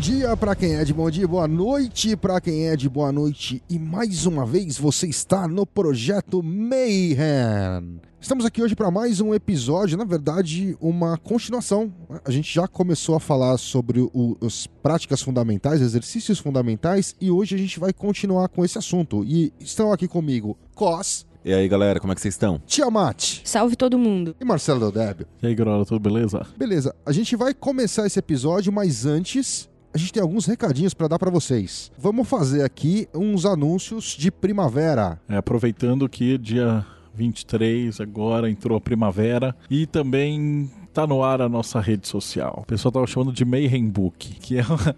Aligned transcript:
Dia 0.00 0.34
para 0.34 0.56
quem 0.56 0.76
é 0.76 0.84
de 0.84 0.94
bom 0.94 1.10
dia, 1.10 1.28
boa 1.28 1.46
noite 1.46 2.16
para 2.16 2.40
quem 2.40 2.68
é 2.68 2.74
de 2.74 2.88
boa 2.88 3.12
noite 3.12 3.62
e 3.68 3.78
mais 3.78 4.24
uma 4.24 4.46
vez 4.46 4.78
você 4.78 5.06
está 5.06 5.46
no 5.46 5.66
projeto 5.66 6.42
Mayhem. 6.42 8.00
Estamos 8.18 8.46
aqui 8.46 8.62
hoje 8.62 8.74
para 8.74 8.90
mais 8.90 9.20
um 9.20 9.34
episódio, 9.34 9.98
na 9.98 10.04
verdade, 10.04 10.74
uma 10.80 11.18
continuação. 11.18 11.92
A 12.24 12.30
gente 12.30 12.52
já 12.52 12.66
começou 12.66 13.14
a 13.14 13.20
falar 13.20 13.58
sobre 13.58 14.00
o, 14.00 14.38
as 14.42 14.66
práticas 14.66 15.20
fundamentais, 15.20 15.82
exercícios 15.82 16.38
fundamentais, 16.38 17.14
e 17.20 17.30
hoje 17.30 17.54
a 17.54 17.58
gente 17.58 17.78
vai 17.78 17.92
continuar 17.92 18.48
com 18.48 18.64
esse 18.64 18.78
assunto. 18.78 19.22
E 19.24 19.52
estão 19.60 19.92
aqui 19.92 20.06
comigo 20.08 20.56
Cos, 20.74 21.26
E 21.44 21.52
aí, 21.52 21.66
galera, 21.68 22.00
como 22.00 22.12
é 22.12 22.14
que 22.14 22.20
vocês 22.20 22.34
estão? 22.34 22.60
Tiamat 22.66 23.40
Salve 23.44 23.76
todo 23.76 23.98
mundo. 23.98 24.34
e 24.40 24.44
Marcelo 24.44 24.80
Del 24.80 24.92
Débio. 24.92 25.26
E 25.42 25.46
aí, 25.46 25.54
Grola, 25.54 25.86
tudo 25.86 26.00
beleza? 26.00 26.46
Beleza, 26.58 26.94
a 27.04 27.12
gente 27.12 27.36
vai 27.36 27.54
começar 27.54 28.06
esse 28.06 28.18
episódio, 28.18 28.70
mas 28.70 29.06
antes 29.06 29.69
a 29.92 29.98
gente 29.98 30.12
tem 30.12 30.22
alguns 30.22 30.46
recadinhos 30.46 30.94
para 30.94 31.08
dar 31.08 31.18
para 31.18 31.30
vocês. 31.30 31.90
Vamos 31.98 32.28
fazer 32.28 32.62
aqui 32.62 33.08
uns 33.14 33.44
anúncios 33.44 34.16
de 34.16 34.30
primavera. 34.30 35.20
É, 35.28 35.36
aproveitando 35.36 36.08
que 36.08 36.38
dia 36.38 36.86
23 37.14 38.00
agora 38.00 38.50
entrou 38.50 38.78
a 38.78 38.80
primavera 38.80 39.54
e 39.68 39.86
também 39.86 40.70
tá 40.92 41.06
no 41.06 41.22
ar 41.22 41.40
a 41.40 41.48
nossa 41.48 41.80
rede 41.80 42.06
social. 42.06 42.60
O 42.62 42.66
pessoal 42.66 42.92
tava 42.92 43.06
chamando 43.06 43.32
de 43.32 43.44
Mayhem 43.44 43.88
Book, 43.88 44.34
que 44.40 44.58
é 44.58 44.62
uma, 44.62 44.96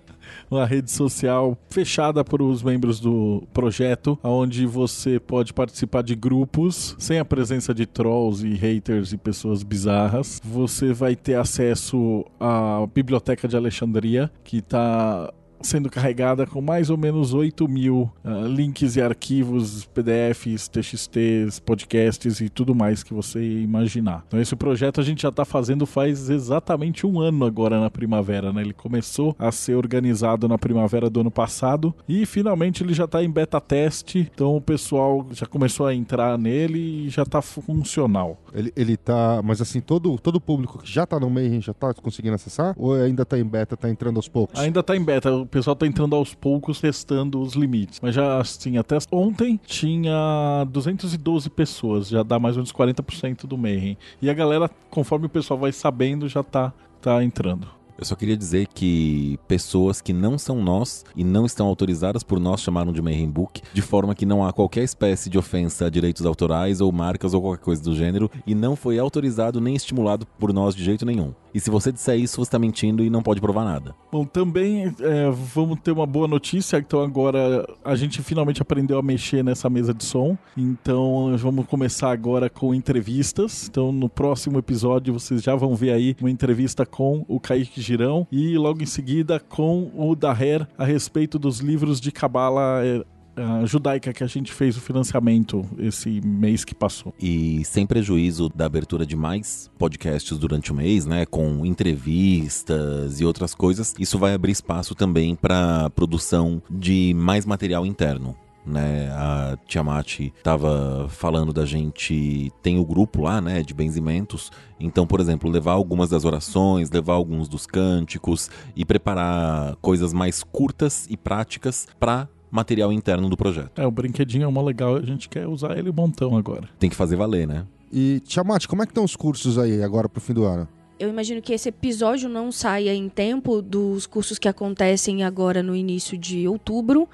uma 0.51 0.67
rede 0.67 0.91
social 0.91 1.57
fechada 1.71 2.25
para 2.25 2.43
os 2.43 2.63
membros 2.63 3.01
do 3.01 3.43
projeto, 3.53 4.19
onde 4.23 4.67
você 4.67 5.19
pode 5.19 5.53
participar 5.53 6.03
de 6.03 6.15
grupos 6.15 6.95
sem 6.99 7.19
a 7.19 7.25
presença 7.25 7.75
de 7.75 7.87
trolls 7.87 8.47
e 8.47 8.55
haters 8.55 9.13
e 9.13 9.17
pessoas 9.17 9.63
bizarras. 9.63 10.41
Você 10.45 10.93
vai 10.93 11.17
ter 11.17 11.35
acesso 11.35 12.25
à 12.39 12.87
Biblioteca 12.95 13.49
de 13.49 13.57
Alexandria, 13.57 14.31
que 14.45 14.59
está 14.59 15.33
sendo 15.67 15.91
carregada 15.91 16.47
com 16.47 16.61
mais 16.61 16.91
ou 16.91 16.97
menos 16.97 17.35
8 17.35 17.69
mil 17.69 18.11
ah, 18.25 18.47
links 18.47 18.97
e 18.97 19.01
arquivos, 19.01 19.85
PDFs, 19.87 20.69
TXTs, 20.69 21.61
podcasts 21.61 22.41
e 22.41 22.49
tudo 22.49 22.75
mais 22.75 23.03
que 23.03 23.15
você 23.15 23.43
imaginar. 23.43 24.25
Então 24.29 24.41
esse 24.41 24.57
projeto 24.57 25.01
a 25.01 25.05
gente 25.05 25.23
já 25.23 25.29
está 25.29 25.45
fazendo 25.45 25.87
faz 25.87 26.31
exatamente 26.31 27.07
um 27.07 27.21
ano 27.21 27.45
agora 27.45 27.81
na 27.81 27.91
primavera, 27.91 28.53
né? 28.53 28.63
Ele 28.63 28.73
começou 28.73 29.35
a 29.39 29.51
ser 29.53 29.75
organizado 29.75 30.49
na 30.49 30.59
primavera 30.59 31.09
do 31.09 31.21
ano 31.21 31.31
passado 31.31 31.95
e 32.09 32.25
finalmente 32.27 32.83
ele 32.83 32.95
já 32.95 33.05
está 33.05 33.23
em 33.23 33.31
beta 33.31 33.61
teste, 33.61 34.31
então 34.33 34.57
o 34.57 34.61
pessoal 34.61 35.27
já 35.33 35.47
começou 35.47 35.87
a 35.87 35.95
entrar 35.95 36.39
nele 36.39 37.07
e 37.07 37.09
já 37.09 37.23
está 37.23 37.43
funcional. 37.43 38.41
Ele, 38.55 38.73
ele 38.77 38.97
tá. 38.97 39.41
Mas 39.43 39.61
assim, 39.61 39.81
todo 39.81 40.19
todo 40.19 40.41
público 40.41 40.79
que 40.79 40.91
já 40.91 41.07
tá 41.07 41.19
no 41.19 41.31
Mayhem 41.31 41.61
já 41.61 41.73
tá 41.73 41.93
conseguindo 41.95 42.35
acessar? 42.35 42.75
Ou 42.77 42.95
ainda 42.95 43.25
tá 43.25 43.39
em 43.39 43.45
beta, 43.45 43.77
tá 43.77 43.89
entrando 43.89 44.17
aos 44.17 44.29
poucos? 44.29 44.59
Ainda 44.61 44.83
tá 44.83 44.97
em 44.97 45.05
beta, 45.05 45.31
pessoal 45.53 45.77
tá 45.77 45.87
entrando 45.87 46.17
aos 46.17 46.35
poucos 46.35 46.81
testando 46.81 47.41
os 47.41 47.53
limites. 47.53 48.01
Mas 48.01 48.15
já 48.15 48.41
assim, 48.41 48.79
até 48.79 48.97
ontem 49.13 49.61
tinha 49.65 50.67
212 50.71 51.51
pessoas, 51.51 52.09
já 52.09 52.23
dá 52.23 52.39
mais 52.39 52.57
ou 52.57 52.63
menos 52.63 52.73
40% 52.73 53.47
do 53.47 53.59
Mayhem. 53.59 53.99
E 54.21 54.31
a 54.31 54.35
galera, 54.35 54.69
conforme 54.91 55.27
o 55.27 55.29
pessoal 55.29 55.61
vai 55.61 55.71
sabendo, 55.71 56.29
já 56.29 56.43
tá, 56.43 56.73
tá 57.01 57.23
entrando. 57.23 57.69
Eu 58.03 58.07
só 58.07 58.17
queria 58.17 58.37
dizer 58.37 58.67
que 58.67 59.39
pessoas 59.47 60.01
que 60.01 60.13
não 60.13 60.37
são 60.37 60.61
nós 60.61 61.05
e 61.15 61.23
não 61.23 61.47
estão 61.47 61.69
autorizadas 61.69 62.25
por 62.25 62.41
nós 62.41 62.61
chamaram 62.61 62.93
de 62.93 63.01
Mayhem 63.01 63.31
Book, 63.31 63.63
de 63.73 63.81
forma 63.81 64.13
que 64.13 64.27
não 64.27 64.45
há 64.45 64.53
qualquer 64.53 64.83
espécie 64.83 65.31
de 65.31 65.39
ofensa 65.39 65.87
a 65.87 65.89
direitos 65.89 66.27
autorais 66.27 66.81
ou 66.81 66.91
marcas 66.91 67.33
ou 67.33 67.41
qualquer 67.41 67.63
coisa 67.63 67.81
do 67.81 67.95
gênero, 67.95 68.29
e 68.45 68.57
não 68.57 68.75
foi 68.75 68.99
autorizado 68.99 69.61
nem 69.61 69.77
estimulado 69.77 70.27
por 70.37 70.53
nós 70.53 70.75
de 70.75 70.83
jeito 70.83 71.07
nenhum. 71.07 71.33
E 71.55 71.61
se 71.61 71.71
você 71.71 71.93
disser 71.93 72.19
isso, 72.19 72.37
você 72.37 72.49
está 72.49 72.59
mentindo 72.59 73.05
e 73.05 73.11
não 73.11 73.23
pode 73.23 73.41
provar 73.41 73.65
nada. 73.65 73.95
Bom, 74.11 74.25
também 74.25 74.87
é, 75.01 75.31
vamos 75.31 75.79
ter 75.81 75.93
uma 75.93 76.07
boa 76.07 76.27
notícia. 76.27 76.79
Então, 76.79 77.03
agora 77.03 77.69
a 77.85 77.95
gente 77.95 78.23
finalmente 78.23 78.63
aprendeu 78.63 78.99
a 78.99 79.03
mexer 79.03 79.45
nessa 79.45 79.69
mesa 79.69 79.93
de 79.93 80.03
som. 80.03 80.37
Então, 80.57 81.37
vamos 81.37 81.67
começar 81.67 82.11
agora 82.11 82.49
com 82.49 82.75
entrevistas. 82.75 83.69
Então, 83.69 83.93
no 83.93 84.09
próximo 84.09 84.59
episódio, 84.59 85.13
vocês 85.13 85.43
já 85.43 85.55
vão 85.55 85.75
ver 85.75 85.93
aí 85.93 86.17
uma 86.21 86.31
entrevista 86.31 86.87
com 86.87 87.25
o 87.29 87.39
Kaique 87.39 87.83
Girão 87.93 88.27
e 88.33 88.57
logo 88.57 88.83
em 88.83 88.87
seguida 88.87 89.39
com 89.39 89.91
o 89.95 90.17
Daher 90.17 90.67
a 90.79 90.85
respeito 90.85 91.39
dos 91.39 91.61
livros 91.61 92.01
de 92.01 92.11
Cabala. 92.11 92.81
É, 92.83 93.05
a 93.37 93.65
judaica 93.65 94.13
que 94.13 94.23
a 94.23 94.27
gente 94.27 94.53
fez 94.53 94.77
o 94.77 94.81
financiamento 94.81 95.65
esse 95.79 96.21
mês 96.21 96.65
que 96.65 96.75
passou. 96.75 97.15
E 97.21 97.65
sem 97.65 97.87
prejuízo 97.87 98.51
da 98.55 98.67
abertura 98.67 99.07
de 99.07 99.17
mais 99.17 99.71
podcasts 99.79 100.37
durante 100.39 100.71
o 100.71 100.75
mês, 100.75 101.07
né, 101.07 101.25
com 101.25 101.65
entrevistas 101.65 103.21
e 103.21 103.25
outras 103.25 103.55
coisas, 103.55 103.95
isso 103.99 104.19
vai 104.19 104.35
abrir 104.35 104.53
espaço 104.53 104.95
também 104.95 105.35
para 105.35 105.89
produção 105.91 106.63
de 106.71 107.15
mais 107.15 107.47
material 107.47 107.87
interno. 107.87 108.37
Né, 108.65 109.11
a 109.11 109.59
Tiamat 109.67 110.21
estava 110.21 111.09
falando 111.09 111.53
da 111.53 111.67
gente 111.67 112.53
tem 112.63 112.79
o 112.79 112.85
grupo 112.85 113.23
lá, 113.23 113.41
né, 113.41 113.61
de 113.61 113.75
benzimentos. 113.75 114.53
Então, 114.79 115.05
por 115.05 115.19
exemplo, 115.19 115.51
levar 115.51 115.73
algumas 115.73 116.11
das 116.11 116.25
orações, 116.25 116.89
levar 116.89 117.15
alguns 117.15 117.49
dos 117.49 117.67
cânticos 117.67 118.49
e 118.77 118.85
preparar 118.85 119.75
coisas 119.83 120.13
mais 120.13 120.45
curtas 120.45 121.09
e 121.11 121.17
práticas 121.17 121.89
para 121.99 122.29
material 122.53 122.93
interno 122.93 123.29
do 123.29 123.37
projeto. 123.37 123.81
É, 123.81 123.87
o 123.87 123.91
brinquedinho 123.91 124.45
é 124.45 124.51
mó 124.51 124.63
legal, 124.63 124.97
a 124.97 125.03
gente 125.03 125.29
quer 125.29 125.49
usar 125.49 125.77
ele 125.77 125.91
um 125.91 125.95
montão 125.95 126.37
agora. 126.37 126.69
Tem 126.79 126.91
que 126.91 126.97
fazer 126.97 127.17
valer, 127.17 127.49
né? 127.49 127.67
E, 127.93 128.21
Tiamat, 128.21 128.67
como 128.67 128.83
é 128.83 128.87
que 128.87 128.91
estão 128.91 129.05
os 129.05 129.17
cursos 129.17 129.59
aí 129.59 129.83
agora 129.83 130.09
pro 130.09 130.21
fim 130.21 130.35
do 130.35 130.45
ano? 130.45 130.69
Eu 131.03 131.09
imagino 131.09 131.43
que 131.43 131.53
esse 131.53 131.69
episódio 131.69 132.29
não 132.29 132.53
saia 132.53 132.95
em 132.95 133.09
tempo 133.09 133.61
dos 133.61 134.07
cursos 134.07 134.39
que 134.39 134.47
acontecem 134.47 135.25
agora 135.25 135.61
no 135.61 135.75
início 135.75 136.17
de 136.17 136.47
outubro, 136.47 137.09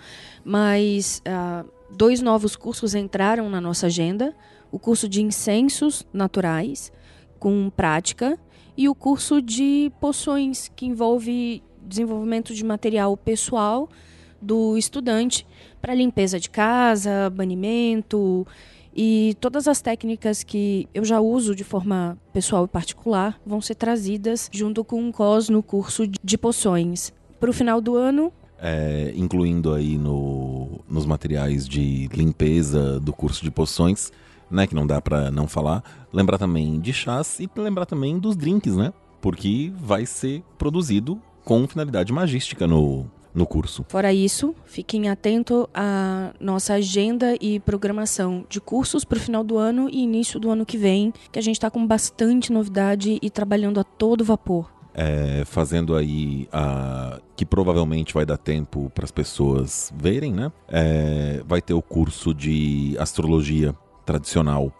mas 0.44 1.22
ah, 1.25 1.65
dois 1.97 2.21
novos 2.21 2.54
cursos 2.54 2.94
entraram 2.94 3.48
na 3.48 3.62
nossa 3.62 3.87
agenda: 3.87 4.37
o 4.71 4.78
curso 4.78 5.09
de 5.09 5.22
incensos 5.22 6.06
naturais 6.12 6.93
com 7.38 7.71
prática 7.75 8.38
e 8.77 8.91
o 8.91 8.94
curso 8.94 9.41
de 9.41 9.91
poções 9.98 10.71
que 10.77 10.84
envolve 10.84 11.62
desenvolvimento 11.81 12.53
de 12.53 12.62
material 12.62 13.16
pessoal 13.16 13.88
do 14.38 14.77
estudante 14.77 15.47
para 15.81 15.94
limpeza 15.94 16.38
de 16.38 16.50
casa, 16.50 17.31
banimento 17.31 18.47
e 19.00 19.36
todas 19.41 19.69
as 19.69 19.81
técnicas 19.81 20.42
que 20.42 20.88
eu 20.92 21.04
já 21.04 21.20
uso 21.20 21.54
de 21.54 21.62
forma 21.62 22.19
pessoal 22.32 22.64
e 22.64 22.69
particular 22.69 23.41
vão 23.47 23.60
ser 23.60 23.76
trazidas 23.76 24.50
junto 24.53 24.82
com 24.82 25.09
o 25.09 25.12
COS 25.12 25.48
no 25.48 25.62
curso 25.62 26.04
de 26.20 26.36
poções. 26.36 27.12
Para 27.38 27.48
o 27.48 27.53
final 27.53 27.81
do 27.81 27.94
ano, 27.94 28.32
É, 28.60 29.12
incluindo 29.14 29.72
aí 29.72 29.97
no, 29.97 30.81
nos 30.91 31.06
materiais 31.06 31.69
de 31.69 32.09
limpeza 32.09 32.98
do 32.98 33.12
curso 33.12 33.44
de 33.44 33.53
poções, 33.53 34.10
né, 34.50 34.66
que 34.66 34.75
não 34.75 34.84
dá 34.84 35.00
pra 35.00 35.30
não 35.30 35.47
falar. 35.47 35.84
Lembrar 36.12 36.38
também 36.38 36.80
de 36.80 36.92
chás 36.92 37.38
e 37.38 37.48
lembrar 37.56 37.86
também 37.86 38.19
dos 38.19 38.34
drinks, 38.34 38.75
né? 38.75 38.92
Porque 39.20 39.72
vai 39.78 40.04
ser 40.06 40.42
produzido 40.59 41.22
com 41.44 41.69
finalidade 41.69 42.12
magística 42.12 42.66
no, 42.66 43.09
no 43.38 43.47
curso. 43.47 43.84
fora 43.88 44.12
isso, 44.12 44.54
fiquem 44.65 45.09
atentos 45.09 45.66
à 45.72 46.33
nossa 46.41 46.74
agenda 46.74 47.36
e 47.41 47.60
programação 47.60 48.45
de 48.48 48.60
cursos 48.60 49.04
para 49.04 49.16
o 49.16 49.21
final 49.21 49.45
do 49.45 49.57
ano 49.57 49.89
e 49.89 50.03
início 50.03 50.41
do 50.41 50.51
ano 50.51 50.66
que 50.66 50.77
vem, 50.77 51.12
que 51.30 51.39
a 51.39 51.42
gente 51.42 51.57
está 51.57 51.71
com 51.71 51.86
bastante 51.86 52.53
novidade 52.53 53.18
e 53.22 53.30
trabalhando 53.30 53.78
a 53.78 53.84
todo 53.84 54.24
vapor. 54.24 54.71
É, 54.95 55.45
fazendo 55.45 55.95
aí 55.95 56.48
a 56.53 57.21
que 57.36 57.47
provavelmente 57.47 58.12
vai 58.12 58.27
dar 58.27 58.36
tempo 58.36 58.91
para 58.92 59.04
as 59.04 59.12
pessoas 59.12 59.92
verem, 59.97 60.33
né? 60.33 60.51
É, 60.66 61.41
vai 61.47 61.62
ter 61.62 61.72
o 61.72 61.80
curso 61.80 62.34
de 62.34 62.97
astrologia 62.98 63.72
tradicional 64.04 64.72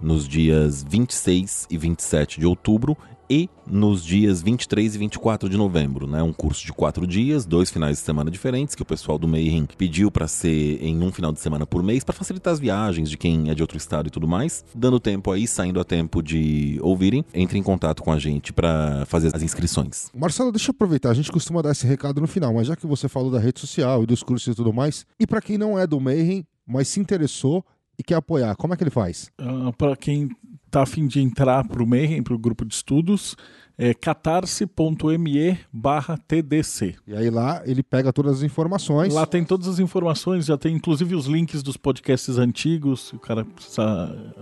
nos 0.00 0.28
dias 0.28 0.84
26 0.88 1.66
e 1.70 1.78
27 1.78 2.38
de 2.38 2.46
outubro 2.46 2.96
e 3.28 3.48
nos 3.66 4.04
dias 4.04 4.42
23 4.42 4.94
e 4.94 4.98
24 4.98 5.48
de 5.48 5.56
novembro, 5.56 6.06
né? 6.06 6.22
Um 6.22 6.32
curso 6.32 6.64
de 6.64 6.72
quatro 6.72 7.06
dias, 7.06 7.46
dois 7.46 7.70
finais 7.70 7.98
de 7.98 8.04
semana 8.04 8.30
diferentes, 8.30 8.74
que 8.74 8.82
o 8.82 8.84
pessoal 8.84 9.18
do 9.18 9.26
Mayhem 9.26 9.66
pediu 9.78 10.10
para 10.10 10.28
ser 10.28 10.82
em 10.82 11.02
um 11.02 11.10
final 11.10 11.32
de 11.32 11.40
semana 11.40 11.66
por 11.66 11.82
mês, 11.82 12.04
para 12.04 12.14
facilitar 12.14 12.52
as 12.52 12.60
viagens 12.60 13.08
de 13.08 13.16
quem 13.16 13.50
é 13.50 13.54
de 13.54 13.62
outro 13.62 13.76
estado 13.76 14.08
e 14.08 14.10
tudo 14.10 14.28
mais. 14.28 14.64
Dando 14.74 15.00
tempo 15.00 15.30
aí, 15.30 15.46
saindo 15.46 15.80
a 15.80 15.84
tempo 15.84 16.22
de 16.22 16.78
ouvirem, 16.82 17.24
entre 17.32 17.58
em 17.58 17.62
contato 17.62 18.02
com 18.02 18.12
a 18.12 18.18
gente 18.18 18.52
para 18.52 19.04
fazer 19.06 19.34
as 19.34 19.42
inscrições. 19.42 20.10
Marcelo, 20.14 20.52
deixa 20.52 20.70
eu 20.70 20.74
aproveitar, 20.74 21.10
a 21.10 21.14
gente 21.14 21.32
costuma 21.32 21.62
dar 21.62 21.72
esse 21.72 21.86
recado 21.86 22.20
no 22.20 22.26
final, 22.26 22.52
mas 22.54 22.66
já 22.66 22.76
que 22.76 22.86
você 22.86 23.08
falou 23.08 23.30
da 23.30 23.38
rede 23.38 23.60
social 23.60 24.02
e 24.02 24.06
dos 24.06 24.22
cursos 24.22 24.52
e 24.52 24.56
tudo 24.56 24.72
mais, 24.72 25.06
e 25.18 25.26
pra 25.26 25.40
quem 25.40 25.58
não 25.58 25.78
é 25.78 25.86
do 25.86 26.00
Mayhem, 26.00 26.46
mas 26.66 26.88
se 26.88 27.00
interessou 27.00 27.64
e 27.98 28.02
quer 28.02 28.16
apoiar, 28.16 28.56
como 28.56 28.74
é 28.74 28.76
que 28.76 28.82
ele 28.82 28.90
faz? 28.90 29.30
Uh, 29.40 29.72
para 29.76 29.96
quem 29.96 30.28
está 30.74 30.82
a 30.82 30.86
fim 30.86 31.06
de 31.06 31.20
entrar 31.20 31.64
para 31.68 31.80
o 31.80 31.86
Mayhem, 31.86 32.20
para 32.20 32.34
o 32.34 32.38
grupo 32.38 32.64
de 32.64 32.74
estudos, 32.74 33.36
é 33.78 33.94
catarse.me 33.94 35.58
barra 35.72 36.18
TDC. 36.18 36.96
E 37.06 37.14
aí 37.14 37.30
lá 37.30 37.62
ele 37.64 37.80
pega 37.80 38.12
todas 38.12 38.38
as 38.38 38.42
informações. 38.42 39.14
Lá 39.14 39.24
tem 39.24 39.44
todas 39.44 39.68
as 39.68 39.78
informações, 39.78 40.46
já 40.46 40.58
tem 40.58 40.74
inclusive 40.74 41.14
os 41.14 41.26
links 41.26 41.62
dos 41.62 41.76
podcasts 41.76 42.38
antigos, 42.38 43.08
se 43.08 43.14
o 43.14 43.20
cara 43.20 43.44
precisa 43.44 44.34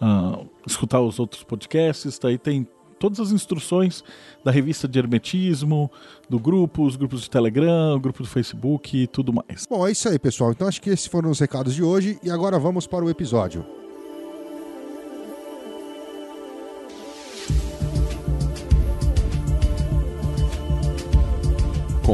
uh, 0.00 0.48
escutar 0.66 1.02
os 1.02 1.18
outros 1.18 1.42
podcasts, 1.42 2.18
daí 2.18 2.38
tem 2.38 2.66
todas 2.98 3.20
as 3.20 3.30
instruções 3.30 4.02
da 4.42 4.50
revista 4.50 4.88
de 4.88 4.98
hermetismo, 4.98 5.90
do 6.30 6.38
grupo, 6.38 6.86
os 6.86 6.96
grupos 6.96 7.20
de 7.20 7.28
Telegram, 7.28 7.94
o 7.94 8.00
grupo 8.00 8.22
do 8.22 8.28
Facebook 8.28 9.02
e 9.02 9.06
tudo 9.06 9.34
mais. 9.34 9.66
Bom, 9.68 9.86
é 9.86 9.92
isso 9.92 10.08
aí, 10.08 10.18
pessoal. 10.18 10.50
Então 10.50 10.66
acho 10.66 10.80
que 10.80 10.88
esses 10.88 11.06
foram 11.06 11.28
os 11.28 11.38
recados 11.38 11.74
de 11.74 11.82
hoje 11.82 12.18
e 12.22 12.30
agora 12.30 12.58
vamos 12.58 12.86
para 12.86 13.04
o 13.04 13.10
episódio. 13.10 13.83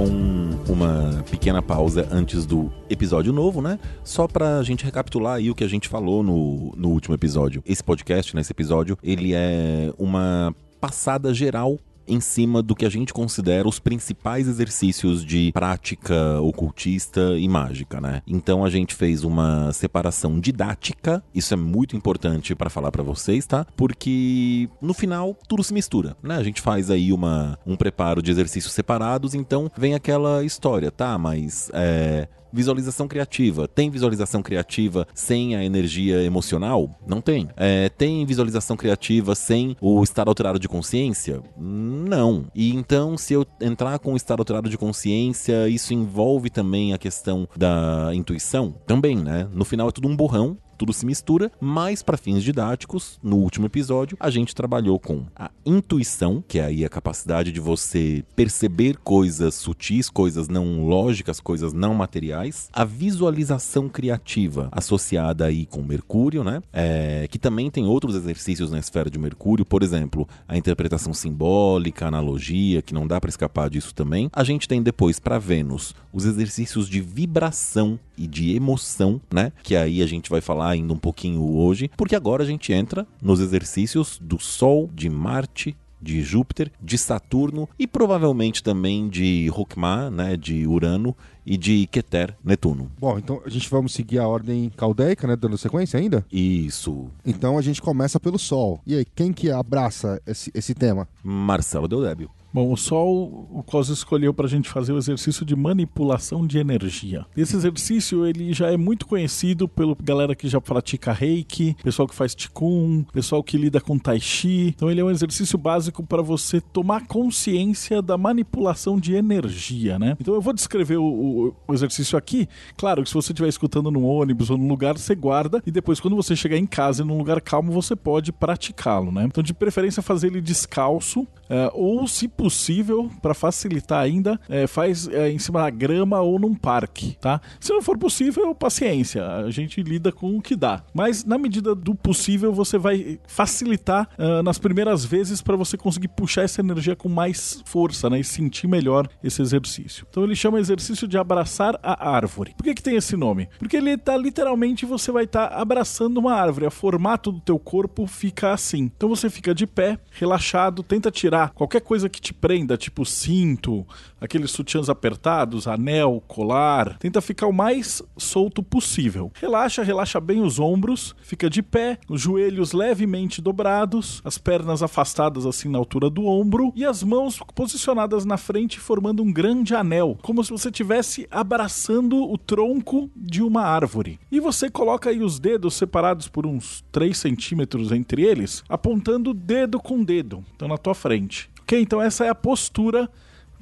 Com 0.00 0.72
uma 0.72 1.22
pequena 1.30 1.60
pausa 1.60 2.08
antes 2.10 2.46
do 2.46 2.72
episódio 2.88 3.34
novo, 3.34 3.60
né? 3.60 3.78
Só 4.02 4.26
pra 4.26 4.62
gente 4.62 4.82
recapitular 4.82 5.34
aí 5.36 5.50
o 5.50 5.54
que 5.54 5.62
a 5.62 5.68
gente 5.68 5.88
falou 5.88 6.22
no, 6.22 6.72
no 6.74 6.88
último 6.88 7.14
episódio. 7.14 7.62
Esse 7.66 7.84
podcast, 7.84 8.34
nesse 8.34 8.50
episódio, 8.50 8.96
ele 9.02 9.34
é 9.34 9.92
uma 9.98 10.54
passada 10.80 11.34
geral 11.34 11.78
em 12.10 12.20
cima 12.20 12.62
do 12.62 12.74
que 12.74 12.84
a 12.84 12.90
gente 12.90 13.12
considera 13.12 13.68
os 13.68 13.78
principais 13.78 14.48
exercícios 14.48 15.24
de 15.24 15.52
prática 15.52 16.40
ocultista 16.40 17.38
e 17.38 17.48
mágica, 17.48 18.00
né? 18.00 18.22
Então 18.26 18.64
a 18.64 18.70
gente 18.70 18.94
fez 18.94 19.24
uma 19.24 19.72
separação 19.72 20.38
didática, 20.40 21.22
isso 21.34 21.54
é 21.54 21.56
muito 21.56 21.96
importante 21.96 22.54
para 22.54 22.68
falar 22.68 22.90
para 22.90 23.02
vocês, 23.02 23.46
tá? 23.46 23.66
Porque 23.76 24.68
no 24.80 24.92
final 24.92 25.36
tudo 25.48 25.62
se 25.62 25.72
mistura, 25.72 26.16
né? 26.22 26.36
A 26.36 26.42
gente 26.42 26.60
faz 26.60 26.90
aí 26.90 27.12
uma, 27.12 27.58
um 27.66 27.76
preparo 27.76 28.22
de 28.22 28.30
exercícios 28.30 28.72
separados, 28.72 29.34
então 29.34 29.70
vem 29.76 29.94
aquela 29.94 30.44
história, 30.44 30.90
tá? 30.90 31.16
Mas 31.16 31.70
é, 31.72 32.28
Visualização 32.52 33.06
criativa. 33.06 33.68
Tem 33.68 33.90
visualização 33.90 34.42
criativa 34.42 35.06
sem 35.14 35.56
a 35.56 35.64
energia 35.64 36.22
emocional? 36.22 36.98
Não 37.06 37.20
tem. 37.20 37.48
É, 37.56 37.88
tem 37.88 38.24
visualização 38.24 38.76
criativa 38.76 39.34
sem 39.34 39.76
o 39.80 40.02
estado 40.02 40.28
alterado 40.28 40.58
de 40.58 40.68
consciência? 40.68 41.42
Não. 41.56 42.46
E 42.54 42.74
então, 42.74 43.16
se 43.16 43.34
eu 43.34 43.46
entrar 43.60 43.98
com 43.98 44.14
o 44.14 44.16
estado 44.16 44.40
alterado 44.40 44.68
de 44.68 44.78
consciência, 44.78 45.68
isso 45.68 45.94
envolve 45.94 46.50
também 46.50 46.92
a 46.92 46.98
questão 46.98 47.48
da 47.56 48.10
intuição? 48.14 48.74
Também, 48.86 49.16
né? 49.16 49.48
No 49.52 49.64
final 49.64 49.88
é 49.88 49.92
tudo 49.92 50.08
um 50.08 50.16
borrão 50.16 50.58
tudo 50.80 50.94
se 50.94 51.04
mistura, 51.04 51.52
mas 51.60 52.02
para 52.02 52.16
fins 52.16 52.42
didáticos, 52.42 53.20
no 53.22 53.36
último 53.36 53.66
episódio, 53.66 54.16
a 54.18 54.30
gente 54.30 54.54
trabalhou 54.54 54.98
com 54.98 55.26
a 55.36 55.50
intuição, 55.66 56.42
que 56.48 56.58
é 56.58 56.64
aí 56.64 56.86
a 56.86 56.88
capacidade 56.88 57.52
de 57.52 57.60
você 57.60 58.24
perceber 58.34 58.96
coisas 58.96 59.56
sutis, 59.56 60.08
coisas 60.08 60.48
não 60.48 60.86
lógicas, 60.86 61.38
coisas 61.38 61.74
não 61.74 61.92
materiais, 61.92 62.70
a 62.72 62.82
visualização 62.82 63.90
criativa, 63.90 64.70
associada 64.72 65.44
aí 65.44 65.66
com 65.66 65.82
Mercúrio, 65.82 66.42
né? 66.42 66.62
É, 66.72 67.28
que 67.30 67.38
também 67.38 67.70
tem 67.70 67.84
outros 67.84 68.14
exercícios 68.14 68.70
na 68.70 68.78
esfera 68.78 69.10
de 69.10 69.18
Mercúrio, 69.18 69.66
por 69.66 69.82
exemplo, 69.82 70.26
a 70.48 70.56
interpretação 70.56 71.12
simbólica, 71.12 72.06
analogia, 72.06 72.80
que 72.80 72.94
não 72.94 73.06
dá 73.06 73.20
para 73.20 73.28
escapar 73.28 73.68
disso 73.68 73.94
também. 73.94 74.30
A 74.32 74.42
gente 74.42 74.66
tem 74.66 74.82
depois 74.82 75.20
para 75.20 75.38
Vênus 75.38 75.94
os 76.10 76.24
exercícios 76.24 76.88
de 76.88 77.02
vibração 77.02 77.98
e 78.16 78.26
de 78.26 78.54
emoção, 78.54 79.20
né? 79.32 79.52
Que 79.62 79.76
aí 79.76 80.02
a 80.02 80.06
gente 80.06 80.28
vai 80.28 80.40
falar 80.40 80.69
ainda 80.70 80.92
um 80.92 80.98
pouquinho 80.98 81.42
hoje, 81.42 81.90
porque 81.96 82.16
agora 82.16 82.42
a 82.42 82.46
gente 82.46 82.72
entra 82.72 83.06
nos 83.20 83.40
exercícios 83.40 84.18
do 84.20 84.38
Sol, 84.38 84.88
de 84.92 85.08
Marte, 85.08 85.76
de 86.00 86.22
Júpiter, 86.22 86.72
de 86.80 86.96
Saturno 86.96 87.68
e 87.78 87.86
provavelmente 87.86 88.62
também 88.62 89.08
de 89.08 89.48
Rokma, 89.48 90.10
né, 90.10 90.36
de 90.36 90.66
Urano 90.66 91.14
e 91.44 91.56
de 91.56 91.86
Keter, 91.86 92.34
Netuno. 92.42 92.90
Bom, 92.98 93.18
então 93.18 93.42
a 93.44 93.50
gente 93.50 93.68
vamos 93.68 93.92
seguir 93.92 94.18
a 94.18 94.26
ordem 94.26 94.70
caldeica, 94.70 95.26
né, 95.26 95.36
dando 95.36 95.58
sequência 95.58 95.98
ainda? 95.98 96.24
Isso. 96.32 97.08
Então 97.24 97.58
a 97.58 97.62
gente 97.62 97.82
começa 97.82 98.18
pelo 98.18 98.38
Sol. 98.38 98.80
E 98.86 98.94
aí, 98.96 99.04
quem 99.04 99.32
que 99.32 99.50
abraça 99.50 100.20
esse, 100.26 100.50
esse 100.54 100.74
tema? 100.74 101.06
Marcelo 101.22 101.86
Deodébio. 101.86 102.30
Bom, 102.52 102.72
o 102.72 102.76
Sol, 102.76 103.48
o 103.52 103.62
você 103.70 103.92
escolheu 103.92 104.34
para 104.34 104.46
a 104.46 104.48
gente 104.48 104.68
fazer 104.68 104.92
o 104.92 104.98
exercício 104.98 105.46
de 105.46 105.54
manipulação 105.54 106.44
de 106.44 106.58
energia. 106.58 107.24
Esse 107.36 107.56
exercício 107.56 108.26
ele 108.26 108.52
já 108.52 108.72
é 108.72 108.76
muito 108.76 109.06
conhecido 109.06 109.68
pela 109.68 109.96
galera 110.02 110.34
que 110.34 110.48
já 110.48 110.60
pratica 110.60 111.12
Reiki, 111.12 111.76
pessoal 111.82 112.08
que 112.08 112.14
faz 112.14 112.34
Qigong, 112.34 113.06
pessoal 113.12 113.42
que 113.42 113.56
lida 113.56 113.80
com 113.80 113.96
Tai 113.96 114.18
Chi. 114.18 114.74
Então 114.74 114.90
ele 114.90 115.00
é 115.00 115.04
um 115.04 115.10
exercício 115.10 115.56
básico 115.56 116.02
para 116.02 116.20
você 116.20 116.60
tomar 116.60 117.06
consciência 117.06 118.02
da 118.02 118.18
manipulação 118.18 118.98
de 118.98 119.14
energia, 119.14 119.98
né? 119.98 120.16
Então 120.20 120.34
eu 120.34 120.40
vou 120.40 120.52
descrever 120.52 120.96
o, 120.96 121.04
o, 121.04 121.56
o 121.68 121.72
exercício 121.72 122.18
aqui. 122.18 122.48
Claro 122.76 123.04
que 123.04 123.08
se 123.08 123.14
você 123.14 123.32
estiver 123.32 123.48
escutando 123.48 123.90
no 123.92 124.04
ônibus 124.04 124.50
ou 124.50 124.58
no 124.58 124.66
lugar, 124.66 124.98
você 124.98 125.14
guarda 125.14 125.62
e 125.64 125.70
depois 125.70 126.00
quando 126.00 126.16
você 126.16 126.34
chegar 126.34 126.58
em 126.58 126.66
casa 126.66 127.02
e 127.02 127.06
num 127.06 127.16
lugar 127.16 127.40
calmo, 127.40 127.70
você 127.70 127.94
pode 127.94 128.32
praticá-lo, 128.32 129.12
né? 129.12 129.24
Então 129.24 129.42
de 129.42 129.54
preferência 129.54 130.02
fazer 130.02 130.26
ele 130.26 130.40
descalço 130.40 131.20
uh, 131.20 131.70
ou 131.72 132.08
se 132.08 132.28
possível, 132.40 133.10
para 133.20 133.34
facilitar 133.34 134.02
ainda, 134.02 134.40
é, 134.48 134.66
faz 134.66 135.06
é, 135.08 135.30
em 135.30 135.38
cima 135.38 135.60
da 135.60 135.68
grama 135.68 136.20
ou 136.20 136.38
num 136.38 136.54
parque, 136.54 137.14
tá? 137.20 137.38
Se 137.60 137.70
não 137.70 137.82
for 137.82 137.98
possível, 137.98 138.54
paciência, 138.54 139.26
a 139.26 139.50
gente 139.50 139.82
lida 139.82 140.10
com 140.10 140.38
o 140.38 140.40
que 140.40 140.56
dá. 140.56 140.82
Mas 140.94 141.22
na 141.22 141.36
medida 141.36 141.74
do 141.74 141.94
possível, 141.94 142.50
você 142.50 142.78
vai 142.78 143.20
facilitar 143.26 144.08
uh, 144.18 144.42
nas 144.42 144.58
primeiras 144.58 145.04
vezes 145.04 145.42
para 145.42 145.54
você 145.54 145.76
conseguir 145.76 146.08
puxar 146.08 146.42
essa 146.42 146.62
energia 146.62 146.96
com 146.96 147.10
mais 147.10 147.62
força, 147.66 148.08
né? 148.08 148.20
E 148.20 148.24
sentir 148.24 148.66
melhor 148.66 149.06
esse 149.22 149.42
exercício. 149.42 150.06
Então 150.08 150.24
ele 150.24 150.34
chama 150.34 150.58
exercício 150.58 151.06
de 151.06 151.18
abraçar 151.18 151.78
a 151.82 152.10
árvore. 152.10 152.54
Por 152.56 152.64
que, 152.64 152.74
que 152.74 152.82
tem 152.82 152.96
esse 152.96 153.16
nome? 153.16 153.48
Porque 153.58 153.76
ele 153.76 153.98
tá 153.98 154.16
literalmente 154.16 154.86
você 154.86 155.12
vai 155.12 155.24
estar 155.24 155.48
tá 155.48 155.56
abraçando 155.60 156.16
uma 156.16 156.32
árvore. 156.32 156.66
O 156.66 156.70
formato 156.70 157.30
do 157.30 157.40
teu 157.40 157.58
corpo 157.58 158.06
fica 158.06 158.52
assim. 158.52 158.90
Então 158.96 159.10
você 159.10 159.28
fica 159.28 159.54
de 159.54 159.66
pé, 159.66 159.98
relaxado, 160.10 160.82
tenta 160.82 161.10
tirar 161.10 161.50
qualquer 161.50 161.82
coisa 161.82 162.08
que 162.08 162.20
te 162.20 162.29
prenda, 162.32 162.76
tipo 162.76 163.04
cinto, 163.04 163.86
aqueles 164.20 164.50
sutiãs 164.50 164.88
apertados, 164.88 165.66
anel, 165.66 166.22
colar. 166.26 166.98
Tenta 166.98 167.20
ficar 167.20 167.46
o 167.46 167.52
mais 167.52 168.02
solto 168.16 168.62
possível. 168.62 169.30
Relaxa, 169.34 169.82
relaxa 169.82 170.20
bem 170.20 170.40
os 170.40 170.58
ombros, 170.58 171.14
fica 171.22 171.48
de 171.48 171.62
pé, 171.62 171.98
os 172.08 172.20
joelhos 172.20 172.72
levemente 172.72 173.40
dobrados, 173.40 174.20
as 174.24 174.38
pernas 174.38 174.82
afastadas 174.82 175.46
assim 175.46 175.68
na 175.68 175.78
altura 175.78 176.10
do 176.10 176.26
ombro 176.26 176.72
e 176.76 176.84
as 176.84 177.02
mãos 177.02 177.38
posicionadas 177.54 178.24
na 178.24 178.36
frente 178.36 178.78
formando 178.78 179.22
um 179.22 179.32
grande 179.32 179.74
anel, 179.74 180.18
como 180.22 180.42
se 180.44 180.50
você 180.50 180.68
estivesse 180.68 181.26
abraçando 181.30 182.22
o 182.22 182.36
tronco 182.36 183.10
de 183.16 183.42
uma 183.42 183.62
árvore. 183.62 184.18
E 184.30 184.40
você 184.40 184.70
coloca 184.70 185.10
aí 185.10 185.22
os 185.22 185.38
dedos 185.38 185.74
separados 185.74 186.28
por 186.28 186.46
uns 186.46 186.84
3 186.92 187.16
centímetros 187.16 187.92
entre 187.92 188.22
eles, 188.22 188.62
apontando 188.68 189.32
dedo 189.32 189.78
com 189.78 190.02
dedo, 190.02 190.44
então 190.54 190.68
na 190.68 190.78
tua 190.78 190.94
frente. 190.94 191.50
Ok? 191.70 191.80
Então 191.80 192.02
essa 192.02 192.24
é 192.24 192.28
a 192.28 192.34
postura 192.34 193.08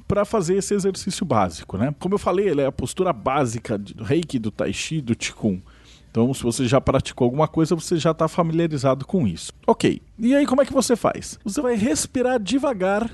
para 0.07 0.25
fazer 0.25 0.55
esse 0.57 0.73
exercício 0.73 1.23
básico, 1.23 1.77
né? 1.77 1.93
Como 1.99 2.15
eu 2.15 2.19
falei, 2.19 2.49
ele 2.49 2.61
é 2.61 2.65
a 2.65 2.71
postura 2.71 3.13
básica 3.13 3.77
do 3.77 4.03
Reiki, 4.03 4.39
do 4.39 4.49
Tai 4.49 4.73
Chi, 4.73 4.99
do 4.99 5.15
Qigong. 5.15 5.61
Então, 6.09 6.33
se 6.33 6.41
você 6.41 6.67
já 6.67 6.81
praticou 6.81 7.25
alguma 7.25 7.47
coisa, 7.47 7.75
você 7.75 7.97
já 7.97 8.09
está 8.09 8.27
familiarizado 8.27 9.05
com 9.05 9.27
isso. 9.27 9.53
Ok. 9.67 10.01
E 10.17 10.33
aí, 10.33 10.47
como 10.47 10.63
é 10.63 10.65
que 10.65 10.73
você 10.73 10.95
faz? 10.95 11.37
Você 11.43 11.61
vai 11.61 11.75
respirar 11.75 12.39
devagar, 12.39 13.07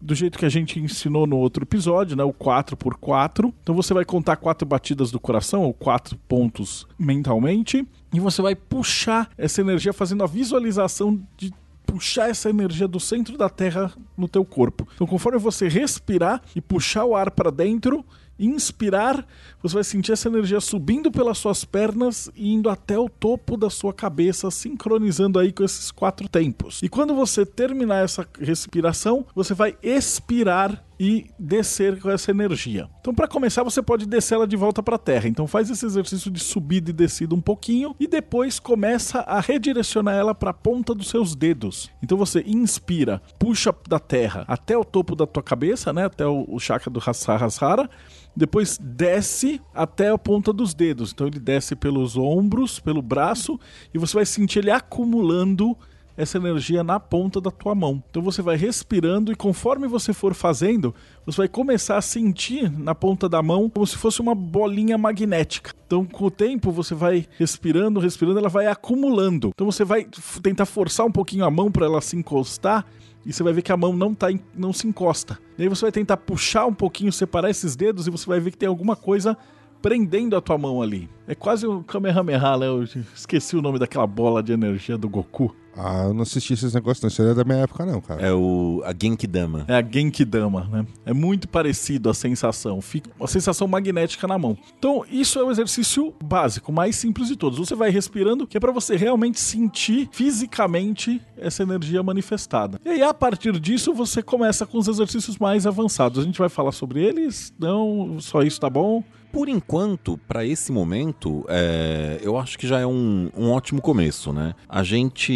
do 0.00 0.16
jeito 0.16 0.36
que 0.36 0.44
a 0.44 0.48
gente 0.48 0.80
ensinou 0.80 1.28
no 1.28 1.36
outro 1.36 1.62
episódio, 1.62 2.16
né? 2.16 2.24
O 2.24 2.32
4 2.32 2.76
por 2.76 2.96
4 2.96 3.54
Então, 3.62 3.72
você 3.72 3.94
vai 3.94 4.04
contar 4.04 4.34
quatro 4.34 4.66
batidas 4.66 5.12
do 5.12 5.20
coração, 5.20 5.62
ou 5.62 5.72
quatro 5.72 6.18
pontos 6.26 6.88
mentalmente. 6.98 7.86
E 8.12 8.18
você 8.18 8.42
vai 8.42 8.56
puxar 8.56 9.30
essa 9.38 9.60
energia 9.60 9.92
fazendo 9.92 10.24
a 10.24 10.26
visualização 10.26 11.22
de 11.36 11.54
puxar 11.90 12.30
essa 12.30 12.48
energia 12.48 12.86
do 12.86 13.00
centro 13.00 13.36
da 13.36 13.48
Terra 13.48 13.92
no 14.16 14.28
teu 14.28 14.44
corpo. 14.44 14.86
Então, 14.94 15.06
conforme 15.06 15.38
você 15.38 15.68
respirar 15.68 16.40
e 16.54 16.60
puxar 16.60 17.04
o 17.04 17.16
ar 17.16 17.32
para 17.32 17.50
dentro, 17.50 18.04
inspirar, 18.38 19.26
você 19.62 19.74
vai 19.74 19.84
sentir 19.84 20.12
essa 20.12 20.28
energia 20.28 20.60
subindo 20.60 21.10
pelas 21.10 21.36
suas 21.38 21.64
pernas 21.64 22.30
e 22.34 22.52
indo 22.52 22.70
até 22.70 22.98
o 22.98 23.08
topo 23.08 23.56
da 23.56 23.68
sua 23.68 23.92
cabeça, 23.92 24.50
sincronizando 24.50 25.38
aí 25.38 25.52
com 25.52 25.64
esses 25.64 25.90
quatro 25.90 26.28
tempos. 26.28 26.80
E 26.82 26.88
quando 26.88 27.14
você 27.14 27.44
terminar 27.44 28.04
essa 28.04 28.26
respiração, 28.40 29.26
você 29.34 29.52
vai 29.52 29.76
expirar 29.82 30.82
e 31.00 31.30
descer 31.38 31.98
com 31.98 32.10
essa 32.10 32.30
energia. 32.30 32.86
Então, 33.00 33.14
para 33.14 33.26
começar, 33.26 33.62
você 33.62 33.80
pode 33.80 34.04
descer 34.04 34.34
ela 34.34 34.46
de 34.46 34.54
volta 34.54 34.82
para 34.82 34.96
a 34.96 34.98
Terra. 34.98 35.28
Então, 35.28 35.46
faz 35.46 35.70
esse 35.70 35.86
exercício 35.86 36.30
de 36.30 36.38
subida 36.38 36.90
e 36.90 36.92
descida 36.92 37.34
um 37.34 37.40
pouquinho 37.40 37.96
e 37.98 38.06
depois 38.06 38.60
começa 38.60 39.20
a 39.20 39.40
redirecionar 39.40 40.14
ela 40.14 40.34
para 40.34 40.50
a 40.50 40.54
ponta 40.54 40.94
dos 40.94 41.08
seus 41.08 41.34
dedos. 41.34 41.90
Então, 42.02 42.18
você 42.18 42.44
inspira, 42.46 43.22
puxa 43.38 43.74
da 43.88 43.98
Terra 43.98 44.44
até 44.46 44.76
o 44.76 44.84
topo 44.84 45.16
da 45.16 45.26
tua 45.26 45.42
cabeça, 45.42 45.90
né, 45.90 46.04
até 46.04 46.26
o, 46.26 46.58
chakra 46.58 46.90
do 46.90 47.02
Hasahasrara. 47.04 47.88
Depois 48.36 48.76
desce 48.78 49.58
até 49.74 50.10
a 50.10 50.18
ponta 50.18 50.52
dos 50.52 50.74
dedos. 50.74 51.12
Então, 51.12 51.26
ele 51.26 51.40
desce 51.40 51.74
pelos 51.74 52.18
ombros, 52.18 52.78
pelo 52.78 53.00
braço 53.00 53.58
e 53.94 53.98
você 53.98 54.14
vai 54.14 54.26
sentir 54.26 54.58
ele 54.58 54.70
acumulando 54.70 55.74
essa 56.16 56.38
energia 56.38 56.84
na 56.84 56.98
ponta 56.98 57.40
da 57.40 57.50
tua 57.50 57.74
mão. 57.74 58.02
Então 58.10 58.22
você 58.22 58.42
vai 58.42 58.56
respirando 58.56 59.32
e 59.32 59.34
conforme 59.36 59.86
você 59.86 60.12
for 60.12 60.34
fazendo, 60.34 60.94
você 61.24 61.38
vai 61.38 61.48
começar 61.48 61.96
a 61.96 62.02
sentir 62.02 62.70
na 62.70 62.94
ponta 62.94 63.28
da 63.28 63.42
mão 63.42 63.68
como 63.68 63.86
se 63.86 63.96
fosse 63.96 64.20
uma 64.20 64.34
bolinha 64.34 64.98
magnética. 64.98 65.72
Então 65.86 66.04
com 66.04 66.26
o 66.26 66.30
tempo 66.30 66.70
você 66.70 66.94
vai 66.94 67.26
respirando, 67.38 68.00
respirando, 68.00 68.38
ela 68.38 68.48
vai 68.48 68.66
acumulando. 68.66 69.50
Então 69.54 69.70
você 69.70 69.84
vai 69.84 70.06
tentar 70.42 70.66
forçar 70.66 71.06
um 71.06 71.12
pouquinho 71.12 71.44
a 71.44 71.50
mão 71.50 71.70
para 71.70 71.86
ela 71.86 72.00
se 72.00 72.16
encostar 72.16 72.86
e 73.24 73.32
você 73.32 73.42
vai 73.42 73.52
ver 73.52 73.62
que 73.62 73.72
a 73.72 73.76
mão 73.76 73.92
não, 73.92 74.14
tá, 74.14 74.28
não 74.54 74.72
se 74.72 74.86
encosta. 74.86 75.38
E 75.58 75.62
aí 75.62 75.68
você 75.68 75.82
vai 75.82 75.92
tentar 75.92 76.16
puxar 76.16 76.66
um 76.66 76.74
pouquinho, 76.74 77.12
separar 77.12 77.50
esses 77.50 77.76
dedos 77.76 78.06
e 78.06 78.10
você 78.10 78.26
vai 78.26 78.40
ver 78.40 78.50
que 78.50 78.58
tem 78.58 78.68
alguma 78.68 78.96
coisa 78.96 79.36
prendendo 79.82 80.36
a 80.36 80.40
tua 80.40 80.58
mão 80.58 80.82
ali. 80.82 81.08
É 81.26 81.34
quase 81.34 81.66
o 81.66 81.82
Kamehameha, 81.82 82.56
né? 82.58 82.66
Eu 82.66 82.82
esqueci 83.14 83.56
o 83.56 83.62
nome 83.62 83.78
daquela 83.78 84.06
bola 84.06 84.42
de 84.42 84.52
energia 84.52 84.96
do 84.96 85.08
Goku. 85.08 85.54
Ah, 85.76 86.04
eu 86.08 86.14
não 86.14 86.22
assisti 86.22 86.52
esses 86.52 86.74
negócios, 86.74 87.02
não. 87.02 87.08
Isso 87.08 87.22
aí 87.22 87.28
é 87.28 87.34
da 87.34 87.44
minha 87.44 87.58
época, 87.58 87.86
não, 87.86 88.00
cara. 88.00 88.20
É 88.20 88.32
o 88.32 88.82
a 88.84 88.92
Genkidama. 88.92 89.64
É 89.68 89.74
a 89.74 89.82
Genkidama, 89.82 90.68
né? 90.70 90.86
É 91.04 91.12
muito 91.12 91.48
parecido 91.48 92.10
a 92.10 92.14
sensação. 92.14 92.80
Fica 92.80 93.10
uma 93.18 93.28
sensação 93.28 93.66
magnética 93.66 94.26
na 94.26 94.38
mão. 94.38 94.56
Então, 94.78 95.04
isso 95.10 95.38
é 95.38 95.44
o 95.44 95.50
exercício 95.50 96.14
básico, 96.22 96.72
mais 96.72 96.96
simples 96.96 97.28
de 97.28 97.36
todos. 97.36 97.58
Você 97.58 97.74
vai 97.74 97.90
respirando, 97.90 98.46
que 98.46 98.56
é 98.56 98.60
para 98.60 98.72
você 98.72 98.96
realmente 98.96 99.38
sentir 99.38 100.08
fisicamente 100.12 101.20
essa 101.36 101.62
energia 101.62 102.02
manifestada. 102.02 102.80
E 102.84 102.88
aí, 102.88 103.02
a 103.02 103.14
partir 103.14 103.58
disso, 103.58 103.94
você 103.94 104.22
começa 104.22 104.66
com 104.66 104.78
os 104.78 104.88
exercícios 104.88 105.38
mais 105.38 105.66
avançados. 105.66 106.18
A 106.18 106.22
gente 106.22 106.38
vai 106.38 106.48
falar 106.48 106.72
sobre 106.72 107.02
eles. 107.02 107.52
Não, 107.58 108.18
só 108.20 108.42
isso 108.42 108.60
tá 108.60 108.68
bom. 108.68 109.02
Por 109.32 109.48
enquanto, 109.48 110.18
para 110.26 110.44
esse 110.44 110.72
momento, 110.72 111.44
é, 111.48 112.18
eu 112.20 112.36
acho 112.36 112.58
que 112.58 112.66
já 112.66 112.80
é 112.80 112.86
um, 112.86 113.30
um, 113.36 113.50
ótimo 113.50 113.80
começo, 113.80 114.32
né? 114.32 114.54
A 114.68 114.82
gente 114.82 115.32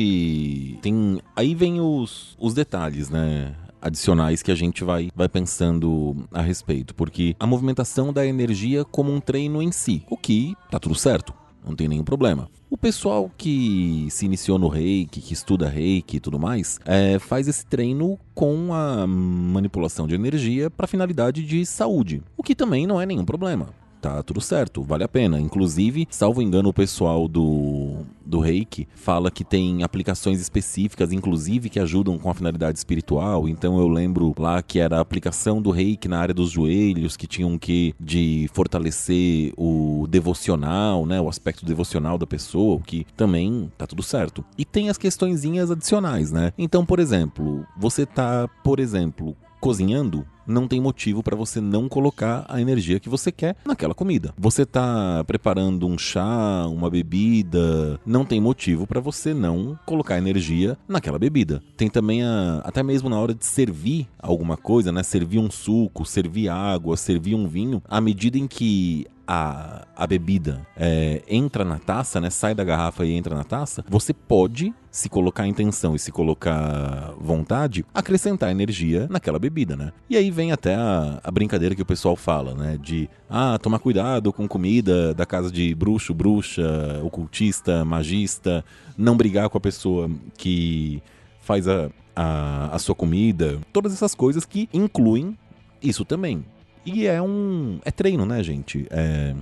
tem. 0.83 1.21
Aí 1.35 1.54
vem 1.54 1.81
os, 1.81 2.37
os 2.38 2.54
detalhes, 2.54 3.11
né? 3.11 3.54
adicionais 3.81 4.43
que 4.43 4.50
a 4.50 4.54
gente 4.54 4.83
vai, 4.83 5.11
vai 5.14 5.28
pensando 5.28 6.16
a 6.33 6.40
respeito, 6.40 6.95
porque 6.95 7.37
a 7.38 7.47
movimentação 7.47 8.14
da 8.14 8.26
energia 8.26 8.83
como 8.83 9.12
um 9.12 9.21
treino 9.21 9.61
em 9.61 9.71
si, 9.71 10.02
o 10.09 10.16
que 10.16 10.57
tá 10.71 10.78
tudo 10.78 10.95
certo, 10.95 11.35
não 11.62 11.76
tem 11.76 11.87
nenhum 11.87 12.04
problema. 12.04 12.49
O 12.71 12.78
pessoal 12.78 13.31
que 13.37 14.09
se 14.11 14.25
iniciou 14.25 14.59
no 14.59 14.69
reiki, 14.69 15.21
que 15.21 15.35
estuda 15.35 15.69
reiki 15.69 16.16
e 16.16 16.21
tudo 16.21 16.38
mais, 16.38 16.81
é, 16.85 17.19
faz 17.19 17.47
esse 17.47 17.64
treino 17.64 18.19
com 18.35 18.73
a 18.73 19.07
manipulação 19.07 20.07
de 20.07 20.14
energia 20.14 20.71
para 20.71 20.87
finalidade 20.87 21.45
de 21.45 21.64
saúde, 21.64 22.23
o 22.37 22.43
que 22.43 22.54
também 22.54 22.87
não 22.87 23.00
é 23.00 23.07
nenhum 23.07 23.25
problema 23.25 23.69
tá 24.04 24.23
tudo 24.23 24.40
certo, 24.40 24.82
vale 24.82 25.02
a 25.02 25.08
pena. 25.08 25.40
Inclusive, 25.40 26.06
salvo 26.11 26.42
engano, 26.42 26.68
o 26.68 26.75
pessoal 26.75 27.26
do, 27.26 28.04
do 28.25 28.38
reiki 28.38 28.87
fala 28.94 29.30
que 29.30 29.42
tem 29.42 29.82
aplicações 29.82 30.40
específicas, 30.40 31.11
inclusive 31.11 31.70
que 31.70 31.80
ajudam 31.80 32.18
com 32.18 32.28
a 32.28 32.34
finalidade 32.34 32.76
espiritual. 32.76 33.49
Então 33.49 33.78
eu 33.78 33.88
lembro 33.88 34.34
lá 34.38 34.62
que 34.62 34.78
era 34.78 34.99
a 34.99 35.00
aplicação 35.00 35.62
do 35.62 35.70
reiki 35.70 36.06
na 36.06 36.18
área 36.18 36.34
dos 36.34 36.50
joelhos, 36.50 37.16
que 37.16 37.26
tinham 37.26 37.58
que 37.58 37.94
de 37.99 38.46
fortalecer 38.52 39.54
o 39.56 40.06
devocional, 40.11 41.06
né? 41.06 41.18
O 41.18 41.28
aspecto 41.28 41.64
devocional 41.64 42.18
da 42.18 42.26
pessoa, 42.26 42.80
que 42.80 43.06
também 43.16 43.73
tá 43.78 43.87
tudo 43.87 44.02
certo. 44.02 44.44
E 44.58 44.66
tem 44.66 44.90
as 44.90 44.99
questõezinhas 44.99 45.70
adicionais, 45.70 46.30
né? 46.30 46.52
Então, 46.58 46.84
por 46.84 46.99
exemplo, 46.99 47.66
você 47.75 48.04
tá, 48.04 48.46
por 48.62 48.80
exemplo, 48.80 49.34
cozinhando, 49.64 50.26
não 50.47 50.68
tem 50.68 50.78
motivo 50.78 51.23
para 51.23 51.35
você 51.35 51.59
não 51.59 51.88
colocar 51.88 52.44
a 52.50 52.61
energia 52.61 53.00
que 53.00 53.09
você 53.09 53.33
quer 53.33 53.56
naquela 53.64 53.94
comida. 53.94 54.35
Você 54.37 54.61
está 54.61 55.25
preparando 55.26 55.87
um 55.87 55.97
chá, 55.97 56.66
uma 56.66 56.90
bebida, 56.90 57.99
não 58.04 58.26
tem 58.26 58.42
motivo 58.42 58.87
para 58.87 59.00
você 59.00 59.33
não 59.33 59.78
colocar 59.87 60.18
energia 60.18 60.76
naquela 60.87 61.18
bebida. 61.18 61.62
Tem 61.78 61.88
também 61.88 62.23
a, 62.23 62.61
até 62.62 62.83
mesmo 62.83 63.09
na 63.09 63.18
hora 63.18 63.35
de 63.35 63.47
servir 63.47 64.06
alguma 64.18 64.59
coisa, 64.59 64.92
né? 64.92 65.02
Servir 65.02 65.38
um 65.38 65.50
suco, 65.50 66.04
servir 66.04 66.50
água, 66.50 66.94
servir 66.94 67.35
um 67.35 67.49
vinho, 67.49 67.83
à 67.88 68.02
medida 68.02 68.37
em 68.37 68.47
que 68.47 69.06
a, 69.26 69.87
a 69.97 70.07
bebida 70.07 70.66
é, 70.76 71.23
entra 71.28 71.64
na 71.64 71.78
taça, 71.78 72.21
né? 72.21 72.31
Sai 72.31 72.54
da 72.54 72.64
garrafa 72.64 73.04
e 73.04 73.12
entra 73.12 73.35
na 73.35 73.45
taça, 73.45 73.85
você 73.88 74.12
pode, 74.12 74.73
se 74.90 75.09
colocar 75.09 75.47
intenção 75.47 75.95
e 75.97 75.99
se 75.99 76.12
colocar 76.12 77.12
vontade, 77.19 77.85
acrescentar 77.93 78.50
energia 78.50 79.07
naquela 79.11 79.38
bebida, 79.38 79.76
né? 79.76 79.93
E 80.09 80.16
aí 80.16 80.31
vem 80.31 80.52
até 80.52 80.75
a, 80.75 81.21
a 81.23 81.31
brincadeira 81.31 81.75
que 81.75 81.83
o 81.83 81.87
pessoal 81.87 82.16
fala, 82.16 82.54
né? 82.54 82.78
De 82.81 83.09
ah, 83.28 83.59
tomar 83.59 83.78
cuidado 83.78 84.33
com 84.33 84.47
comida 84.47 85.14
da 85.14 85.26
casa 85.26 85.50
de 85.50 85.75
bruxo, 85.75 86.14
bruxa, 86.14 87.00
ocultista, 87.02 87.85
magista, 87.85 88.64
não 88.97 89.16
brigar 89.16 89.49
com 89.49 89.59
a 89.59 89.61
pessoa 89.61 90.11
que 90.37 91.02
faz 91.40 91.66
a, 91.66 91.90
a, 92.14 92.75
a 92.75 92.78
sua 92.78 92.95
comida, 92.95 93.59
todas 93.73 93.93
essas 93.93 94.14
coisas 94.14 94.45
que 94.45 94.69
incluem 94.73 95.37
isso 95.83 96.04
também. 96.04 96.45
E 96.85 97.07
é 97.07 97.21
um. 97.21 97.81
É 97.85 97.91
treino, 97.91 98.26
né, 98.26 98.43
gente? 98.43 98.87
É, 98.91 99.35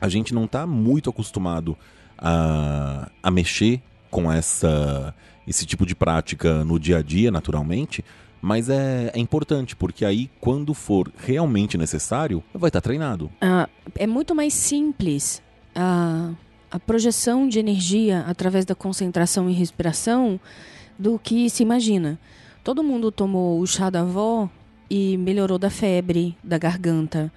a 0.00 0.08
gente 0.08 0.34
não 0.34 0.46
tá 0.46 0.66
muito 0.66 1.10
acostumado 1.10 1.76
a, 2.18 3.10
a 3.22 3.30
mexer 3.30 3.80
com 4.10 4.30
essa, 4.30 5.14
esse 5.46 5.66
tipo 5.66 5.84
de 5.84 5.94
prática 5.94 6.64
no 6.64 6.78
dia 6.78 6.98
a 6.98 7.02
dia, 7.02 7.30
naturalmente. 7.30 8.04
Mas 8.40 8.68
é, 8.68 9.10
é 9.14 9.18
importante, 9.18 9.74
porque 9.74 10.04
aí, 10.04 10.30
quando 10.40 10.74
for 10.74 11.10
realmente 11.16 11.78
necessário, 11.78 12.44
vai 12.52 12.68
estar 12.68 12.80
tá 12.80 12.84
treinado. 12.84 13.30
Ah, 13.40 13.68
é 13.96 14.06
muito 14.06 14.34
mais 14.34 14.52
simples 14.52 15.42
a, 15.74 16.30
a 16.70 16.78
projeção 16.78 17.48
de 17.48 17.58
energia 17.58 18.22
através 18.26 18.66
da 18.66 18.74
concentração 18.74 19.48
e 19.48 19.54
respiração 19.54 20.38
do 20.98 21.18
que 21.18 21.48
se 21.48 21.62
imagina. 21.62 22.18
Todo 22.62 22.82
mundo 22.82 23.10
tomou 23.10 23.60
o 23.60 23.66
chá 23.66 23.88
da 23.88 24.02
avó 24.02 24.50
e 24.90 25.16
melhorou 25.16 25.58
da 25.58 25.70
febre, 25.70 26.36
da 26.42 26.58
garganta. 26.58 27.32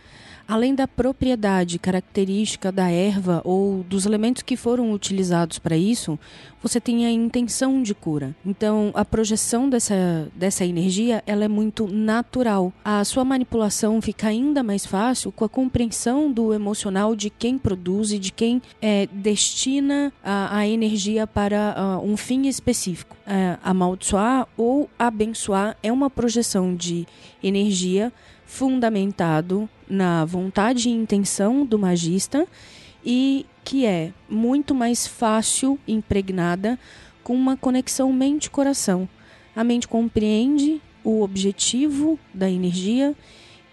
Além 0.48 0.74
da 0.74 0.88
propriedade 0.88 1.78
característica 1.78 2.72
da 2.72 2.90
erva 2.90 3.42
ou 3.44 3.84
dos 3.84 4.06
elementos 4.06 4.42
que 4.42 4.56
foram 4.56 4.94
utilizados 4.94 5.60
para 5.60 5.76
isso, 5.76 6.18
você 6.64 6.80
tem 6.80 7.06
a 7.06 7.12
intenção 7.12 7.84
de 7.84 7.94
cura. 7.94 8.34
Então, 8.46 8.92
a 8.94 9.04
projeção 9.04 9.70
dessa, 9.70 10.32
dessa 10.34 10.64
energia 10.64 11.22
ela 11.28 11.44
é 11.44 11.48
muito 11.50 11.86
natural. 11.88 12.72
A 12.84 13.04
sua 13.04 13.26
manipulação 13.26 14.02
fica 14.02 14.28
ainda 14.28 14.64
mais 14.64 14.86
fácil 14.86 15.34
com 15.34 15.44
a 15.44 15.50
compreensão 15.50 16.32
do 16.32 16.54
emocional 16.54 17.14
de 17.14 17.30
quem 17.30 17.58
produz 17.58 18.14
e 18.14 18.20
de 18.20 18.32
quem 18.32 18.62
é, 18.82 19.08
destina 19.12 20.14
a, 20.24 20.60
a 20.60 20.68
energia 20.68 21.28
para 21.28 21.76
uh, 21.78 22.06
um 22.10 22.16
fim 22.16 22.48
específico. 22.48 23.18
Uh, 23.28 23.60
amaldiçoar 23.62 24.48
ou 24.56 24.90
abençoar 24.98 25.76
é 25.84 25.92
uma 25.92 26.10
projeção 26.10 26.74
de 26.74 27.06
energia 27.44 28.14
fundamentado 28.46 29.70
na 29.90 30.26
vontade 30.26 30.90
e 30.90 30.92
intenção 30.92 31.66
do 31.66 31.80
magista 31.80 32.48
e 33.06 33.46
que 33.64 33.86
é 33.86 34.12
muito 34.30 34.74
mais 34.76 35.08
fácil 35.08 35.80
impregnada 35.88 36.78
com 37.24 37.34
uma 37.34 37.58
conexão 37.58 38.12
mente-coração. 38.12 39.08
A 39.56 39.64
mente 39.64 39.88
compreende 39.88 40.82
o 41.04 41.22
objetivo 41.22 42.20
da 42.34 42.50
energia 42.50 43.16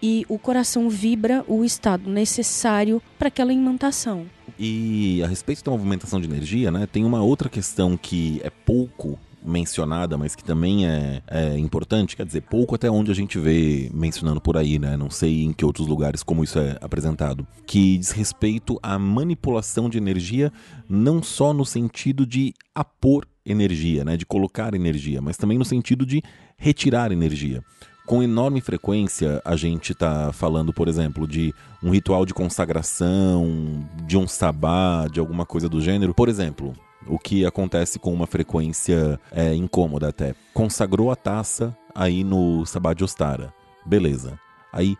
e 0.01 0.25
o 0.29 0.37
coração 0.37 0.89
vibra 0.89 1.43
o 1.47 1.63
estado 1.63 2.09
necessário 2.09 3.01
para 3.17 3.27
aquela 3.27 3.51
imantação. 3.51 4.25
E 4.59 5.21
a 5.23 5.27
respeito 5.27 5.63
da 5.63 5.71
movimentação 5.71 6.19
de 6.19 6.27
energia, 6.27 6.71
né, 6.71 6.85
tem 6.85 7.03
uma 7.03 7.23
outra 7.23 7.49
questão 7.49 7.97
que 7.97 8.39
é 8.43 8.49
pouco 8.49 9.19
mencionada, 9.45 10.17
mas 10.17 10.35
que 10.35 10.43
também 10.43 10.87
é, 10.87 11.21
é, 11.27 11.57
importante, 11.57 12.15
quer 12.15 12.25
dizer, 12.25 12.41
pouco 12.41 12.75
até 12.75 12.89
onde 12.89 13.11
a 13.11 13.15
gente 13.15 13.37
vê 13.37 13.89
mencionando 13.93 14.41
por 14.41 14.57
aí, 14.57 14.79
né? 14.79 14.97
Não 14.97 15.09
sei 15.09 15.43
em 15.43 15.53
que 15.53 15.63
outros 15.63 15.87
lugares 15.87 16.23
como 16.23 16.43
isso 16.43 16.59
é 16.59 16.77
apresentado, 16.81 17.47
que 17.65 17.97
diz 17.97 18.11
respeito 18.11 18.79
à 18.81 18.97
manipulação 18.97 19.89
de 19.89 19.97
energia, 19.97 20.51
não 20.89 21.21
só 21.21 21.53
no 21.53 21.65
sentido 21.65 22.25
de 22.25 22.53
apor 22.73 23.25
energia, 23.45 24.03
né? 24.03 24.17
De 24.17 24.25
colocar 24.25 24.73
energia, 24.73 25.21
mas 25.21 25.37
também 25.37 25.57
no 25.57 25.65
sentido 25.65 26.05
de 26.05 26.21
retirar 26.57 27.11
energia 27.11 27.63
com 28.05 28.21
enorme 28.21 28.61
frequência 28.61 29.41
a 29.43 29.55
gente 29.55 29.91
está 29.91 30.31
falando, 30.31 30.71
por 30.71 30.87
exemplo, 30.87 31.27
de 31.27 31.53
um 31.81 31.89
ritual 31.89 32.25
de 32.25 32.33
consagração, 32.33 33.83
de 34.05 34.17
um 34.17 34.27
sabá, 34.27 35.07
de 35.11 35.19
alguma 35.19 35.45
coisa 35.45 35.67
do 35.67 35.81
gênero. 35.81 36.13
Por 36.13 36.29
exemplo, 36.29 36.73
o 37.07 37.19
que 37.19 37.45
acontece 37.45 37.99
com 37.99 38.13
uma 38.13 38.27
frequência 38.27 39.19
é, 39.31 39.53
incômoda 39.53 40.09
até. 40.09 40.35
Consagrou 40.53 41.11
a 41.11 41.15
taça 41.15 41.75
aí 41.93 42.23
no 42.23 42.65
Sabá 42.65 42.93
de 42.93 43.03
Ostara. 43.03 43.53
Beleza. 43.85 44.39
Aí, 44.71 44.97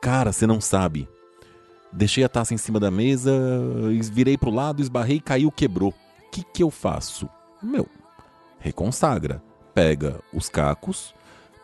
cara, 0.00 0.32
você 0.32 0.46
não 0.46 0.60
sabe. 0.60 1.08
Deixei 1.92 2.22
a 2.22 2.28
taça 2.28 2.52
em 2.52 2.58
cima 2.58 2.78
da 2.78 2.90
mesa, 2.90 3.32
virei 4.12 4.36
pro 4.36 4.50
lado, 4.50 4.82
esbarrei, 4.82 5.20
caiu, 5.20 5.50
quebrou. 5.50 5.90
O 5.90 6.30
que, 6.30 6.44
que 6.44 6.62
eu 6.62 6.70
faço? 6.70 7.28
Meu, 7.62 7.86
reconsagra. 8.58 9.42
Pega 9.74 10.20
os 10.34 10.48
cacos, 10.48 11.14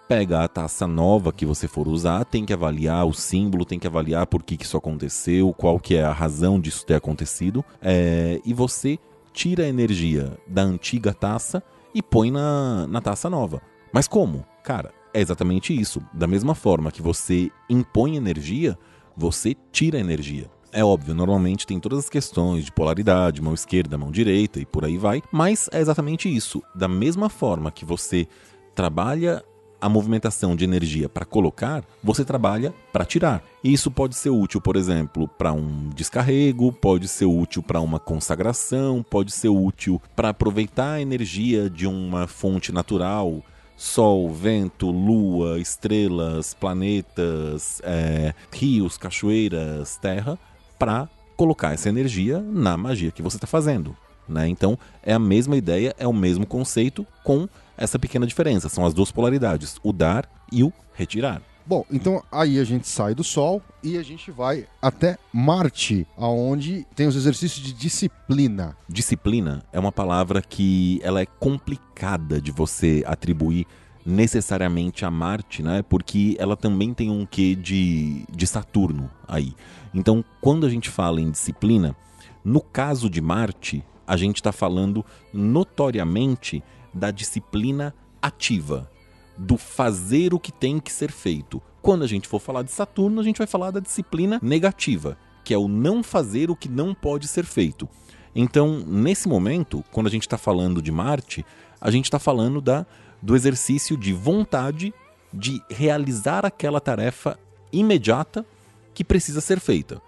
pega 0.08 0.44
a 0.44 0.48
taça 0.48 0.86
nova 0.86 1.32
que 1.32 1.44
você 1.44 1.66
for 1.66 1.88
usar, 1.88 2.24
tem 2.24 2.44
que 2.44 2.52
avaliar 2.52 3.06
o 3.06 3.12
símbolo, 3.12 3.64
tem 3.64 3.78
que 3.78 3.86
avaliar 3.86 4.26
por 4.26 4.42
que, 4.42 4.56
que 4.56 4.64
isso 4.64 4.76
aconteceu, 4.76 5.52
qual 5.52 5.80
que 5.80 5.96
é 5.96 6.04
a 6.04 6.12
razão 6.12 6.60
disso 6.60 6.86
ter 6.86 6.94
acontecido, 6.94 7.64
é, 7.82 8.40
e 8.44 8.54
você 8.54 8.98
tira 9.34 9.64
a 9.64 9.68
energia 9.68 10.38
da 10.46 10.62
antiga 10.62 11.12
taça 11.12 11.62
e 11.92 12.00
põe 12.00 12.30
na, 12.30 12.86
na 12.86 13.00
taça 13.00 13.28
nova. 13.28 13.60
Mas 13.92 14.08
como? 14.08 14.46
Cara, 14.62 14.94
é 15.12 15.20
exatamente 15.20 15.78
isso. 15.78 16.00
Da 16.14 16.26
mesma 16.26 16.54
forma 16.54 16.92
que 16.92 17.02
você 17.02 17.50
impõe 17.68 18.16
energia, 18.16 18.78
você 19.16 19.54
tira 19.70 19.98
energia. 19.98 20.48
É 20.72 20.84
óbvio, 20.84 21.14
normalmente 21.14 21.66
tem 21.66 21.78
todas 21.78 22.00
as 22.00 22.08
questões 22.08 22.64
de 22.64 22.72
polaridade, 22.72 23.42
mão 23.42 23.54
esquerda, 23.54 23.98
mão 23.98 24.10
direita 24.10 24.58
e 24.58 24.66
por 24.66 24.84
aí 24.84 24.98
vai, 24.98 25.22
mas 25.30 25.68
é 25.72 25.80
exatamente 25.80 26.34
isso. 26.34 26.62
Da 26.74 26.88
mesma 26.88 27.28
forma 27.28 27.70
que 27.70 27.84
você 27.84 28.26
trabalha 28.74 29.44
a 29.80 29.88
movimentação 29.88 30.56
de 30.56 30.64
energia 30.64 31.08
para 31.08 31.24
colocar, 31.24 31.84
você 32.02 32.24
trabalha 32.24 32.74
para 32.92 33.04
tirar. 33.04 33.42
E 33.62 33.72
isso 33.72 33.90
pode 33.90 34.14
ser 34.16 34.30
útil, 34.30 34.60
por 34.60 34.76
exemplo, 34.76 35.28
para 35.28 35.52
um 35.52 35.90
descarrego, 35.94 36.72
pode 36.72 37.08
ser 37.08 37.26
útil 37.26 37.62
para 37.62 37.80
uma 37.80 37.98
consagração, 37.98 39.04
pode 39.08 39.32
ser 39.32 39.48
útil 39.48 40.00
para 40.16 40.30
aproveitar 40.30 40.92
a 40.92 41.00
energia 41.00 41.68
de 41.68 41.86
uma 41.86 42.26
fonte 42.26 42.72
natural 42.72 43.42
Sol, 43.76 44.30
vento, 44.30 44.90
lua, 44.90 45.58
estrelas, 45.58 46.54
planetas, 46.54 47.82
é, 47.82 48.32
rios, 48.52 48.96
cachoeiras, 48.96 49.96
terra, 49.96 50.38
para 50.78 51.08
colocar 51.36 51.74
essa 51.74 51.88
energia 51.88 52.40
na 52.40 52.76
magia 52.76 53.10
que 53.10 53.22
você 53.22 53.36
está 53.36 53.46
fazendo. 53.46 53.96
Né? 54.28 54.48
Então 54.48 54.78
é 55.02 55.12
a 55.12 55.18
mesma 55.18 55.56
ideia, 55.56 55.94
é 55.98 56.06
o 56.06 56.12
mesmo 56.12 56.46
conceito 56.46 57.06
com 57.24 57.48
essa 57.76 57.98
pequena 57.98 58.26
diferença. 58.26 58.68
São 58.68 58.84
as 58.84 58.94
duas 58.94 59.10
polaridades, 59.10 59.76
o 59.82 59.92
dar 59.92 60.28
e 60.50 60.62
o 60.62 60.72
retirar. 60.94 61.42
Bom, 61.66 61.82
então 61.90 62.22
aí 62.30 62.58
a 62.58 62.64
gente 62.64 62.86
sai 62.86 63.14
do 63.14 63.24
Sol 63.24 63.62
e 63.82 63.96
a 63.96 64.02
gente 64.02 64.30
vai 64.30 64.66
até 64.82 65.16
Marte, 65.32 66.06
aonde 66.14 66.86
tem 66.94 67.06
os 67.06 67.16
exercícios 67.16 67.64
de 67.64 67.72
disciplina. 67.72 68.76
Disciplina 68.86 69.64
é 69.72 69.80
uma 69.80 69.90
palavra 69.90 70.42
que 70.42 71.00
ela 71.02 71.22
é 71.22 71.26
complicada 71.26 72.38
de 72.38 72.50
você 72.50 73.02
atribuir 73.06 73.66
necessariamente 74.04 75.06
a 75.06 75.10
Marte, 75.10 75.62
né? 75.62 75.82
Porque 75.82 76.36
ela 76.38 76.54
também 76.54 76.92
tem 76.92 77.10
um 77.10 77.24
quê 77.24 77.54
de, 77.54 78.26
de 78.30 78.46
Saturno 78.46 79.10
aí. 79.26 79.54
Então, 79.94 80.22
quando 80.42 80.66
a 80.66 80.68
gente 80.68 80.90
fala 80.90 81.18
em 81.18 81.30
disciplina, 81.30 81.96
no 82.44 82.60
caso 82.60 83.08
de 83.08 83.22
Marte, 83.22 83.82
a 84.06 84.18
gente 84.18 84.36
está 84.36 84.52
falando 84.52 85.02
notoriamente 85.32 86.62
da 86.94 87.10
disciplina 87.10 87.94
ativa, 88.22 88.90
do 89.36 89.56
fazer 89.56 90.32
o 90.32 90.38
que 90.38 90.52
tem 90.52 90.78
que 90.78 90.92
ser 90.92 91.10
feito. 91.10 91.60
Quando 91.82 92.04
a 92.04 92.06
gente 92.06 92.28
for 92.28 92.40
falar 92.40 92.62
de 92.62 92.70
Saturno, 92.70 93.20
a 93.20 93.24
gente 93.24 93.38
vai 93.38 93.46
falar 93.46 93.70
da 93.70 93.80
disciplina 93.80 94.38
negativa, 94.42 95.18
que 95.42 95.52
é 95.52 95.58
o 95.58 95.68
não 95.68 96.02
fazer 96.02 96.50
o 96.50 96.56
que 96.56 96.68
não 96.68 96.94
pode 96.94 97.28
ser 97.28 97.44
feito. 97.44 97.88
Então, 98.34 98.80
nesse 98.86 99.28
momento, 99.28 99.84
quando 99.92 100.06
a 100.06 100.10
gente 100.10 100.22
está 100.22 100.38
falando 100.38 100.80
de 100.80 100.90
Marte, 100.90 101.44
a 101.80 101.90
gente 101.90 102.06
está 102.06 102.18
falando 102.18 102.60
da, 102.60 102.86
do 103.20 103.36
exercício 103.36 103.96
de 103.96 104.12
vontade 104.12 104.94
de 105.32 105.60
realizar 105.68 106.46
aquela 106.46 106.80
tarefa 106.80 107.38
imediata 107.72 108.46
que 108.94 109.04
precisa 109.04 109.40
ser 109.40 109.60
feita. 109.60 110.00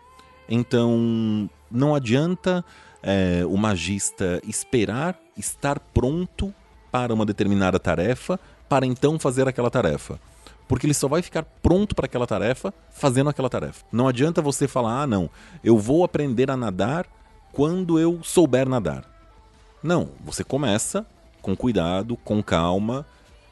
Então, 0.48 1.50
não 1.70 1.94
adianta 1.94 2.64
é, 3.02 3.44
o 3.44 3.56
magista 3.56 4.40
esperar 4.46 5.18
estar 5.36 5.78
pronto 5.78 6.54
para 6.96 7.12
uma 7.12 7.26
determinada 7.26 7.78
tarefa 7.78 8.40
para 8.70 8.86
então 8.86 9.18
fazer 9.18 9.46
aquela 9.46 9.70
tarefa. 9.70 10.18
Porque 10.66 10.86
ele 10.86 10.94
só 10.94 11.06
vai 11.06 11.20
ficar 11.20 11.42
pronto 11.42 11.94
para 11.94 12.06
aquela 12.06 12.26
tarefa 12.26 12.72
fazendo 12.90 13.28
aquela 13.28 13.50
tarefa. 13.50 13.84
Não 13.92 14.08
adianta 14.08 14.40
você 14.40 14.66
falar, 14.66 15.02
ah, 15.02 15.06
não, 15.06 15.28
eu 15.62 15.76
vou 15.76 16.04
aprender 16.04 16.50
a 16.50 16.56
nadar 16.56 17.06
quando 17.52 18.00
eu 18.00 18.20
souber 18.22 18.66
nadar. 18.66 19.04
Não, 19.82 20.08
você 20.24 20.42
começa 20.42 21.04
com 21.42 21.54
cuidado, 21.54 22.16
com 22.16 22.42
calma, 22.42 23.04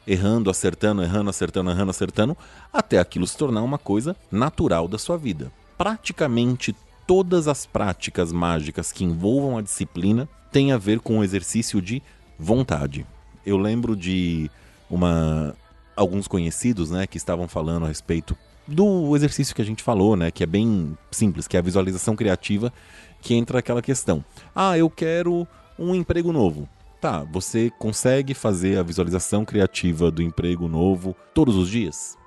errando, 0.07 0.49
acertando, 0.49 1.03
errando, 1.03 1.29
acertando, 1.29 1.69
errando, 1.69 1.91
acertando, 1.91 2.37
até 2.73 2.97
aquilo 2.97 3.27
se 3.27 3.37
tornar 3.37 3.61
uma 3.61 3.77
coisa 3.77 4.15
natural 4.31 4.87
da 4.87 4.97
sua 4.97 5.19
vida. 5.19 5.51
Praticamente 5.77 6.75
todas 7.05 7.47
as 7.47 7.63
práticas 7.63 8.31
mágicas 8.31 8.91
que 8.91 9.03
envolvam 9.03 9.55
a 9.55 9.61
disciplina 9.61 10.27
têm 10.51 10.71
a 10.71 10.79
ver 10.79 10.99
com 10.99 11.19
o 11.19 11.23
exercício 11.23 11.79
de 11.79 12.01
vontade. 12.39 13.05
Eu 13.45 13.57
lembro 13.57 13.95
de 13.95 14.49
uma 14.89 15.55
alguns 15.95 16.27
conhecidos, 16.27 16.91
né, 16.91 17.07
que 17.07 17.17
estavam 17.17 17.47
falando 17.47 17.85
a 17.85 17.87
respeito 17.87 18.35
do 18.67 19.15
exercício 19.15 19.55
que 19.55 19.61
a 19.61 19.65
gente 19.65 19.81
falou, 19.81 20.17
né, 20.17 20.29
que 20.29 20.43
é 20.43 20.45
bem 20.45 20.97
simples, 21.09 21.47
que 21.47 21.55
é 21.55 21.59
a 21.59 21.63
visualização 21.63 22.15
criativa, 22.15 22.73
que 23.21 23.33
entra 23.33 23.59
aquela 23.59 23.81
questão. 23.81 24.23
Ah, 24.53 24.77
eu 24.77 24.89
quero 24.89 25.47
um 25.79 25.95
emprego 25.95 26.33
novo. 26.33 26.67
Tá, 26.99 27.23
você 27.23 27.71
consegue 27.77 28.33
fazer 28.33 28.77
a 28.77 28.83
visualização 28.83 29.45
criativa 29.45 30.09
do 30.09 30.21
emprego 30.21 30.67
novo 30.67 31.15
todos 31.33 31.55
os 31.55 31.69
dias? 31.69 32.17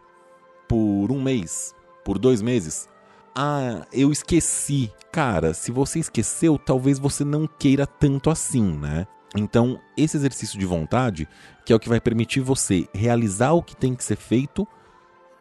Por 0.69 1.11
um 1.11 1.21
mês? 1.21 1.75
Por 2.05 2.19
dois 2.19 2.41
meses? 2.41 2.89
Ah, 3.35 3.87
eu 3.93 4.13
esqueci. 4.13 4.93
Cara, 5.11 5.53
se 5.55 5.73
você 5.73 5.99
esqueceu, 5.99 6.59
talvez 6.59 6.99
você 6.99 7.25
não 7.25 7.47
queira 7.47 7.87
tanto 7.87 8.31
assim, 8.31 8.63
né? 8.63 9.07
Então, 9.37 9.79
esse 9.97 10.17
exercício 10.17 10.59
de 10.59 10.65
vontade, 10.65 11.29
que 11.65 11.73
é 11.73 11.77
o 11.77 11.81
que 11.81 11.89
vai 11.89 12.01
permitir 12.01 12.41
você 12.41 12.89
realizar 12.95 13.53
o 13.53 13.63
que 13.63 13.77
tem 13.77 13.95
que 13.95 14.03
ser 14.03 14.17
feito, 14.17 14.67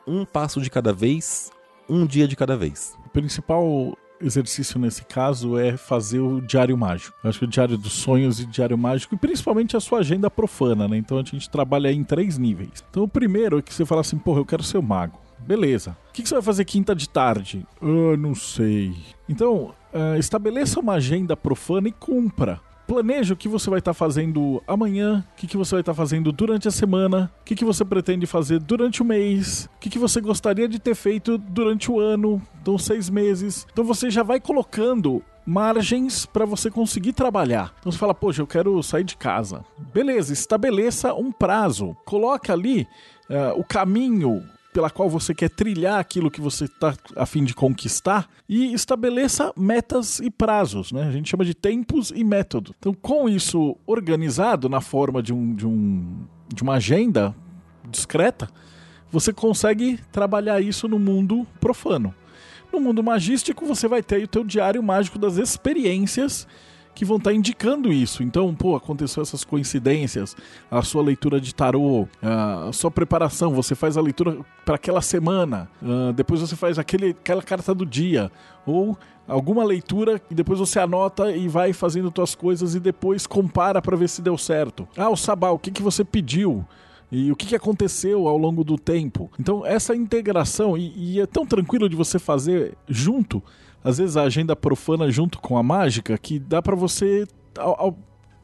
um 0.06 0.26
passo 0.26 0.62
de 0.62 0.69
cada 0.69 0.91
vez, 0.91 1.52
um 1.89 2.06
dia 2.06 2.28
de 2.28 2.36
cada 2.36 2.58
vez. 2.58 2.97
O 3.06 3.10
principal 3.10 3.97
exercício 4.19 4.80
nesse 4.80 5.06
caso 5.06 5.58
é 5.58 5.78
fazer 5.78 6.19
o 6.19 6.41
diário 6.41 6.78
mágico. 6.78 7.15
Eu 7.23 7.30
acho 7.30 7.39
que 7.39 7.45
o 7.45 7.47
diário 7.47 7.78
dos 7.78 7.93
sonhos 7.93 8.39
e 8.39 8.45
diário 8.45 8.78
mágico, 8.78 9.15
e 9.15 9.17
principalmente 9.17 9.78
a 9.78 9.80
sua 9.80 10.00
agenda 10.00 10.30
profana, 10.30 10.88
né? 10.88 10.97
Então 10.97 11.19
a 11.19 11.23
gente 11.23 11.50
trabalha 11.50 11.91
em 11.91 12.04
três 12.04 12.38
níveis. 12.38 12.84
Então 12.89 13.04
o 13.04 13.08
primeiro 13.08 13.60
é 13.60 13.62
que 13.62 13.73
você 13.73 13.86
fala 13.86 14.02
assim, 14.02 14.17
porra, 14.17 14.39
eu 14.39 14.45
quero 14.45 14.63
ser 14.63 14.78
o 14.78 14.84
mago. 14.84 15.19
Beleza. 15.39 15.95
O 16.10 16.13
que, 16.13 16.28
você 16.28 16.34
vai 16.34 16.43
fazer 16.43 16.65
quinta 16.65 16.95
de 16.95 17.08
tarde? 17.08 17.65
Eu 17.82 18.17
não 18.17 18.34
sei. 18.34 18.95
Então, 19.30 19.73
uh, 19.93 20.17
estabeleça 20.17 20.80
uma 20.80 20.93
agenda 20.93 21.38
profana 21.38 21.88
e 21.88 21.91
cumpra. 21.91 22.60
Planeje 22.88 23.34
o 23.34 23.36
que 23.36 23.50
você 23.50 23.69
vai 23.69 23.80
estar 23.80 23.91
tá 23.91 23.93
fazendo 23.93 24.63
amanhã, 24.65 25.26
o 25.34 25.36
que, 25.36 25.45
que 25.45 25.58
você 25.58 25.76
vai 25.76 25.82
estar 25.82 25.91
tá 25.91 25.97
fazendo 25.97 26.32
durante 26.32 26.69
a 26.69 26.71
semana, 26.71 27.30
o 27.41 27.43
que, 27.43 27.54
que 27.54 27.65
você 27.65 27.84
pretende 27.84 28.26
fazer 28.26 28.60
durante 28.60 29.02
o 29.02 29.06
mês, 29.06 29.69
o 29.76 29.80
que, 29.80 29.89
que 29.89 30.00
você 30.00 30.21
gostaria 30.21 30.69
de 30.69 30.80
ter 30.80 30.95
feito 30.95 31.38
durante 31.38 31.91
o 31.91 32.00
ano, 32.00 32.41
então 32.62 32.78
seis 32.78 33.10
meses. 33.10 33.67
Então 33.73 33.84
você 33.84 34.10
já 34.10 34.23
vai 34.23 34.39
colocando 34.39 35.21
margens 35.45 36.26
para 36.26 36.45
você 36.45 36.71
conseguir 36.71 37.12
trabalhar. 37.12 37.73
Então 37.80 37.91
você 37.91 37.97
fala, 37.97 38.13
poxa, 38.13 38.41
eu 38.41 38.47
quero 38.47 38.82
sair 38.82 39.04
de 39.04 39.17
casa. 39.17 39.65
Beleza, 39.93 40.32
estabeleça 40.32 41.13
um 41.13 41.32
prazo. 41.32 41.95
Coloca 42.06 42.54
ali 42.54 42.88
uh, 43.30 43.60
o 43.60 43.63
caminho 43.63 44.43
pela 44.78 44.92
qual 44.92 45.10
você 45.10 45.34
quer 45.34 45.50
trilhar 45.50 46.00
aquilo 46.00 46.30
que 46.30 46.40
você 46.40 46.66
está 46.66 46.94
a 47.16 47.26
fim 47.26 47.44
de 47.44 47.56
conquistar 47.56 48.30
e 48.48 48.76
estabeleça 48.76 49.52
metas 49.58 50.20
e 50.20 50.30
prazos, 50.30 50.92
né? 50.92 51.08
A 51.08 51.12
gente 51.12 51.32
chama 51.32 51.44
de 51.44 51.56
tempos 51.56 52.13
e 52.16 52.24
método. 52.24 52.76
Então, 52.78 52.94
com 52.94 53.28
isso 53.28 53.76
organizado 53.88 54.70
na 54.70 54.80
forma 54.80 55.24
de, 55.24 55.34
um, 55.34 55.56
de, 55.56 55.66
um, 55.66 56.28
de 56.54 56.62
uma 56.62 56.76
agenda 56.76 57.36
discreta, 57.90 58.48
você 59.12 59.34
consegue 59.34 60.00
trabalhar 60.12 60.62
isso 60.62 60.88
no 60.88 61.00
mundo 61.00 61.48
profano. 61.60 62.13
No 62.72 62.80
mundo 62.80 63.02
magístico, 63.02 63.66
você 63.66 63.88
vai 63.88 64.04
ter 64.04 64.26
o 64.26 64.28
teu 64.28 64.44
diário 64.44 64.84
mágico 64.84 65.18
das 65.18 65.38
experiências 65.38 66.48
que 66.97 67.05
vão 67.05 67.17
estar 67.17 67.29
tá 67.29 67.36
indicando 67.36 67.93
isso. 67.93 68.23
Então, 68.23 68.55
pô, 68.55 68.75
aconteceu 68.75 69.21
essas 69.21 69.43
coincidências, 69.43 70.36
a 70.69 70.81
sua 70.81 71.03
leitura 71.03 71.39
de 71.39 71.53
tarô, 71.53 72.07
a 72.19 72.71
sua 72.73 72.89
preparação, 72.89 73.53
você 73.53 73.75
faz 73.75 73.97
a 73.97 74.01
leitura 74.01 74.39
para 74.65 74.75
aquela 74.75 74.99
semana, 74.99 75.69
depois 76.15 76.41
você 76.41 76.55
faz 76.55 76.79
aquele, 76.79 77.12
aquela 77.12 77.43
carta 77.43 77.75
do 77.75 77.86
dia, 77.86 78.31
ou 78.65 78.97
alguma 79.27 79.63
leitura 79.63 80.19
e 80.31 80.33
depois 80.33 80.57
você 80.57 80.79
anota 80.79 81.31
e 81.31 81.47
vai 81.47 81.71
fazendo 81.71 82.12
suas 82.15 82.33
coisas 82.33 82.73
e 82.73 82.79
depois 82.79 83.27
compara 83.27 83.79
para 83.79 83.95
ver 83.95 84.10
se 84.10 84.19
deu 84.19 84.36
certo. 84.36 84.88
Ah, 84.97 85.12
o 85.12 85.15
sabá, 85.15 85.51
o 85.51 85.60
que, 85.60 85.69
que 85.69 85.83
você 85.83 86.03
pediu? 86.03 86.65
e 87.10 87.31
o 87.31 87.38
que, 87.38 87.55
aconteceu 87.55 88.27
ao 88.27 88.38
longo 88.38 88.65
do 88.65 88.77
tempo. 88.77 89.31
Então, 89.39 89.65
essa 89.65 89.95
integração, 89.95 90.77
e, 90.77 90.91
e, 90.97 91.21
é 91.21 91.25
tão 91.25 91.45
tranquilo 91.45 91.88
de 91.88 91.95
você 91.95 92.19
fazer 92.19 92.75
junto, 92.86 93.41
às 93.88 93.97
vezes 93.97 94.17
a 94.17 94.23
agenda 94.23 94.54
profana 94.54 95.10
junto 95.10 95.39
com 95.39 95.58
a 95.58 95.63
mágica, 95.63 96.17
que 96.17 96.38
dá 96.38 96.62
para 96.62 96.76
você. 96.76 97.26
Ao, 97.58 97.82
ao, 97.82 97.97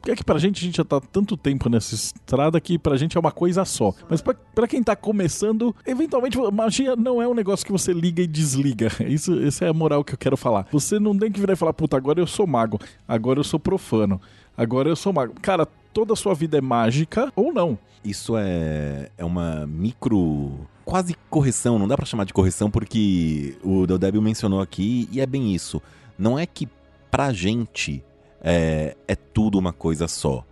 é 0.08 0.16
que 0.16 0.24
pra 0.24 0.38
gente, 0.38 0.62
a 0.62 0.64
gente 0.64 0.76
já 0.76 0.84
tá 0.84 1.00
tanto 1.00 1.36
tempo 1.36 1.68
nessa 1.68 1.94
estrada 1.94 2.60
que 2.60 2.78
pra 2.78 2.96
gente 2.96 3.16
é 3.16 3.20
uma 3.20 3.30
coisa 3.30 3.64
só. 3.64 3.92
Mas 4.08 4.22
pra, 4.22 4.34
pra 4.54 4.66
quem 4.66 4.82
tá 4.82 4.96
começando, 4.96 5.74
eventualmente, 5.86 6.38
magia 6.50 6.96
não 6.96 7.20
é 7.20 7.28
um 7.28 7.34
negócio 7.34 7.64
que 7.64 7.72
você 7.72 7.92
liga 7.92 8.22
e 8.22 8.26
desliga. 8.26 8.88
Isso, 9.06 9.38
essa 9.40 9.66
é 9.66 9.68
a 9.68 9.74
moral 9.74 10.02
que 10.02 10.14
eu 10.14 10.18
quero 10.18 10.36
falar. 10.36 10.66
Você 10.72 10.98
não 10.98 11.16
tem 11.16 11.30
que 11.30 11.40
virar 11.40 11.52
e 11.52 11.56
falar, 11.56 11.74
puta, 11.74 11.96
agora 11.96 12.20
eu 12.20 12.26
sou 12.26 12.46
mago, 12.46 12.78
agora 13.06 13.38
eu 13.38 13.44
sou 13.44 13.60
profano, 13.60 14.20
agora 14.56 14.88
eu 14.88 14.96
sou 14.96 15.12
mago. 15.12 15.34
Cara, 15.40 15.66
toda 15.92 16.12
a 16.12 16.16
sua 16.16 16.34
vida 16.34 16.58
é 16.58 16.60
mágica 16.60 17.32
ou 17.34 17.52
não. 17.52 17.78
Isso 18.04 18.36
é, 18.36 19.10
é 19.16 19.24
uma 19.24 19.66
micro. 19.66 20.68
quase 20.84 21.16
correção, 21.30 21.78
não 21.78 21.88
dá 21.88 21.96
pra 21.96 22.04
chamar 22.04 22.24
de 22.24 22.34
correção 22.34 22.70
porque 22.70 23.56
o 23.62 23.86
Deldébio 23.86 24.20
mencionou 24.20 24.60
aqui 24.60 25.08
e 25.10 25.20
é 25.20 25.26
bem 25.26 25.54
isso. 25.54 25.80
Não 26.18 26.38
é 26.38 26.44
que 26.44 26.68
pra 27.10 27.32
gente 27.32 28.04
é, 28.42 28.94
é 29.08 29.14
tudo 29.14 29.58
uma 29.58 29.72
coisa 29.72 30.06
só. 30.06 30.44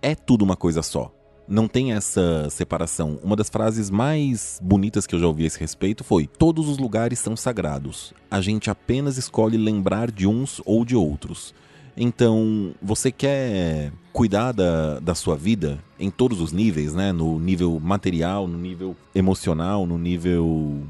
É 0.00 0.14
tudo 0.14 0.42
uma 0.42 0.54
coisa 0.54 0.82
só. 0.82 1.12
Não 1.48 1.66
tem 1.66 1.92
essa 1.92 2.48
separação. 2.48 3.18
Uma 3.22 3.36
das 3.36 3.50
frases 3.50 3.90
mais 3.90 4.58
bonitas 4.62 5.06
que 5.06 5.14
eu 5.14 5.18
já 5.18 5.26
ouvi 5.26 5.44
a 5.44 5.46
esse 5.46 5.58
respeito 5.58 6.04
foi: 6.04 6.26
Todos 6.26 6.68
os 6.68 6.78
lugares 6.78 7.18
são 7.18 7.36
sagrados. 7.36 8.14
A 8.30 8.40
gente 8.40 8.70
apenas 8.70 9.18
escolhe 9.18 9.58
lembrar 9.58 10.10
de 10.10 10.26
uns 10.26 10.62
ou 10.64 10.84
de 10.84 10.96
outros. 10.96 11.54
Então, 11.96 12.74
você 12.82 13.12
quer 13.12 13.92
cuidar 14.12 14.52
da, 14.52 14.98
da 15.00 15.14
sua 15.14 15.36
vida 15.36 15.78
em 15.98 16.10
todos 16.10 16.40
os 16.40 16.52
níveis, 16.52 16.94
né? 16.94 17.12
No 17.12 17.38
nível 17.38 17.78
material, 17.80 18.48
no 18.48 18.58
nível 18.58 18.96
emocional, 19.14 19.86
no 19.86 19.98
nível 19.98 20.82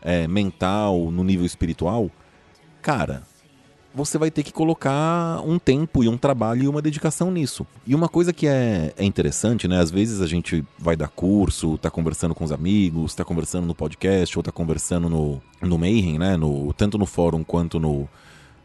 é, 0.00 0.26
mental, 0.26 1.10
no 1.10 1.22
nível 1.22 1.44
espiritual. 1.44 2.10
Cara, 2.80 3.22
você 3.94 4.16
vai 4.16 4.30
ter 4.30 4.42
que 4.42 4.52
colocar 4.52 5.42
um 5.44 5.58
tempo 5.58 6.04
e 6.04 6.08
um 6.08 6.16
trabalho 6.16 6.62
e 6.62 6.68
uma 6.68 6.80
dedicação 6.80 7.30
nisso. 7.30 7.66
E 7.86 7.94
uma 7.94 8.08
coisa 8.08 8.32
que 8.32 8.46
é, 8.46 8.92
é 8.96 9.04
interessante, 9.04 9.66
né? 9.66 9.80
Às 9.80 9.90
vezes 9.90 10.20
a 10.20 10.26
gente 10.26 10.64
vai 10.78 10.96
dar 10.96 11.08
curso, 11.08 11.76
tá 11.78 11.90
conversando 11.90 12.34
com 12.34 12.44
os 12.44 12.52
amigos, 12.52 13.14
tá 13.14 13.24
conversando 13.24 13.66
no 13.66 13.74
podcast 13.74 14.38
ou 14.38 14.42
tá 14.42 14.52
conversando 14.52 15.08
no, 15.08 15.42
no 15.60 15.78
Mayhem, 15.78 16.18
né? 16.18 16.36
No, 16.36 16.72
tanto 16.74 16.96
no 16.96 17.06
fórum 17.06 17.42
quanto 17.42 17.80
no, 17.80 18.08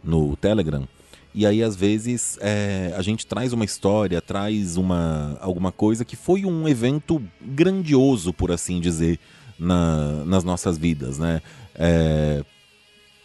no 0.04 0.36
Telegram. 0.36 0.88
E 1.36 1.48
aí, 1.48 1.64
às 1.64 1.76
vezes, 1.76 2.38
é, 2.42 2.94
a 2.96 3.02
gente 3.02 3.26
traz 3.26 3.54
uma 3.54 3.66
história, 3.66 4.22
traz 4.22 4.78
uma, 4.78 5.38
alguma 5.42 5.72
coisa 5.72 6.06
que 6.06 6.16
foi 6.16 6.46
um 6.46 6.68
evento 6.68 7.22
grandioso, 7.42 8.32
por 8.32 8.52
assim 8.52 8.80
dizer, 8.80 9.20
na, 9.58 10.24
nas 10.26 10.44
nossas 10.44 10.78
vidas, 10.78 11.18
né? 11.18 11.42
É, 11.74 12.44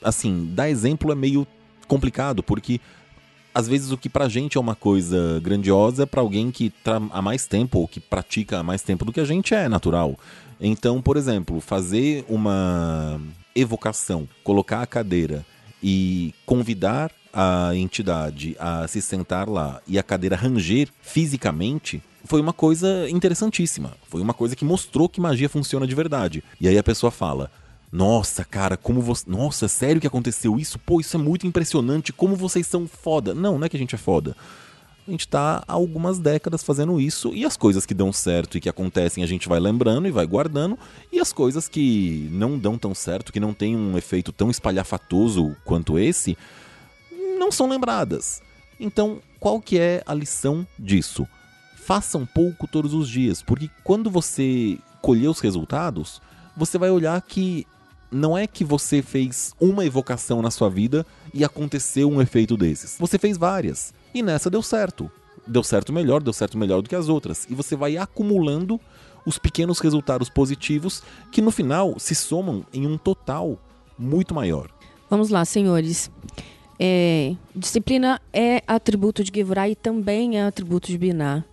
assim, 0.02 0.50
dar 0.54 0.70
exemplo 0.70 1.12
é 1.12 1.14
meio 1.14 1.46
complicado, 1.86 2.42
porque 2.42 2.80
às 3.54 3.68
vezes 3.68 3.90
o 3.90 3.98
que 3.98 4.08
pra 4.08 4.28
gente 4.28 4.56
é 4.56 4.60
uma 4.60 4.74
coisa 4.74 5.40
grandiosa, 5.42 6.06
para 6.06 6.20
alguém 6.20 6.50
que 6.50 6.70
tá 6.70 7.02
há 7.10 7.20
mais 7.20 7.46
tempo, 7.46 7.78
ou 7.80 7.88
que 7.88 8.00
pratica 8.00 8.60
há 8.60 8.62
mais 8.62 8.82
tempo 8.82 9.04
do 9.04 9.12
que 9.12 9.20
a 9.20 9.24
gente, 9.24 9.54
é 9.54 9.68
natural. 9.68 10.16
Então, 10.60 11.02
por 11.02 11.16
exemplo, 11.16 11.60
fazer 11.60 12.24
uma 12.28 13.20
evocação, 13.54 14.28
colocar 14.42 14.80
a 14.80 14.86
cadeira 14.86 15.44
e 15.82 16.34
convidar 16.44 17.10
a 17.32 17.74
entidade 17.74 18.56
a 18.58 18.86
se 18.88 19.00
sentar 19.00 19.48
lá 19.48 19.80
e 19.86 19.98
a 19.98 20.02
cadeira 20.02 20.36
ranger 20.36 20.88
fisicamente 21.02 22.02
foi 22.24 22.40
uma 22.40 22.52
coisa 22.52 23.08
interessantíssima. 23.08 23.92
Foi 24.08 24.20
uma 24.20 24.34
coisa 24.34 24.54
que 24.54 24.64
mostrou 24.64 25.08
que 25.08 25.20
magia 25.20 25.48
funciona 25.48 25.86
de 25.86 25.94
verdade. 25.94 26.44
E 26.60 26.68
aí 26.68 26.76
a 26.76 26.82
pessoa 26.82 27.10
fala: 27.10 27.50
Nossa, 27.90 28.44
cara, 28.44 28.76
como 28.76 29.00
você. 29.00 29.24
Nossa, 29.26 29.66
sério 29.66 30.00
que 30.00 30.06
aconteceu 30.06 30.58
isso? 30.58 30.78
Pô, 30.78 31.00
isso 31.00 31.16
é 31.16 31.20
muito 31.20 31.46
impressionante. 31.46 32.12
Como 32.12 32.36
vocês 32.36 32.66
são 32.66 32.86
foda. 32.86 33.34
Não, 33.34 33.58
não 33.58 33.64
é 33.64 33.68
que 33.68 33.76
a 33.76 33.80
gente 33.80 33.94
é 33.94 33.98
foda. 33.98 34.36
A 35.08 35.10
gente 35.10 35.26
tá 35.26 35.64
há 35.66 35.72
algumas 35.72 36.18
décadas 36.18 36.62
fazendo 36.62 37.00
isso 37.00 37.32
e 37.32 37.46
as 37.46 37.56
coisas 37.56 37.86
que 37.86 37.94
dão 37.94 38.12
certo 38.12 38.58
e 38.58 38.60
que 38.60 38.68
acontecem 38.68 39.24
a 39.24 39.26
gente 39.26 39.48
vai 39.48 39.58
lembrando 39.58 40.06
e 40.06 40.10
vai 40.10 40.26
guardando, 40.26 40.78
e 41.10 41.18
as 41.18 41.32
coisas 41.32 41.66
que 41.66 42.28
não 42.30 42.58
dão 42.58 42.76
tão 42.76 42.94
certo, 42.94 43.32
que 43.32 43.40
não 43.40 43.54
tem 43.54 43.74
um 43.74 43.96
efeito 43.96 44.32
tão 44.32 44.50
espalhafatoso 44.50 45.56
quanto 45.64 45.98
esse, 45.98 46.36
não 47.38 47.50
são 47.50 47.70
lembradas. 47.70 48.42
Então, 48.78 49.22
qual 49.40 49.62
que 49.62 49.78
é 49.78 50.02
a 50.04 50.12
lição 50.12 50.66
disso? 50.78 51.26
Faça 51.74 52.18
um 52.18 52.26
pouco 52.26 52.68
todos 52.68 52.92
os 52.92 53.08
dias, 53.08 53.40
porque 53.40 53.70
quando 53.82 54.10
você 54.10 54.76
colher 55.00 55.30
os 55.30 55.40
resultados, 55.40 56.20
você 56.54 56.76
vai 56.76 56.90
olhar 56.90 57.18
que 57.22 57.66
não 58.12 58.36
é 58.36 58.46
que 58.46 58.62
você 58.62 59.00
fez 59.00 59.54
uma 59.58 59.86
evocação 59.86 60.42
na 60.42 60.50
sua 60.50 60.68
vida 60.68 61.06
e 61.32 61.42
aconteceu 61.42 62.10
um 62.10 62.20
efeito 62.20 62.58
desses. 62.58 62.98
Você 62.98 63.18
fez 63.18 63.38
várias 63.38 63.96
e 64.14 64.22
nessa 64.22 64.50
deu 64.50 64.62
certo. 64.62 65.10
Deu 65.46 65.62
certo 65.62 65.92
melhor, 65.92 66.22
deu 66.22 66.32
certo 66.32 66.58
melhor 66.58 66.82
do 66.82 66.88
que 66.88 66.94
as 66.94 67.08
outras. 67.08 67.46
E 67.48 67.54
você 67.54 67.74
vai 67.74 67.96
acumulando 67.96 68.80
os 69.24 69.38
pequenos 69.38 69.78
resultados 69.78 70.28
positivos 70.28 71.02
que 71.30 71.40
no 71.40 71.50
final 71.50 71.98
se 71.98 72.14
somam 72.14 72.64
em 72.72 72.86
um 72.86 72.96
total 72.96 73.58
muito 73.98 74.34
maior. 74.34 74.70
Vamos 75.08 75.30
lá, 75.30 75.44
senhores. 75.44 76.10
É, 76.78 77.34
disciplina 77.54 78.20
é 78.32 78.62
atributo 78.66 79.24
de 79.24 79.32
Gevurah 79.34 79.68
e 79.68 79.74
também 79.74 80.38
é 80.38 80.44
atributo 80.44 80.88
de 80.88 80.96
Binah. 80.96 81.44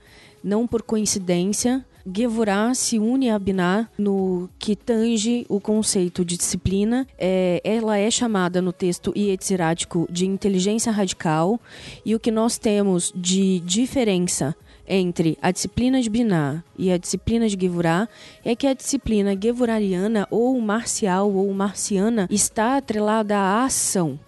Não 0.44 0.68
por 0.68 0.84
coincidência, 0.84 1.86
Gevurah 2.08 2.76
se 2.76 3.00
une 3.00 3.32
a 3.32 3.40
Binah 3.40 3.90
no 3.98 4.48
que 4.60 4.76
tange 4.76 5.44
o 5.50 5.60
conceito 5.60 6.24
de 6.24 6.38
disciplina. 6.38 7.08
É, 7.18 7.60
ela 7.64 7.98
é 7.98 8.12
chamada 8.12 8.62
no 8.62 8.72
texto 8.72 9.12
ietzirático 9.16 10.08
de 10.10 10.28
inteligência 10.28 10.92
radical 10.92 11.60
e 12.06 12.14
o 12.14 12.20
que 12.20 12.30
nós 12.30 12.60
temos 12.60 13.12
de 13.16 13.60
diferença 13.62 14.56
entre 14.88 15.36
a 15.42 15.50
disciplina 15.50 16.00
de 16.00 16.10
Binah 16.10 16.64
e 16.78 16.92
a 16.92 16.98
disciplina 16.98 17.50
de 17.50 17.58
Gevurah 17.60 18.08
é 18.44 18.56
que 18.56 18.68
a 18.68 18.74
disciplina 18.76 19.36
gevurariana 19.36 20.28
ou 20.30 20.62
marcial 20.62 21.34
ou 21.34 21.52
marciana 21.54 22.28
está 22.30 22.78
atrelada 22.78 23.36
à 23.36 23.64
ação 23.64 24.20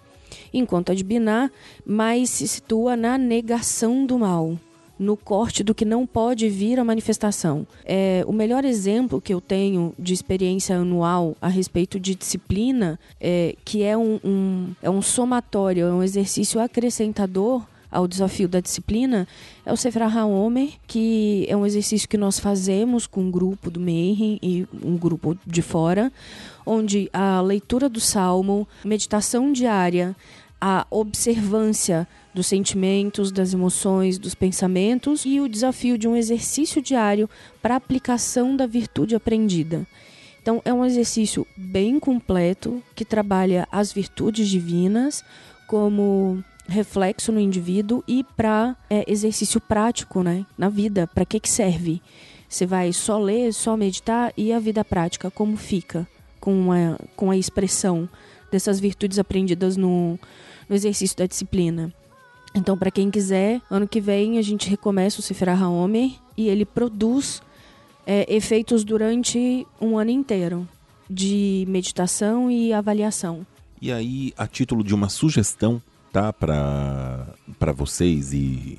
enquanto 0.52 0.90
a 0.90 0.94
de 0.94 1.04
Binah 1.04 1.50
mais 1.86 2.30
se 2.30 2.48
situa 2.48 2.96
na 2.96 3.16
negação 3.18 4.04
do 4.06 4.18
mal, 4.18 4.58
no 4.98 5.16
corte 5.16 5.62
do 5.62 5.74
que 5.74 5.84
não 5.84 6.06
pode 6.06 6.48
vir 6.48 6.78
à 6.78 6.84
manifestação. 6.84 7.66
É, 7.84 8.24
o 8.26 8.32
melhor 8.32 8.64
exemplo 8.64 9.20
que 9.20 9.32
eu 9.32 9.40
tenho 9.40 9.94
de 9.98 10.12
experiência 10.12 10.76
anual 10.76 11.36
a 11.40 11.48
respeito 11.48 12.00
de 12.00 12.14
disciplina, 12.14 12.98
é, 13.20 13.54
que 13.64 13.82
é 13.82 13.96
um, 13.96 14.18
um, 14.24 14.74
é 14.82 14.90
um 14.90 15.00
somatório, 15.02 15.86
é 15.86 15.92
um 15.92 16.02
exercício 16.02 16.60
acrescentador 16.60 17.62
ao 17.90 18.06
desafio 18.06 18.48
da 18.48 18.60
disciplina 18.60 19.26
é 19.64 19.72
o 19.72 19.76
Sefer 19.76 20.02
HaOmer, 20.02 20.74
que 20.86 21.46
é 21.48 21.56
um 21.56 21.64
exercício 21.64 22.08
que 22.08 22.18
nós 22.18 22.38
fazemos 22.38 23.06
com 23.06 23.22
um 23.22 23.30
grupo 23.30 23.70
do 23.70 23.80
Mayhem 23.80 24.38
e 24.42 24.66
um 24.82 24.96
grupo 24.96 25.36
de 25.46 25.62
fora, 25.62 26.12
onde 26.66 27.08
a 27.12 27.40
leitura 27.40 27.88
do 27.88 28.00
Salmo, 28.00 28.68
meditação 28.84 29.52
diária, 29.52 30.14
a 30.60 30.86
observância 30.90 32.06
dos 32.38 32.46
sentimentos, 32.46 33.32
das 33.32 33.52
emoções, 33.52 34.16
dos 34.16 34.32
pensamentos 34.32 35.24
e 35.26 35.40
o 35.40 35.48
desafio 35.48 35.98
de 35.98 36.06
um 36.06 36.14
exercício 36.14 36.80
diário 36.80 37.28
para 37.60 37.74
aplicação 37.74 38.54
da 38.54 38.64
virtude 38.64 39.16
aprendida. 39.16 39.84
Então, 40.40 40.62
é 40.64 40.72
um 40.72 40.84
exercício 40.84 41.44
bem 41.56 41.98
completo 41.98 42.80
que 42.94 43.04
trabalha 43.04 43.66
as 43.72 43.92
virtudes 43.92 44.48
divinas 44.48 45.24
como 45.66 46.42
reflexo 46.68 47.32
no 47.32 47.40
indivíduo 47.40 48.04
e 48.06 48.22
para 48.22 48.76
é, 48.88 49.04
exercício 49.10 49.60
prático 49.60 50.22
né, 50.22 50.46
na 50.56 50.68
vida. 50.68 51.08
Para 51.08 51.24
que, 51.24 51.40
que 51.40 51.48
serve? 51.48 52.00
Você 52.48 52.64
vai 52.64 52.92
só 52.92 53.18
ler, 53.18 53.52
só 53.52 53.76
meditar 53.76 54.32
e 54.36 54.52
a 54.52 54.60
vida 54.60 54.84
prática, 54.84 55.28
como 55.28 55.56
fica 55.56 56.06
com 56.38 56.70
a, 56.70 56.96
com 57.16 57.32
a 57.32 57.36
expressão 57.36 58.08
dessas 58.48 58.78
virtudes 58.78 59.18
aprendidas 59.18 59.76
no, 59.76 60.16
no 60.68 60.76
exercício 60.76 61.16
da 61.16 61.26
disciplina. 61.26 61.92
Então, 62.54 62.76
para 62.76 62.90
quem 62.90 63.10
quiser, 63.10 63.60
ano 63.70 63.86
que 63.86 64.00
vem 64.00 64.38
a 64.38 64.42
gente 64.42 64.68
recomeça 64.68 65.20
o 65.20 65.22
Sefer 65.22 65.62
Homer 65.62 66.12
e 66.36 66.48
ele 66.48 66.64
produz 66.64 67.42
é, 68.06 68.26
efeitos 68.34 68.84
durante 68.84 69.66
um 69.80 69.98
ano 69.98 70.10
inteiro 70.10 70.66
de 71.08 71.64
meditação 71.68 72.50
e 72.50 72.72
avaliação. 72.72 73.46
E 73.80 73.92
aí, 73.92 74.32
a 74.36 74.46
título 74.46 74.82
de 74.82 74.94
uma 74.94 75.08
sugestão, 75.08 75.80
tá, 76.12 76.32
para 76.32 77.72
vocês 77.74 78.32
e 78.32 78.78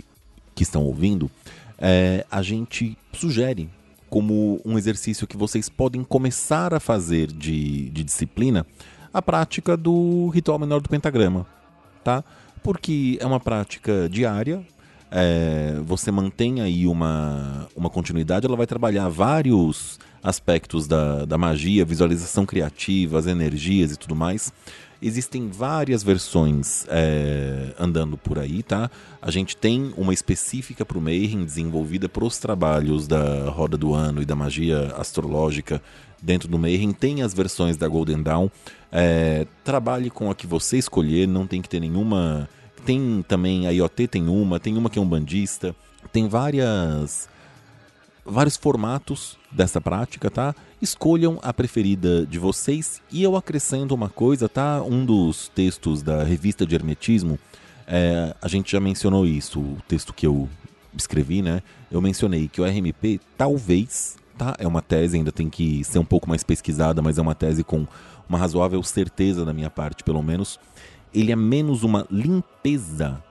que 0.53 0.63
estão 0.63 0.84
ouvindo, 0.84 1.32
é, 1.77 2.25
a 2.29 2.41
gente 2.41 2.97
sugere 3.13 3.69
como 4.10 4.60
um 4.65 4.77
exercício 4.77 5.27
que 5.27 5.38
vocês 5.38 5.69
podem 5.69 6.03
começar 6.03 6.73
a 6.73 6.79
fazer 6.79 7.27
de, 7.27 7.89
de 7.89 8.03
disciplina 8.03 8.65
a 9.13 9.21
prática 9.21 9.77
do 9.77 10.27
ritual 10.29 10.60
menor 10.60 10.82
do 10.82 10.89
pentagrama, 10.89 11.45
tá? 12.03 12.23
Porque 12.63 13.17
é 13.19 13.26
uma 13.26 13.39
prática 13.39 14.08
diária, 14.10 14.65
é, 15.12 15.80
você 15.84 16.12
mantém 16.12 16.62
aí 16.62 16.86
uma, 16.86 17.67
uma 17.76 17.89
continuidade, 17.89 18.45
ela 18.45 18.56
vai 18.56 18.67
trabalhar 18.67 19.10
vários 19.10 20.00
aspectos 20.22 20.88
da, 20.88 21.26
da 21.26 21.38
magia, 21.38 21.86
visualização 21.86 22.45
criativa, 22.45 23.17
as 23.17 23.26
energias 23.26 23.91
e 23.91 23.98
tudo 23.98 24.15
mais. 24.15 24.54
Existem 25.02 25.48
várias 25.48 26.04
versões 26.04 26.86
é, 26.89 27.74
andando 27.80 28.17
por 28.17 28.38
aí, 28.38 28.62
tá? 28.62 28.91
A 29.22 29.32
gente 29.32 29.56
tem 29.56 29.93
uma 29.95 30.13
específica 30.13 30.86
para 30.86 30.98
o 30.98 31.02
Mayhem, 31.02 31.45
desenvolvida 31.45 32.10
para 32.10 32.26
os 32.26 32.38
trabalhos 32.38 33.08
da 33.08 33.50
Roda 33.50 33.78
do 33.78 33.93
Ano 33.93 34.22
e 34.22 34.26
da 34.26 34.36
magia 34.36 34.93
astrológica 34.98 35.82
dentro 36.21 36.47
do 36.47 36.58
Mayhem. 36.58 36.91
Tem 36.91 37.21
as 37.21 37.34
versões 37.34 37.77
da 37.77 37.88
Golden 37.88 38.21
Dawn. 38.21 38.49
É, 38.91 39.45
trabalhe 39.63 40.10
com 40.10 40.29
a 40.29 40.36
que 40.36 40.47
você 40.47 40.77
escolher, 40.77 41.27
não 41.27 41.45
tem 41.45 41.62
que 41.62 41.69
ter 41.69 41.79
nenhuma. 41.79 42.49
Tem 42.86 43.23
também 43.27 43.67
a 43.67 43.71
IoT, 43.71 44.08
tem 44.08 44.27
uma, 44.27 44.60
tem 44.60 44.77
uma 44.77 44.89
que 44.89 44.99
é 44.99 45.01
um 45.01 45.08
bandista. 45.08 45.75
Tem 46.12 46.27
várias 46.27 47.29
vários 48.25 48.55
formatos 48.55 49.38
dessa 49.51 49.82
prática, 49.82 50.29
tá? 50.29 50.55
Escolham 50.82 51.39
a 51.41 51.51
preferida 51.51 52.25
de 52.25 52.38
vocês 52.38 53.01
e 53.12 53.23
eu 53.23 53.36
acrescento 53.36 53.93
uma 53.93 54.08
coisa, 54.08 54.47
tá? 54.47 54.82
Um 54.84 55.03
dos 55.03 55.49
textos 55.49 56.01
da 56.01 56.23
revista 56.23 56.65
de 56.65 56.75
Hermetismo, 56.75 57.39
é, 57.88 58.36
a 58.39 58.47
gente 58.47 58.71
já 58.71 58.79
mencionou 58.79 59.25
isso, 59.25 59.60
o 59.60 59.77
texto 59.88 60.13
que 60.13 60.27
eu 60.27 60.47
escrevi, 60.95 61.41
né? 61.41 61.63
Eu 61.91 61.99
mencionei 62.01 62.47
que 62.47 62.62
o 62.62 62.65
RMP 62.65 63.19
talvez, 63.36 64.15
tá? 64.39 64.56
É 64.58 64.65
uma 64.65 64.82
tese, 64.82 65.17
ainda 65.17 65.34
tem 65.34 65.49
que 65.49 65.84
ser 65.84 65.99
um 65.99 66.06
pouco 66.06 66.30
mais 66.30 66.43
pesquisada, 66.43 67.02
mas 67.02 67.17
é 67.17 67.21
uma 67.21 67.36
tese 67.36 67.62
com 67.62 67.86
uma 68.28 68.38
razoável 68.38 68.82
certeza 68.82 69.43
da 69.43 69.54
minha 69.54 69.69
parte, 69.69 70.02
pelo 70.02 70.23
menos. 70.23 70.58
Ele 71.13 71.32
é 71.32 71.36
menos 71.36 71.84
uma 71.84 72.08
limpeza 72.10 73.21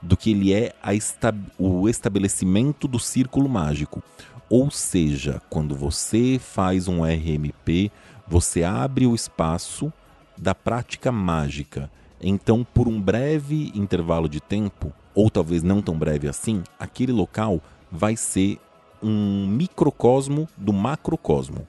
do 0.00 0.16
que 0.16 0.30
ele 0.30 0.54
é 0.54 0.72
esta 0.84 1.34
o 1.58 1.88
estabelecimento 1.88 2.86
do 2.86 3.00
círculo 3.00 3.48
mágico. 3.48 4.00
Ou 4.48 4.70
seja, 4.70 5.42
quando 5.50 5.74
você 5.74 6.38
faz 6.38 6.86
um 6.86 7.02
RMP, 7.02 7.90
você 8.28 8.62
abre 8.62 9.06
o 9.06 9.14
espaço 9.14 9.92
da 10.38 10.54
prática 10.54 11.10
mágica. 11.10 11.90
Então, 12.20 12.64
por 12.64 12.86
um 12.86 13.00
breve 13.00 13.72
intervalo 13.74 14.28
de 14.28 14.40
tempo, 14.40 14.92
ou 15.14 15.28
talvez 15.30 15.62
não 15.62 15.82
tão 15.82 15.98
breve 15.98 16.28
assim, 16.28 16.62
aquele 16.78 17.12
local 17.12 17.60
vai 17.90 18.16
ser 18.16 18.58
um 19.04 19.46
microcosmo 19.46 20.48
do 20.56 20.72
macrocosmo. 20.72 21.66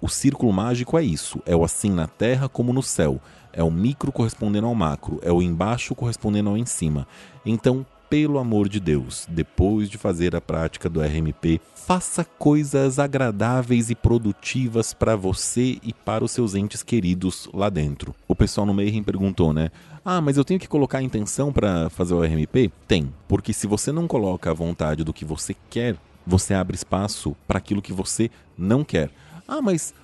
O 0.00 0.08
círculo 0.08 0.52
mágico 0.52 0.96
é 0.96 1.02
isso, 1.02 1.42
é 1.44 1.54
o 1.54 1.62
assim 1.64 1.90
na 1.90 2.06
terra 2.06 2.48
como 2.48 2.72
no 2.72 2.82
céu. 2.82 3.20
É 3.52 3.62
o 3.62 3.70
micro 3.70 4.12
correspondendo 4.12 4.66
ao 4.66 4.74
macro, 4.74 5.18
é 5.22 5.32
o 5.32 5.42
embaixo 5.42 5.94
correspondendo 5.94 6.50
ao 6.50 6.56
em 6.56 6.64
cima. 6.64 7.06
Então, 7.44 7.84
pelo 8.08 8.38
amor 8.38 8.68
de 8.68 8.80
Deus, 8.80 9.26
depois 9.28 9.90
de 9.90 9.98
fazer 9.98 10.34
a 10.34 10.40
prática 10.40 10.88
do 10.88 11.00
RMP, 11.00 11.60
faça 11.74 12.24
coisas 12.24 12.98
agradáveis 12.98 13.90
e 13.90 13.94
produtivas 13.94 14.94
para 14.94 15.16
você 15.16 15.78
e 15.82 15.92
para 15.92 16.24
os 16.24 16.30
seus 16.30 16.54
entes 16.54 16.82
queridos 16.82 17.48
lá 17.52 17.68
dentro. 17.68 18.14
O 18.26 18.34
pessoal 18.34 18.66
no 18.66 18.72
Mayhem 18.72 19.02
perguntou, 19.02 19.52
né? 19.52 19.70
Ah, 20.04 20.20
mas 20.20 20.36
eu 20.36 20.44
tenho 20.44 20.60
que 20.60 20.68
colocar 20.68 20.98
a 20.98 21.02
intenção 21.02 21.52
para 21.52 21.90
fazer 21.90 22.14
o 22.14 22.22
RMP? 22.22 22.70
Tem, 22.86 23.12
porque 23.26 23.52
se 23.52 23.66
você 23.66 23.92
não 23.92 24.06
coloca 24.06 24.50
a 24.50 24.54
vontade 24.54 25.04
do 25.04 25.12
que 25.12 25.24
você 25.24 25.54
quer, 25.68 25.96
você 26.28 26.54
abre 26.54 26.76
espaço 26.76 27.34
para 27.46 27.58
aquilo 27.58 27.82
que 27.82 27.92
você 27.92 28.30
não 28.56 28.84
quer. 28.84 29.10
Ah, 29.46 29.62
mas 29.62 29.94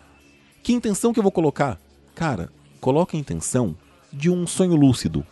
que 0.63 0.73
intenção 0.73 1.13
que 1.13 1.19
eu 1.19 1.23
vou 1.23 1.33
colocar? 1.33 1.79
Cara, 2.15 2.51
coloque 2.81 3.17
a 3.17 3.21
intenção 3.21 3.77
de 4.13 4.31
um 4.31 4.47
sonho 4.47 4.75
lúcido, 4.75 5.27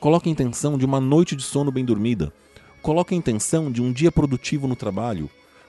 Coloque 0.00 0.30
a 0.30 0.32
intenção 0.32 0.78
de 0.78 0.86
uma 0.86 0.98
noite 0.98 1.36
de 1.36 1.42
sono 1.42 1.70
bem 1.70 1.84
dormida. 1.84 2.32
Coloque 2.80 3.14
a 3.14 3.16
intenção 3.16 3.70
de 3.70 3.82
um 3.82 3.92
dia 3.92 4.10
produtivo 4.10 4.66
no 4.66 4.74
trabalho. 4.74 5.28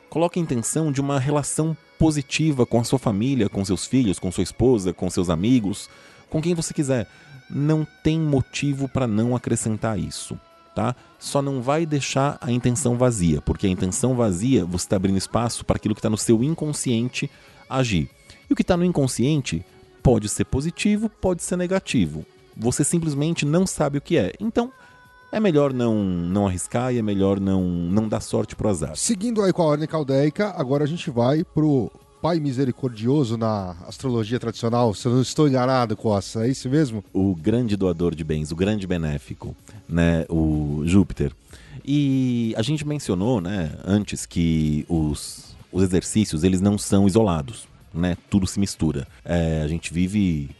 Coloque 0.09 0.39
a 0.39 0.41
intenção 0.41 0.89
de 0.89 1.01
uma 1.01 1.19
relação 1.19 1.75
positiva 1.99 2.65
com 2.65 2.79
a 2.79 2.83
sua 2.85 2.97
família, 2.97 3.49
com 3.49 3.63
seus 3.65 3.85
filhos, 3.85 4.19
com 4.19 4.31
sua 4.31 4.43
esposa, 4.43 4.93
com 4.93 5.09
seus 5.09 5.29
amigos, 5.29 5.89
com 6.29 6.41
quem 6.41 6.55
você 6.55 6.73
quiser. 6.73 7.09
Não 7.49 7.85
tem 8.01 8.17
motivo 8.17 8.87
para 8.87 9.05
não 9.05 9.35
acrescentar 9.35 9.99
isso, 9.99 10.39
tá? 10.75 10.95
Só 11.19 11.41
não 11.41 11.61
vai 11.61 11.85
deixar 11.85 12.37
a 12.41 12.51
intenção 12.51 12.97
vazia, 12.97 13.41
porque 13.41 13.67
a 13.67 13.69
intenção 13.69 14.15
vazia 14.15 14.65
você 14.65 14.85
está 14.85 14.95
abrindo 14.95 15.17
espaço 15.17 15.65
para 15.65 15.75
aquilo 15.75 15.95
que 15.95 15.99
está 15.99 16.09
no 16.09 16.17
seu 16.17 16.43
inconsciente 16.43 17.29
agir. 17.69 18.09
E 18.49 18.53
o 18.53 18.55
que 18.55 18.61
está 18.61 18.75
no 18.75 18.85
inconsciente 18.85 19.65
pode 20.03 20.27
ser 20.29 20.45
positivo, 20.45 21.09
pode 21.09 21.43
ser 21.43 21.55
negativo 21.55 22.25
você 22.55 22.83
simplesmente 22.83 23.45
não 23.45 23.65
sabe 23.65 23.97
o 23.97 24.01
que 24.01 24.17
é. 24.17 24.33
Então, 24.39 24.71
é 25.31 25.39
melhor 25.39 25.73
não, 25.73 25.95
não 25.95 26.47
arriscar 26.47 26.93
e 26.93 26.97
é 26.97 27.01
melhor 27.01 27.39
não, 27.39 27.63
não 27.63 28.07
dar 28.07 28.21
sorte 28.21 28.55
pro 28.55 28.69
azar. 28.69 28.95
Seguindo 28.95 29.41
aí 29.41 29.53
com 29.53 29.61
a 29.61 29.65
ordem 29.65 29.87
caldeica, 29.87 30.53
agora 30.57 30.83
a 30.83 30.87
gente 30.87 31.09
vai 31.09 31.43
pro 31.43 31.91
Pai 32.21 32.39
Misericordioso 32.39 33.35
na 33.35 33.75
astrologia 33.87 34.39
tradicional. 34.39 34.93
Se 34.93 35.07
eu 35.07 35.13
não 35.13 35.21
estou 35.23 35.47
enganado, 35.47 35.97
Costa, 35.97 36.45
é 36.45 36.49
isso 36.49 36.69
mesmo? 36.69 37.03
O 37.11 37.33
grande 37.33 37.75
doador 37.75 38.13
de 38.13 38.23
bens, 38.23 38.51
o 38.51 38.55
grande 38.55 38.85
benéfico, 38.85 39.55
né? 39.89 40.25
O 40.29 40.83
Júpiter. 40.85 41.33
E 41.83 42.53
a 42.55 42.61
gente 42.61 42.87
mencionou, 42.87 43.41
né, 43.41 43.71
antes 43.83 44.27
que 44.27 44.85
os, 44.87 45.55
os 45.71 45.81
exercícios, 45.81 46.43
eles 46.43 46.61
não 46.61 46.77
são 46.77 47.07
isolados, 47.07 47.67
né? 47.91 48.15
Tudo 48.29 48.45
se 48.45 48.59
mistura. 48.59 49.07
É, 49.25 49.63
a 49.63 49.67
gente 49.67 49.91
vive 49.91 50.51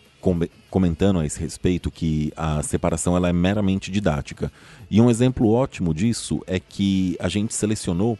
comentando 0.69 1.19
a 1.19 1.25
esse 1.25 1.39
respeito 1.39 1.91
que 1.91 2.33
a 2.35 2.61
separação 2.63 3.15
ela 3.15 3.29
é 3.29 3.33
meramente 3.33 3.91
didática. 3.91 4.51
E 4.89 4.99
um 4.99 5.09
exemplo 5.11 5.49
ótimo 5.49 5.93
disso 5.93 6.41
é 6.47 6.59
que 6.59 7.15
a 7.19 7.27
gente 7.27 7.53
selecionou 7.53 8.17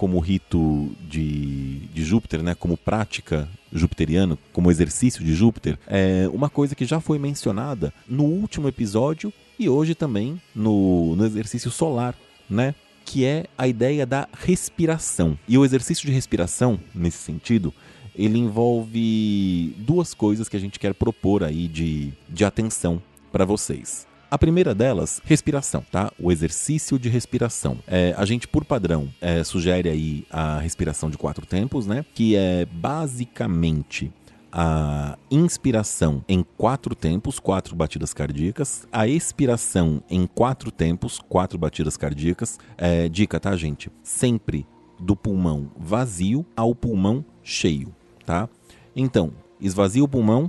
como 0.00 0.18
rito 0.18 0.88
de, 1.06 1.80
de 1.92 2.02
Júpiter, 2.02 2.42
né, 2.42 2.54
como 2.54 2.74
prática 2.74 3.46
jupiteriana, 3.70 4.38
como 4.50 4.70
exercício 4.70 5.22
de 5.22 5.34
Júpiter, 5.34 5.78
é 5.86 6.26
uma 6.32 6.48
coisa 6.48 6.74
que 6.74 6.86
já 6.86 7.00
foi 7.00 7.18
mencionada 7.18 7.92
no 8.08 8.24
último 8.24 8.66
episódio 8.66 9.30
e 9.58 9.68
hoje 9.68 9.94
também 9.94 10.40
no, 10.54 11.14
no 11.16 11.26
exercício 11.26 11.70
solar, 11.70 12.14
né? 12.48 12.74
Que 13.04 13.26
é 13.26 13.44
a 13.58 13.68
ideia 13.68 14.06
da 14.06 14.26
respiração. 14.32 15.38
E 15.46 15.58
o 15.58 15.66
exercício 15.66 16.06
de 16.06 16.12
respiração, 16.12 16.80
nesse 16.94 17.18
sentido, 17.18 17.70
ele 18.16 18.38
envolve 18.38 19.74
duas 19.76 20.14
coisas 20.14 20.48
que 20.48 20.56
a 20.56 20.60
gente 20.60 20.78
quer 20.78 20.94
propor 20.94 21.44
aí 21.44 21.68
de, 21.68 22.14
de 22.26 22.42
atenção 22.42 23.02
para 23.30 23.44
vocês. 23.44 24.06
A 24.30 24.38
primeira 24.38 24.74
delas, 24.74 25.20
respiração, 25.24 25.84
tá? 25.90 26.12
O 26.18 26.30
exercício 26.30 26.98
de 26.98 27.08
respiração. 27.08 27.78
É, 27.86 28.14
a 28.16 28.24
gente, 28.24 28.46
por 28.46 28.64
padrão, 28.64 29.08
é, 29.20 29.42
sugere 29.42 29.88
aí 29.88 30.24
a 30.30 30.58
respiração 30.60 31.10
de 31.10 31.18
quatro 31.18 31.44
tempos, 31.44 31.86
né? 31.86 32.04
Que 32.14 32.36
é 32.36 32.64
basicamente 32.64 34.12
a 34.52 35.18
inspiração 35.30 36.24
em 36.28 36.44
quatro 36.56 36.94
tempos, 36.94 37.38
quatro 37.38 37.74
batidas 37.74 38.12
cardíacas, 38.12 38.86
a 38.92 39.06
expiração 39.06 40.02
em 40.08 40.26
quatro 40.26 40.70
tempos, 40.70 41.18
quatro 41.18 41.58
batidas 41.58 41.96
cardíacas. 41.96 42.58
É, 42.78 43.08
dica, 43.08 43.40
tá, 43.40 43.56
gente? 43.56 43.90
Sempre 44.02 44.66
do 44.98 45.16
pulmão 45.16 45.70
vazio 45.76 46.44
ao 46.54 46.74
pulmão 46.74 47.24
cheio 47.42 47.94
tá? 48.30 48.48
Então, 48.94 49.32
esvazia 49.60 50.04
o 50.04 50.08
pulmão, 50.08 50.48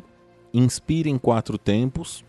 inspira 0.53 1.09
em 1.09 1.17
quatro 1.17 1.57
tempos, 1.57 2.23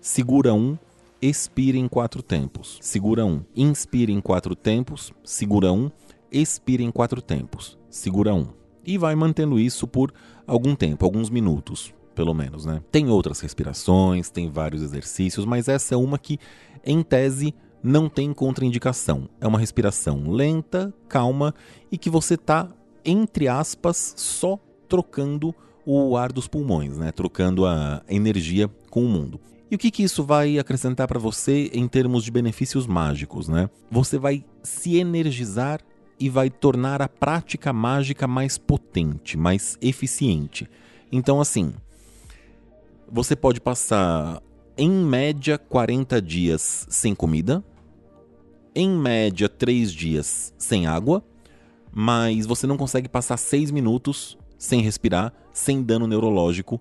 segura 0.00 0.54
um, 0.54 0.78
expira 1.22 1.78
em 1.78 1.86
quatro 1.86 2.20
tempos, 2.20 2.78
segura 2.80 3.24
um, 3.24 3.44
inspira 3.54 4.10
em 4.10 4.20
quatro 4.20 4.56
tempos, 4.56 5.12
segura 5.22 5.72
um, 5.72 5.88
expira 6.32 6.82
em 6.82 6.90
quatro 6.90 7.22
tempos, 7.22 7.78
segura 7.88 8.34
um. 8.34 8.48
E 8.84 8.98
vai 8.98 9.14
mantendo 9.14 9.60
isso 9.60 9.86
por 9.86 10.12
algum 10.44 10.74
tempo, 10.74 11.04
alguns 11.04 11.30
minutos, 11.30 11.94
pelo 12.12 12.34
menos, 12.34 12.66
né? 12.66 12.82
Tem 12.90 13.08
outras 13.08 13.38
respirações, 13.38 14.30
tem 14.30 14.50
vários 14.50 14.82
exercícios, 14.82 15.46
mas 15.46 15.68
essa 15.68 15.94
é 15.94 15.96
uma 15.96 16.18
que, 16.18 16.40
em 16.84 17.00
tese, 17.04 17.54
não 17.80 18.08
tem 18.08 18.32
contraindicação. 18.32 19.28
É 19.40 19.46
uma 19.46 19.60
respiração 19.60 20.28
lenta, 20.28 20.92
calma 21.08 21.54
e 21.90 21.96
que 21.96 22.10
você 22.10 22.36
tá, 22.36 22.68
entre 23.04 23.46
aspas, 23.46 24.14
só 24.16 24.58
trocando 24.88 25.54
o 25.86 26.16
ar 26.16 26.32
dos 26.32 26.48
pulmões, 26.48 26.98
né? 26.98 27.12
trocando 27.12 27.64
a 27.64 28.02
energia 28.08 28.68
com 28.90 29.04
o 29.04 29.08
mundo. 29.08 29.40
E 29.72 29.74
o 29.74 29.78
que, 29.78 29.90
que 29.90 30.02
isso 30.02 30.22
vai 30.22 30.58
acrescentar 30.58 31.08
para 31.08 31.18
você 31.18 31.70
em 31.72 31.88
termos 31.88 32.24
de 32.24 32.30
benefícios 32.30 32.86
mágicos? 32.86 33.48
Né? 33.48 33.70
Você 33.90 34.18
vai 34.18 34.44
se 34.62 34.98
energizar 34.98 35.80
e 36.20 36.28
vai 36.28 36.50
tornar 36.50 37.00
a 37.00 37.08
prática 37.08 37.72
mágica 37.72 38.26
mais 38.26 38.58
potente, 38.58 39.34
mais 39.34 39.78
eficiente. 39.80 40.68
Então, 41.10 41.40
assim, 41.40 41.72
você 43.10 43.34
pode 43.34 43.62
passar 43.62 44.42
em 44.76 44.90
média 44.90 45.56
40 45.56 46.20
dias 46.20 46.86
sem 46.90 47.14
comida, 47.14 47.64
em 48.74 48.90
média 48.90 49.48
3 49.48 49.90
dias 49.90 50.52
sem 50.58 50.86
água, 50.86 51.24
mas 51.90 52.44
você 52.44 52.66
não 52.66 52.76
consegue 52.76 53.08
passar 53.08 53.38
6 53.38 53.70
minutos 53.70 54.36
sem 54.58 54.82
respirar, 54.82 55.32
sem 55.50 55.82
dano 55.82 56.06
neurológico 56.06 56.78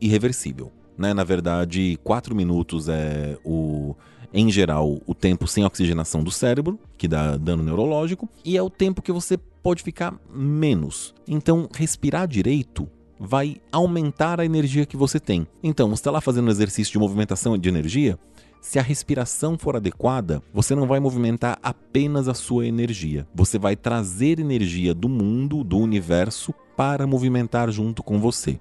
irreversível. 0.00 0.70
Né? 0.96 1.14
Na 1.14 1.24
verdade, 1.24 1.98
4 2.02 2.34
minutos 2.34 2.88
é 2.88 3.38
o 3.44 3.94
em 4.34 4.50
geral, 4.50 5.00
o 5.06 5.14
tempo 5.14 5.46
sem 5.46 5.64
oxigenação 5.64 6.22
do 6.22 6.30
cérebro, 6.30 6.78
que 6.98 7.08
dá 7.08 7.38
dano 7.38 7.62
neurológico, 7.62 8.28
e 8.44 8.56
é 8.56 8.62
o 8.62 8.68
tempo 8.68 9.00
que 9.00 9.12
você 9.12 9.38
pode 9.38 9.82
ficar 9.82 10.14
menos. 10.30 11.14
Então, 11.26 11.68
respirar 11.74 12.28
direito 12.28 12.86
vai 13.18 13.56
aumentar 13.72 14.38
a 14.38 14.44
energia 14.44 14.84
que 14.84 14.96
você 14.96 15.18
tem. 15.18 15.46
Então, 15.62 15.88
você 15.88 16.00
está 16.00 16.10
lá 16.10 16.20
fazendo 16.20 16.48
um 16.48 16.50
exercício 16.50 16.92
de 16.92 16.98
movimentação 16.98 17.56
de 17.56 17.66
energia, 17.66 18.18
se 18.60 18.80
a 18.80 18.82
respiração 18.82 19.56
for 19.56 19.76
adequada, 19.76 20.42
você 20.52 20.74
não 20.74 20.88
vai 20.88 20.98
movimentar 20.98 21.56
apenas 21.62 22.26
a 22.26 22.34
sua 22.34 22.66
energia. 22.66 23.26
Você 23.32 23.58
vai 23.58 23.76
trazer 23.76 24.40
energia 24.40 24.92
do 24.92 25.08
mundo, 25.08 25.62
do 25.62 25.78
universo, 25.78 26.52
para 26.76 27.06
movimentar 27.06 27.70
junto 27.70 28.02
com 28.02 28.18
você. 28.18 28.58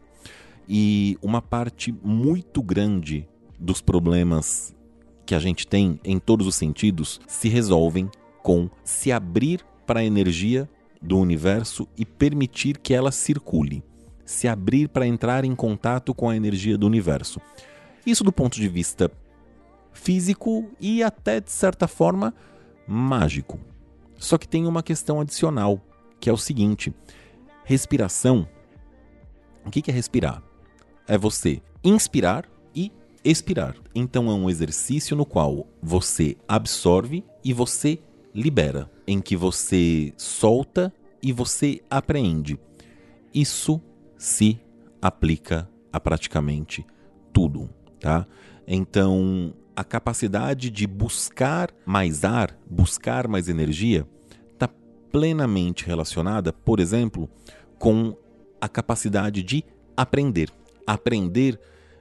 E 0.67 1.17
uma 1.21 1.41
parte 1.41 1.93
muito 2.04 2.62
grande 2.62 3.28
dos 3.60 3.82
problemas 3.82 4.75
que 5.25 5.36
a 5.36 5.39
gente 5.39 5.65
tem 5.67 5.99
em 6.04 6.19
todos 6.19 6.45
os 6.45 6.56
sentidos 6.56 7.19
se 7.28 7.49
resolvem 7.49 8.10
com 8.43 8.69
se 8.84 9.12
abrir 9.12 9.65
para 9.86 10.01
a 10.01 10.06
energia 10.06 10.69
do 11.01 11.17
universo 11.17 11.88
e 11.97 12.06
permitir 12.06 12.78
que 12.78 12.93
ela 12.93 13.12
circule. 13.12 13.84
Se 14.25 14.47
abrir 14.47 14.89
para 14.89 15.06
entrar 15.08 15.45
em 15.45 15.56
contato 15.56 16.13
com 16.13 16.30
a 16.30 16.36
energia 16.36 16.78
do 16.78 16.88
universo. 16.88 17.39
Isso 18.06 18.23
do 18.23 18.32
ponto 18.32 18.56
de 18.56 18.67
vista 18.67 19.12
físico 19.93 20.69
e 20.80 21.01
até 21.01 21.39
de 21.39 21.51
certa 21.51 21.88
forma 21.88 22.34
mágico. 22.88 23.60
Só 24.17 24.38
que 24.38 24.47
tem 24.47 24.65
uma 24.65 24.84
questão 24.84 25.19
adicional, 25.19 25.82
que 26.19 26.30
é 26.30 26.34
o 26.34 26.38
seguinte: 26.38 26.93
respiração. 27.63 28.47
O 29.65 29.71
que 29.71 29.89
é 29.89 29.93
respirar? 29.93 30.44
É 31.08 31.18
você 31.18 31.62
inspirar 31.84 32.46
e 32.74 32.91
expirar. 33.24 33.76
Então 33.94 34.30
é 34.30 34.34
um 34.34 34.50
exercício 34.50 35.15
no 35.15 35.26
qual 35.26 35.68
você 35.82 36.36
absorve 36.48 37.24
e 37.44 37.54
você 37.54 38.00
libera, 38.34 38.89
em 39.08 39.22
que 39.22 39.36
você 39.36 40.13
solta 40.18 40.94
e 41.22 41.32
você 41.32 41.82
apreende. 41.89 42.60
Isso 43.34 43.82
se 44.18 44.60
aplica 45.02 45.70
a 45.91 46.00
praticamente 46.00 46.86
tudo, 47.32 47.70
tá? 48.00 48.28
Então, 48.68 49.54
a 49.76 49.84
capacidade 49.84 50.70
de 50.70 50.88
buscar 50.88 51.70
mais 51.86 52.24
ar, 52.24 52.58
buscar 52.70 53.28
mais 53.28 53.48
energia, 53.48 54.08
está 54.54 54.70
plenamente 55.12 55.86
relacionada, 55.86 56.52
por 56.52 56.80
exemplo, 56.80 57.30
com 57.78 58.15
a 58.60 58.68
capacidade 58.68 59.44
de 59.44 59.63
aprender. 59.96 60.50
Aprender, 60.86 61.60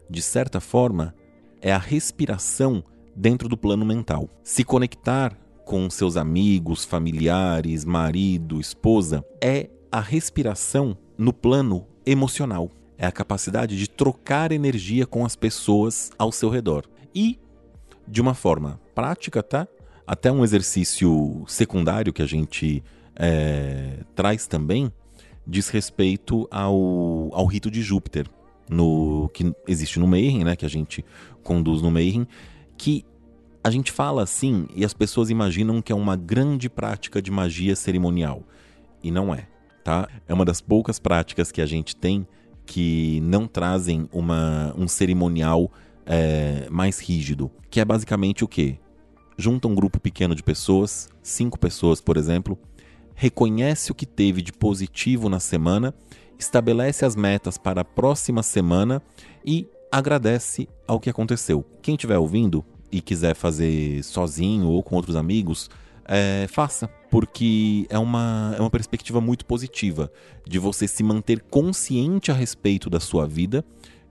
de 0.09 0.21
certa 0.23 0.61
forma, 0.61 1.15
é 1.61 1.73
a 1.73 1.79
respiração 1.79 2.85
dentro 3.15 3.49
do 3.49 3.57
plano 3.57 3.85
mental. 3.85 4.29
Se 4.43 4.65
conectar 4.65 5.37
com 5.65 5.89
seus 5.89 6.17
amigos, 6.17 6.85
familiares, 6.85 7.85
marido, 7.85 8.61
esposa, 8.61 9.25
é 9.41 9.71
a 9.91 10.01
respiração 10.01 10.97
no 11.17 11.33
plano 11.33 11.87
emocional. 12.05 12.71
É 12.99 13.07
a 13.07 13.13
capacidade 13.13 13.79
de 13.79 13.89
trocar 13.89 14.53
energia 14.53 15.07
com 15.07 15.25
as 15.25 15.35
pessoas 15.35 16.11
ao 16.19 16.31
seu 16.31 16.49
redor. 16.49 16.85
E 17.15 17.39
de 18.07 18.21
uma 18.21 18.35
forma 18.35 18.81
prática, 18.95 19.43
tá? 19.43 19.67
Até 20.07 20.31
um 20.31 20.45
exercício 20.45 21.45
secundário 21.47 22.13
que 22.13 22.23
a 22.23 22.27
gente 22.27 22.85
é, 23.17 24.01
traz 24.15 24.47
também 24.47 24.93
diz 25.47 25.69
respeito 25.69 26.49
ao, 26.51 27.31
ao 27.33 27.47
rito 27.47 27.71
de 27.71 27.83
Júpiter, 27.83 28.27
no 28.69 29.31
que 29.33 29.55
existe 29.67 29.99
no 29.99 30.07
Mayhem, 30.07 30.45
né? 30.45 30.57
Que 30.57 30.67
a 30.67 30.71
gente 30.71 31.05
conduz 31.43 31.83
no 31.83 31.91
Mayhem, 31.91 32.27
que 32.77 33.05
a 33.63 33.71
gente 33.71 33.91
fala 33.91 34.23
assim 34.23 34.67
e 34.75 34.85
as 34.85 34.93
pessoas 34.93 35.31
imaginam 35.31 35.81
que 35.81 35.93
é 35.93 35.97
uma 35.97 36.17
grande 36.17 36.69
prática 36.69 37.23
de 37.23 37.31
magia 37.31 37.75
cerimonial. 37.75 38.43
E 39.03 39.11
não 39.11 39.35
é, 39.35 39.47
tá? 39.83 40.09
É 40.29 40.35
uma 40.35 40.45
das 40.45 40.61
poucas 40.61 40.99
práticas 40.99 41.51
que 41.51 41.63
a 41.63 41.67
gente 41.67 41.97
tem 41.97 42.27
que 42.67 43.21
não 43.23 43.47
trazem 43.47 44.09
uma, 44.13 44.75
um 44.77 44.89
cerimonial 44.89 45.71
é, 46.07 46.67
mais 46.71 46.99
rígido, 46.99 47.51
que 47.71 47.81
é 47.81 47.85
basicamente 47.85 48.45
o 48.45 48.49
que? 48.49 48.79
Junta 49.37 49.69
um 49.69 49.75
grupo 49.75 49.99
pequeno 49.99 50.35
de 50.35 50.43
pessoas, 50.43 51.09
cinco 51.23 51.59
pessoas, 51.59 52.01
por 52.01 52.17
exemplo, 52.17 52.59
reconhece 53.15 53.91
o 53.93 53.95
que 53.95 54.07
teve 54.07 54.43
de 54.43 54.53
positivo 54.53 55.29
na 55.29 55.41
semana, 55.41 55.95
estabelece 56.39 57.05
as 57.05 57.17
metas 57.17 57.59
para 57.59 57.83
a 57.83 57.85
próxima 57.85 58.43
semana 58.43 59.03
e 59.45 59.69
agradece 59.91 60.69
ao 60.87 60.99
que 60.99 61.09
aconteceu. 61.09 61.65
Quem 61.81 61.95
estiver 61.95 62.19
ouvindo 62.19 62.65
e 62.91 63.01
quiser 63.01 63.35
fazer 63.35 64.03
sozinho 64.03 64.69
ou 64.69 64.83
com 64.83 64.97
outros 64.97 65.17
amigos, 65.17 65.71
é, 66.07 66.47
faça, 66.49 66.89
porque 67.11 67.87
é 67.89 67.99
uma, 67.99 68.55
é 68.57 68.61
uma 68.61 68.71
perspectiva 68.71 69.21
muito 69.21 69.47
positiva 69.47 70.11
de 70.47 70.59
você 70.59 70.87
se 70.87 71.03
manter 71.03 71.41
consciente 71.51 72.31
a 72.31 72.35
respeito 72.35 72.91
da 72.91 73.01
sua 73.01 73.27
vida 73.27 73.65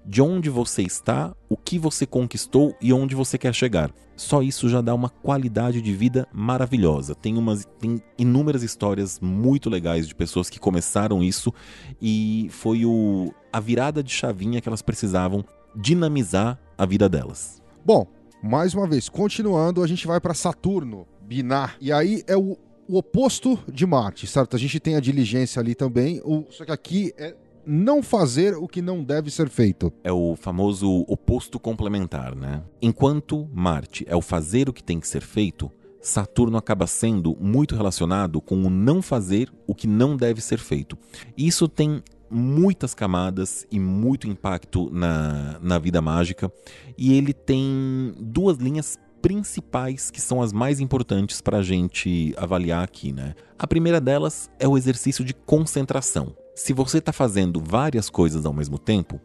de 0.06 0.22
onde 0.22 0.50
você 0.50 0.82
está, 0.82 1.36
o 1.50 1.56
que 1.56 1.80
você 1.80 2.06
conquistou 2.06 2.76
e 2.82 2.92
onde 2.92 3.16
você 3.16 3.38
quer 3.38 3.54
chegar. 3.54 3.92
Só 4.16 4.42
isso 4.42 4.70
já 4.70 4.82
dá 4.82 4.94
uma 4.94 5.10
qualidade 5.10 5.82
de 5.82 5.94
vida 5.94 6.28
maravilhosa. 6.32 7.16
Tem, 7.16 7.38
umas, 7.38 7.66
tem 7.80 8.02
inúmeras 8.18 8.62
histórias 8.64 9.20
muito 9.20 9.70
legais 9.70 10.08
de 10.08 10.14
pessoas 10.14 10.50
que 10.50 10.60
começaram 10.60 11.24
isso 11.24 11.54
e 12.02 12.48
foi 12.52 12.86
o, 12.86 13.34
a 13.52 13.60
virada 13.60 14.04
de 14.04 14.12
chavinha 14.12 14.62
que 14.62 14.70
elas 14.70 14.82
precisavam 14.82 15.44
dinamizar 15.76 16.60
a 16.78 16.86
vida 16.86 17.10
delas. 17.10 17.62
Bom, 17.84 18.08
mais 18.42 18.74
uma 18.74 18.88
vez, 18.88 19.10
continuando, 19.10 19.82
a 19.82 19.88
gente 19.88 20.06
vai 20.06 20.20
para 20.20 20.34
Saturno, 20.34 21.08
Binar. 21.22 21.76
E 21.82 21.92
aí 21.92 22.24
é 22.28 22.38
o, 22.38 22.58
o 22.88 22.98
oposto 22.98 23.58
de 23.72 23.86
Marte, 23.86 24.28
certo? 24.28 24.56
A 24.56 24.60
gente 24.60 24.80
tem 24.80 24.96
a 24.96 25.00
diligência 25.00 25.60
ali 25.60 25.74
também, 25.74 26.22
o, 26.24 26.46
só 26.52 26.66
que 26.66 26.72
aqui 26.72 27.14
é 27.18 27.36
não 27.66 28.04
fazer 28.04 28.56
o 28.56 28.68
que 28.68 28.82
não 28.82 29.04
deve 29.04 29.32
ser 29.32 29.50
feito. 29.50 29.92
É 30.04 30.12
o 30.12 30.36
famoso 30.36 31.06
oposto 31.08 31.60
complementar, 31.60 32.36
né? 32.36 32.64
Enquanto 32.82 33.50
Marte 33.54 34.06
é 34.08 34.16
o 34.16 34.22
fazer 34.22 34.70
o 34.70 34.74
que 34.74 34.84
tem 34.84 35.00
que 35.00 35.08
ser 35.08 35.22
feito, 35.22 35.72
Saturno 36.02 36.58
acaba 36.58 36.86
sendo 36.86 37.36
muito 37.40 37.76
relacionado 37.76 38.42
com 38.42 38.56
o 38.64 38.70
não 38.70 39.02
fazer 39.02 39.50
o 39.66 39.74
que 39.74 39.88
não 39.88 40.18
deve 40.18 40.42
ser 40.42 40.60
feito. 40.60 40.98
Isso 41.38 41.68
tem 41.68 42.04
muitas 42.30 42.94
camadas 42.94 43.66
e 43.72 43.80
muito 43.80 44.28
impacto 44.28 44.90
na, 44.92 45.60
na 45.62 45.80
vida 45.80 46.02
mágica, 46.02 46.52
e 46.98 47.14
ele 47.14 47.32
tem 47.32 48.14
duas 48.20 48.58
linhas 48.58 48.98
principais 49.22 50.12
que 50.12 50.20
são 50.20 50.42
as 50.42 50.52
mais 50.52 50.82
importantes 50.82 51.40
para 51.40 51.60
a 51.60 51.64
gente 51.64 52.34
avaliar 52.36 52.84
aqui, 52.84 53.14
né? 53.14 53.36
A 53.58 53.66
primeira 53.66 54.02
delas 54.02 54.50
é 54.60 54.68
o 54.68 54.78
exercício 54.78 55.24
de 55.24 55.34
concentração. 55.34 56.36
Se 56.56 56.72
você 56.72 57.00
está 57.00 57.12
fazendo 57.12 57.60
várias 57.60 58.10
coisas 58.10 58.46
ao 58.46 58.54
mesmo 58.54 58.78
tempo, 58.78 59.20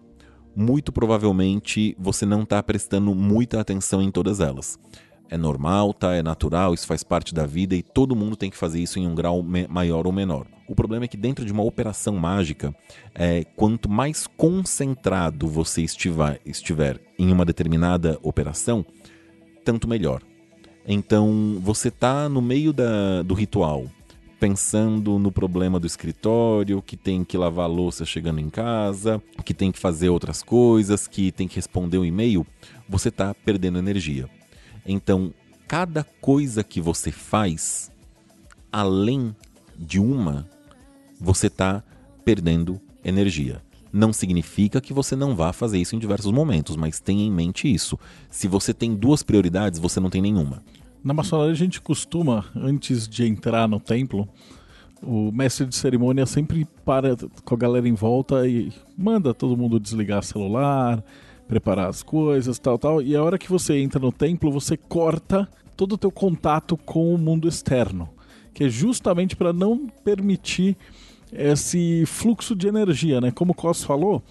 muito 0.56 0.90
provavelmente 0.90 1.94
você 1.98 2.24
não 2.24 2.42
está 2.42 2.62
prestando 2.62 3.14
muita 3.14 3.60
atenção 3.60 4.00
em 4.00 4.10
todas 4.10 4.40
elas. 4.40 4.78
É 5.30 5.36
normal, 5.36 5.92
tá? 5.92 6.14
É 6.14 6.22
natural, 6.22 6.72
isso 6.72 6.86
faz 6.86 7.02
parte 7.02 7.34
da 7.34 7.44
vida 7.44 7.74
e 7.76 7.82
todo 7.82 8.16
mundo 8.16 8.34
tem 8.34 8.48
que 8.48 8.56
fazer 8.56 8.80
isso 8.80 8.98
em 8.98 9.06
um 9.06 9.14
grau 9.14 9.44
maior 9.68 10.06
ou 10.06 10.12
menor. 10.12 10.46
O 10.66 10.74
problema 10.74 11.04
é 11.04 11.08
que 11.08 11.18
dentro 11.18 11.44
de 11.44 11.52
uma 11.52 11.62
operação 11.62 12.16
mágica, 12.16 12.74
é, 13.14 13.44
quanto 13.44 13.90
mais 13.90 14.26
concentrado 14.26 15.46
você 15.46 15.82
estiver, 15.82 16.40
estiver 16.46 16.98
em 17.18 17.30
uma 17.30 17.44
determinada 17.44 18.18
operação, 18.22 18.86
tanto 19.66 19.86
melhor. 19.86 20.22
Então, 20.86 21.58
você 21.60 21.88
está 21.88 22.26
no 22.26 22.40
meio 22.40 22.72
da, 22.72 23.20
do 23.22 23.34
ritual, 23.34 23.84
pensando 24.38 25.18
no 25.18 25.32
problema 25.32 25.80
do 25.80 25.86
escritório, 25.86 26.80
que 26.80 26.96
tem 26.96 27.24
que 27.24 27.36
lavar 27.36 27.64
a 27.64 27.68
louça 27.68 28.04
chegando 28.04 28.40
em 28.40 28.48
casa, 28.48 29.22
que 29.44 29.52
tem 29.52 29.72
que 29.72 29.78
fazer 29.78 30.08
outras 30.08 30.42
coisas, 30.42 31.06
que 31.06 31.32
tem 31.32 31.48
que 31.48 31.56
responder 31.56 31.98
um 31.98 32.04
e-mail, 32.04 32.46
você 32.88 33.08
está 33.08 33.34
perdendo 33.34 33.78
energia. 33.78 34.28
Então, 34.86 35.32
cada 35.66 36.04
coisa 36.20 36.62
que 36.62 36.80
você 36.80 37.10
faz, 37.10 37.90
além 38.72 39.34
de 39.76 39.98
uma, 39.98 40.48
você 41.20 41.48
está 41.48 41.82
perdendo 42.24 42.80
energia. 43.04 43.62
Não 43.92 44.12
significa 44.12 44.80
que 44.80 44.92
você 44.92 45.16
não 45.16 45.34
vá 45.34 45.52
fazer 45.52 45.78
isso 45.78 45.96
em 45.96 45.98
diversos 45.98 46.30
momentos, 46.30 46.76
mas 46.76 47.00
tenha 47.00 47.24
em 47.24 47.30
mente 47.30 47.72
isso. 47.72 47.98
Se 48.30 48.46
você 48.46 48.74
tem 48.74 48.94
duas 48.94 49.22
prioridades, 49.22 49.80
você 49.80 49.98
não 49.98 50.10
tem 50.10 50.20
nenhuma. 50.20 50.62
Na 51.02 51.14
maçonaria 51.14 51.52
a 51.52 51.56
gente 51.56 51.80
costuma, 51.80 52.44
antes 52.54 53.08
de 53.08 53.24
entrar 53.24 53.68
no 53.68 53.78
templo, 53.78 54.28
o 55.02 55.30
mestre 55.30 55.66
de 55.66 55.76
cerimônia 55.76 56.26
sempre 56.26 56.66
para 56.84 57.16
com 57.44 57.54
a 57.54 57.58
galera 57.58 57.88
em 57.88 57.94
volta 57.94 58.46
e 58.48 58.72
manda 58.96 59.32
todo 59.32 59.56
mundo 59.56 59.78
desligar 59.78 60.22
celular, 60.24 61.02
preparar 61.46 61.88
as 61.88 62.02
coisas, 62.02 62.58
tal, 62.58 62.78
tal. 62.78 63.00
E 63.00 63.14
a 63.14 63.22
hora 63.22 63.38
que 63.38 63.48
você 63.48 63.78
entra 63.78 64.00
no 64.00 64.12
templo, 64.12 64.50
você 64.50 64.76
corta 64.76 65.48
todo 65.76 65.92
o 65.92 65.98
teu 65.98 66.10
contato 66.10 66.76
com 66.76 67.14
o 67.14 67.18
mundo 67.18 67.48
externo, 67.48 68.08
que 68.52 68.64
é 68.64 68.68
justamente 68.68 69.36
para 69.36 69.52
não 69.52 69.86
permitir 70.04 70.76
esse 71.32 72.04
fluxo 72.06 72.56
de 72.56 72.66
energia, 72.66 73.20
né? 73.20 73.30
Como 73.30 73.52
o 73.52 73.54
Cos 73.54 73.84
falou, 73.84 74.22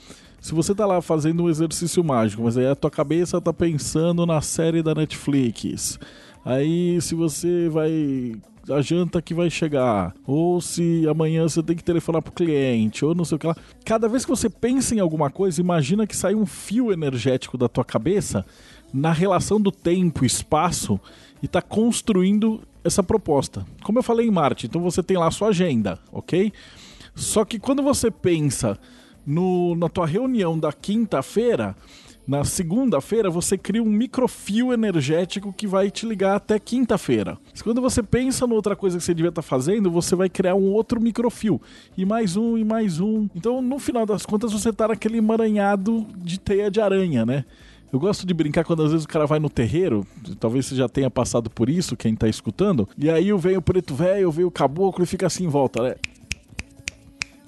se 0.41 0.53
você 0.53 0.75
tá 0.75 0.85
lá 0.85 1.01
fazendo 1.01 1.43
um 1.43 1.49
exercício 1.49 2.03
mágico, 2.03 2.43
mas 2.43 2.57
aí 2.57 2.67
a 2.67 2.75
tua 2.75 2.91
cabeça 2.91 3.39
tá 3.39 3.53
pensando 3.53 4.25
na 4.25 4.41
série 4.41 4.83
da 4.83 4.93
Netflix. 4.93 5.99
Aí 6.47 7.01
se 7.01 7.13
você 7.13 7.67
vai 7.67 8.39
a 8.69 8.81
janta 8.81 9.21
que 9.21 9.33
vai 9.33 9.49
chegar, 9.49 10.13
ou 10.25 10.61
se 10.61 11.05
amanhã 11.09 11.43
você 11.43 11.61
tem 11.61 11.75
que 11.75 11.83
telefonar 11.83 12.21
pro 12.21 12.31
cliente, 12.31 13.03
ou 13.03 13.13
não 13.13 13.25
sei 13.25 13.35
o 13.35 13.39
que 13.39 13.47
lá. 13.47 13.55
Cada 13.83 14.07
vez 14.07 14.23
que 14.23 14.31
você 14.31 14.49
pensa 14.49 14.95
em 14.95 14.99
alguma 14.99 15.29
coisa, 15.29 15.59
imagina 15.59 16.07
que 16.07 16.15
sai 16.15 16.35
um 16.35 16.45
fio 16.45 16.93
energético 16.93 17.57
da 17.57 17.67
tua 17.67 17.83
cabeça 17.83 18.45
na 18.93 19.11
relação 19.11 19.59
do 19.59 19.73
tempo 19.73 20.23
e 20.23 20.27
espaço 20.27 20.97
e 21.43 21.49
tá 21.49 21.61
construindo 21.61 22.61
essa 22.81 23.03
proposta. 23.03 23.65
Como 23.83 23.99
eu 23.99 24.03
falei 24.03 24.25
em 24.25 24.31
Marte, 24.31 24.67
então 24.67 24.81
você 24.81 25.03
tem 25.03 25.17
lá 25.17 25.27
a 25.27 25.31
sua 25.31 25.49
agenda, 25.49 25.99
ok? 26.13 26.53
Só 27.13 27.43
que 27.43 27.59
quando 27.59 27.83
você 27.83 28.09
pensa 28.09 28.79
no, 29.25 29.75
na 29.75 29.89
tua 29.89 30.07
reunião 30.07 30.57
da 30.57 30.71
quinta-feira, 30.71 31.75
na 32.27 32.43
segunda-feira 32.43 33.29
você 33.29 33.57
cria 33.57 33.81
um 33.81 33.89
microfio 33.89 34.73
energético 34.73 35.53
que 35.53 35.65
vai 35.65 35.89
te 35.89 36.05
ligar 36.05 36.35
até 36.35 36.59
quinta-feira. 36.59 37.37
Quando 37.63 37.81
você 37.81 38.03
pensa 38.03 38.45
em 38.45 38.51
outra 38.51 38.75
coisa 38.75 38.97
que 38.97 39.03
você 39.03 39.13
devia 39.13 39.29
estar 39.29 39.41
tá 39.41 39.47
fazendo, 39.47 39.89
você 39.89 40.15
vai 40.15 40.27
criar 40.27 40.55
um 40.55 40.65
outro 40.73 40.99
microfio. 40.99 41.61
E 41.97 42.05
mais 42.05 42.35
um, 42.35 42.57
e 42.57 42.65
mais 42.65 42.99
um. 42.99 43.29
Então, 43.33 43.61
no 43.61 43.79
final 43.79 44.05
das 44.05 44.25
contas, 44.25 44.51
você 44.51 44.73
tá 44.73 44.89
naquele 44.89 45.17
emaranhado 45.17 46.05
de 46.17 46.37
teia 46.37 46.69
de 46.69 46.81
aranha, 46.81 47.25
né? 47.25 47.45
Eu 47.91 47.99
gosto 47.99 48.27
de 48.27 48.33
brincar 48.33 48.65
quando 48.65 48.83
às 48.83 48.91
vezes 48.91 49.05
o 49.05 49.07
cara 49.07 49.25
vai 49.25 49.39
no 49.39 49.49
terreiro, 49.49 50.05
talvez 50.41 50.65
você 50.65 50.75
já 50.75 50.89
tenha 50.89 51.09
passado 51.09 51.49
por 51.49 51.69
isso, 51.69 51.95
quem 51.95 52.13
tá 52.13 52.27
escutando, 52.27 52.87
e 52.97 53.09
aí 53.09 53.31
vem 53.37 53.55
o 53.55 53.61
preto 53.61 53.95
velho, 53.95 54.29
vem 54.29 54.43
o 54.43 54.51
caboclo 54.51 55.05
e 55.05 55.07
fica 55.07 55.25
assim 55.25 55.45
em 55.45 55.47
volta, 55.47 55.81
né? 55.81 55.95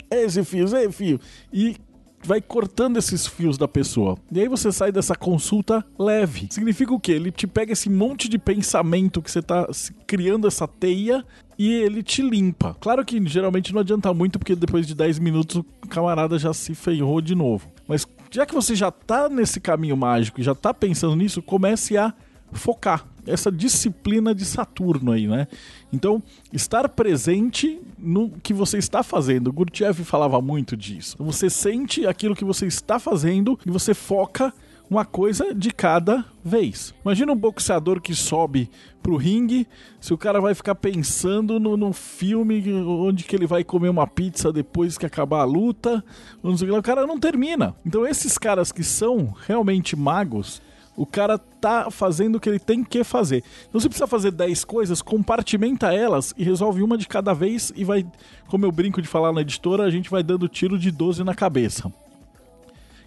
Esse 0.10 0.44
fio, 0.46 0.64
esse 0.64 0.92
fio. 0.94 1.20
E 1.52 1.76
vai 2.24 2.42
cortando 2.42 2.98
esses 2.98 3.26
fios 3.26 3.58
da 3.58 3.68
pessoa. 3.68 4.18
E 4.32 4.40
aí 4.40 4.48
você 4.48 4.72
sai 4.72 4.92
dessa 4.92 5.16
consulta 5.16 5.86
leve. 5.98 6.48
Significa 6.50 6.94
o 6.94 7.00
quê? 7.00 7.14
Ele 7.14 7.32
te 7.32 7.48
pega 7.48 7.74
esse 7.74 7.90
monte 7.90 8.28
de 8.28 8.38
pensamento 8.38 9.22
que 9.22 9.32
você 9.32 9.42
tá 9.42 9.68
criando 10.06 10.48
essa 10.48 10.68
teia 10.68 11.26
e 11.58 11.74
ele 11.74 12.02
te 12.04 12.22
limpa. 12.22 12.76
Claro 12.80 13.04
que 13.04 13.26
geralmente 13.28 13.74
não 13.74 13.82
adianta 13.82 14.14
muito, 14.14 14.40
porque 14.40 14.56
depois 14.56 14.88
de 14.88 14.96
10 14.96 15.20
minutos 15.20 15.58
o 15.58 15.88
camarada 15.88 16.38
já 16.38 16.54
se 16.54 16.74
ferrou 16.74 17.22
de 17.22 17.36
novo. 17.36 17.70
Mas 17.88 18.08
já 18.32 18.46
que 18.46 18.54
você 18.54 18.76
já 18.76 18.92
tá 18.92 19.28
nesse 19.28 19.60
caminho 19.60 19.98
mágico 19.98 20.40
e 20.40 20.44
já 20.44 20.56
tá 20.56 20.74
pensando 20.74 21.16
nisso, 21.16 21.42
comece 21.42 21.98
a 21.98 22.14
focar 22.52 23.06
essa 23.30 23.52
disciplina 23.52 24.34
de 24.34 24.46
Saturno 24.46 25.12
aí, 25.12 25.28
né? 25.28 25.48
Então, 25.92 26.22
estar 26.52 26.88
presente 26.90 27.80
no 27.98 28.30
que 28.30 28.54
você 28.54 28.78
está 28.78 29.04
fazendo. 29.04 29.52
Gurdjieff 29.52 30.04
falava 30.04 30.42
muito 30.42 30.76
disso. 30.76 31.16
Você 31.20 31.50
sente 31.50 32.06
aquilo 32.06 32.36
que 32.36 32.46
você 32.46 32.66
está 32.66 33.00
fazendo 33.00 33.60
e 33.66 33.72
você 33.72 33.94
foca 33.94 34.54
uma 34.90 35.06
coisa 35.06 35.54
de 35.54 35.70
cada 35.70 36.26
vez. 36.44 36.94
Imagina 37.06 37.32
um 37.32 37.36
boxeador 37.36 38.02
que 38.02 38.16
sobe 38.16 38.70
pro 39.04 39.16
ringue, 39.16 39.68
se 40.02 40.14
o 40.14 40.18
cara 40.18 40.42
vai 40.42 40.56
ficar 40.56 40.76
pensando 40.76 41.60
no, 41.60 41.78
no 41.78 41.94
filme 41.94 42.74
onde 42.74 43.24
que 43.24 43.36
ele 43.36 43.46
vai 43.46 43.64
comer 43.64 43.90
uma 43.90 44.08
pizza 44.08 44.52
depois 44.52 44.98
que 44.98 45.06
acabar 45.06 45.42
a 45.42 45.46
luta, 45.46 46.04
o 46.42 46.82
cara 46.82 47.06
não 47.06 47.20
termina. 47.20 47.76
Então 47.86 48.06
esses 48.06 48.38
caras 48.38 48.72
que 48.72 48.84
são 48.84 49.34
realmente 49.48 49.96
magos, 49.96 50.62
o 51.00 51.06
cara 51.06 51.38
tá 51.38 51.90
fazendo 51.90 52.36
o 52.36 52.40
que 52.42 52.50
ele 52.50 52.60
tem 52.60 52.84
que 52.84 53.06
fazer. 53.06 53.42
Então, 53.70 53.80
se 53.80 53.88
precisa 53.88 54.06
fazer 54.06 54.32
10 54.32 54.66
coisas, 54.66 55.02
compartimenta 55.02 55.94
elas 55.94 56.34
e 56.38 56.44
resolve 56.44 56.84
uma 56.84 56.98
de 56.98 57.08
cada 57.08 57.34
vez 57.34 57.72
e 57.74 57.86
vai, 57.86 58.06
como 58.50 58.66
eu 58.66 58.72
brinco 58.72 59.02
de 59.02 59.08
falar 59.08 59.32
na 59.32 59.40
editora, 59.40 59.84
a 59.84 59.90
gente 59.90 60.10
vai 60.10 60.22
dando 60.22 60.50
tiro 60.50 60.78
de 60.78 60.92
12 60.92 61.24
na 61.24 61.34
cabeça. 61.34 61.90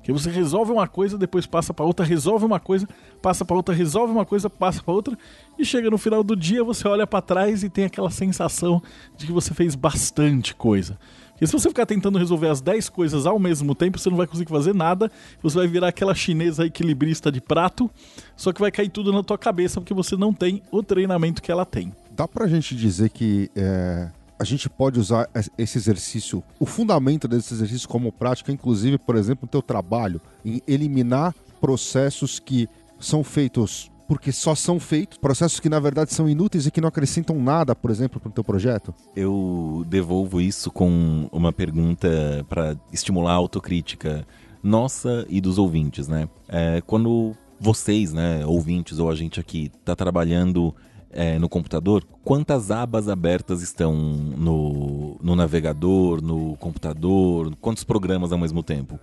Que 0.02 0.10
você 0.10 0.30
resolve 0.30 0.72
uma 0.72 0.88
coisa, 0.88 1.18
depois 1.18 1.44
passa 1.44 1.74
para 1.74 1.84
outra, 1.84 2.02
resolve 2.02 2.46
uma 2.46 2.58
coisa, 2.58 2.88
passa 3.20 3.44
para 3.44 3.56
outra, 3.56 3.74
resolve 3.74 4.10
uma 4.10 4.24
coisa, 4.24 4.48
passa 4.48 4.82
para 4.82 4.94
outra 4.94 5.18
e 5.58 5.64
chega 5.64 5.90
no 5.90 5.98
final 5.98 6.24
do 6.24 6.34
dia, 6.34 6.64
você 6.64 6.88
olha 6.88 7.06
para 7.06 7.20
trás 7.20 7.62
e 7.62 7.68
tem 7.68 7.84
aquela 7.84 8.10
sensação 8.10 8.82
de 9.18 9.26
que 9.26 9.32
você 9.32 9.52
fez 9.52 9.74
bastante 9.74 10.54
coisa. 10.54 10.98
Porque 11.32 11.46
se 11.46 11.52
você 11.52 11.68
ficar 11.68 11.86
tentando 11.86 12.18
resolver 12.18 12.48
as 12.48 12.60
10 12.60 12.88
coisas 12.88 13.26
ao 13.26 13.38
mesmo 13.38 13.74
tempo, 13.74 13.98
você 13.98 14.08
não 14.08 14.16
vai 14.16 14.26
conseguir 14.26 14.50
fazer 14.50 14.74
nada. 14.74 15.10
Você 15.42 15.56
vai 15.56 15.66
virar 15.66 15.88
aquela 15.88 16.14
chinesa 16.14 16.64
equilibrista 16.64 17.32
de 17.32 17.40
prato, 17.40 17.90
só 18.36 18.52
que 18.52 18.60
vai 18.60 18.70
cair 18.70 18.88
tudo 18.88 19.12
na 19.12 19.22
tua 19.22 19.38
cabeça 19.38 19.80
porque 19.80 19.94
você 19.94 20.16
não 20.16 20.32
tem 20.32 20.62
o 20.70 20.82
treinamento 20.82 21.42
que 21.42 21.50
ela 21.50 21.64
tem. 21.64 21.92
Dá 22.12 22.28
pra 22.28 22.46
gente 22.46 22.76
dizer 22.76 23.10
que 23.10 23.50
é, 23.56 24.08
a 24.42 24.44
gente 24.44 24.68
pode 24.68 24.98
usar 24.98 25.28
esse 25.56 25.78
exercício, 25.78 26.42
o 26.58 26.66
fundamento 26.66 27.28
desse 27.28 27.54
exercício 27.54 27.88
como 27.88 28.10
prática, 28.10 28.50
inclusive, 28.50 28.98
por 28.98 29.14
exemplo, 29.14 29.42
no 29.42 29.48
teu 29.48 29.62
trabalho, 29.62 30.20
em 30.44 30.60
eliminar 30.66 31.32
processos 31.60 32.40
que 32.40 32.68
são 32.98 33.22
feitos 33.22 33.88
porque 34.12 34.30
só 34.30 34.54
são 34.54 34.78
feitos, 34.78 35.16
processos 35.16 35.58
que 35.58 35.70
na 35.70 35.80
verdade 35.80 36.12
são 36.12 36.28
inúteis 36.28 36.66
e 36.66 36.70
que 36.70 36.82
não 36.82 36.88
acrescentam 36.88 37.40
nada, 37.40 37.74
por 37.74 37.90
exemplo, 37.90 38.20
para 38.20 38.28
o 38.28 38.32
teu 38.32 38.44
projeto? 38.44 38.94
Eu 39.16 39.86
devolvo 39.88 40.38
isso 40.38 40.70
com 40.70 41.30
uma 41.32 41.50
pergunta 41.50 42.44
para 42.46 42.76
estimular 42.92 43.32
a 43.32 43.36
autocrítica 43.36 44.26
nossa 44.62 45.24
e 45.30 45.40
dos 45.40 45.56
ouvintes, 45.56 46.08
né? 46.08 46.28
É, 46.46 46.82
quando 46.82 47.34
vocês, 47.58 48.12
né, 48.12 48.44
ouvintes 48.44 48.98
ou 48.98 49.10
a 49.10 49.14
gente 49.14 49.40
aqui, 49.40 49.72
está 49.80 49.96
trabalhando 49.96 50.74
é, 51.10 51.38
no 51.38 51.48
computador, 51.48 52.04
quantas 52.22 52.70
abas 52.70 53.08
abertas 53.08 53.62
estão 53.62 53.94
no, 53.94 55.16
no 55.22 55.34
navegador, 55.34 56.20
no 56.20 56.54
computador, 56.58 57.56
quantos 57.62 57.82
programas 57.82 58.30
ao 58.30 58.38
mesmo 58.38 58.62
tempo? 58.62 59.00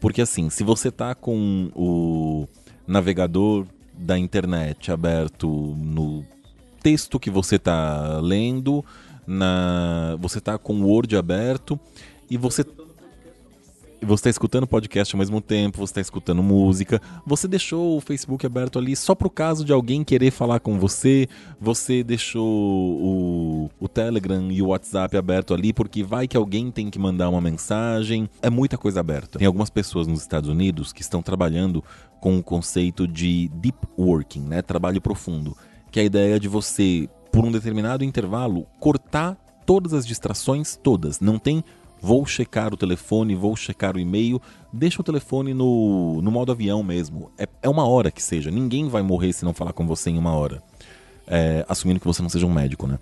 Porque 0.00 0.20
assim, 0.20 0.50
se 0.50 0.64
você 0.64 0.90
tá 0.90 1.14
com 1.14 1.70
o 1.76 2.48
navegador 2.88 3.64
da 3.98 4.18
internet 4.18 4.92
aberto 4.92 5.48
no 5.76 6.24
texto 6.82 7.18
que 7.18 7.30
você 7.30 7.56
está 7.56 8.20
lendo, 8.20 8.84
na 9.26 10.16
você 10.20 10.38
está 10.38 10.56
com 10.56 10.74
o 10.80 10.86
Word 10.88 11.16
aberto 11.16 11.78
e 12.30 12.36
você 12.36 12.64
você 14.00 14.14
está 14.14 14.30
escutando 14.30 14.66
podcast 14.66 15.14
ao 15.14 15.18
mesmo 15.18 15.40
tempo, 15.40 15.78
você 15.78 15.92
está 15.92 16.00
escutando 16.00 16.42
música, 16.42 17.00
você 17.26 17.48
deixou 17.48 17.96
o 17.96 18.00
Facebook 18.00 18.44
aberto 18.46 18.78
ali 18.78 18.94
só 18.94 19.14
pro 19.14 19.30
caso 19.30 19.64
de 19.64 19.72
alguém 19.72 20.04
querer 20.04 20.30
falar 20.30 20.60
com 20.60 20.78
você, 20.78 21.28
você 21.60 22.02
deixou 22.02 22.46
o, 22.46 23.70
o 23.78 23.88
Telegram 23.88 24.50
e 24.50 24.62
o 24.62 24.68
WhatsApp 24.68 25.16
aberto 25.16 25.54
ali 25.54 25.72
porque 25.72 26.02
vai 26.02 26.28
que 26.28 26.36
alguém 26.36 26.70
tem 26.70 26.90
que 26.90 26.98
mandar 26.98 27.28
uma 27.28 27.40
mensagem. 27.40 28.28
É 28.42 28.50
muita 28.50 28.78
coisa 28.78 29.00
aberta. 29.00 29.38
Tem 29.38 29.46
algumas 29.46 29.70
pessoas 29.70 30.06
nos 30.06 30.20
Estados 30.20 30.48
Unidos 30.48 30.92
que 30.92 31.02
estão 31.02 31.22
trabalhando 31.22 31.82
com 32.20 32.38
o 32.38 32.42
conceito 32.42 33.06
de 33.06 33.48
deep 33.54 33.78
working, 33.96 34.40
né? 34.40 34.62
trabalho 34.62 35.00
profundo, 35.00 35.56
que 35.90 35.98
é 35.98 36.02
a 36.02 36.06
ideia 36.06 36.40
de 36.40 36.48
você, 36.48 37.08
por 37.32 37.44
um 37.44 37.52
determinado 37.52 38.04
intervalo, 38.04 38.66
cortar 38.80 39.36
todas 39.64 39.92
as 39.92 40.06
distrações, 40.06 40.76
todas. 40.76 41.20
Não 41.20 41.38
tem 41.38 41.62
vou 42.00 42.24
checar 42.26 42.72
o 42.72 42.76
telefone, 42.76 43.34
vou 43.34 43.56
checar 43.56 43.96
o 43.96 43.98
e-mail, 43.98 44.40
deixa 44.72 45.00
o 45.00 45.04
telefone 45.04 45.54
no, 45.54 46.20
no 46.22 46.30
modo 46.30 46.52
avião 46.52 46.82
mesmo. 46.82 47.30
É, 47.38 47.48
é 47.62 47.68
uma 47.68 47.86
hora 47.86 48.10
que 48.10 48.22
seja, 48.22 48.50
ninguém 48.50 48.88
vai 48.88 49.02
morrer 49.02 49.32
se 49.32 49.44
não 49.44 49.54
falar 49.54 49.72
com 49.72 49.86
você 49.86 50.10
em 50.10 50.18
uma 50.18 50.32
hora. 50.32 50.62
É, 51.26 51.64
assumindo 51.68 52.00
que 52.00 52.06
você 52.06 52.22
não 52.22 52.28
seja 52.28 52.46
um 52.46 52.52
médico, 52.52 52.86
né? 52.86 52.98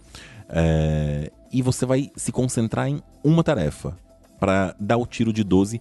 É, 0.49 1.30
e 1.53 1.62
você 1.62 1.86
vai 1.86 2.11
se 2.16 2.32
concentrar 2.32 2.88
em 2.88 3.01
uma 3.22 3.44
tarefa 3.44 3.97
para 4.38 4.74
dar 4.78 4.97
o 4.97 5.07
tiro 5.07 5.32
de 5.32 5.44
12 5.44 5.80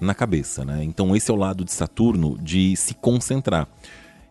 na 0.00 0.14
cabeça, 0.14 0.64
né? 0.64 0.84
Então 0.84 1.16
esse 1.16 1.30
é 1.30 1.34
o 1.34 1.36
lado 1.36 1.64
de 1.64 1.72
Saturno 1.72 2.38
de 2.38 2.76
se 2.76 2.94
concentrar. 2.94 3.66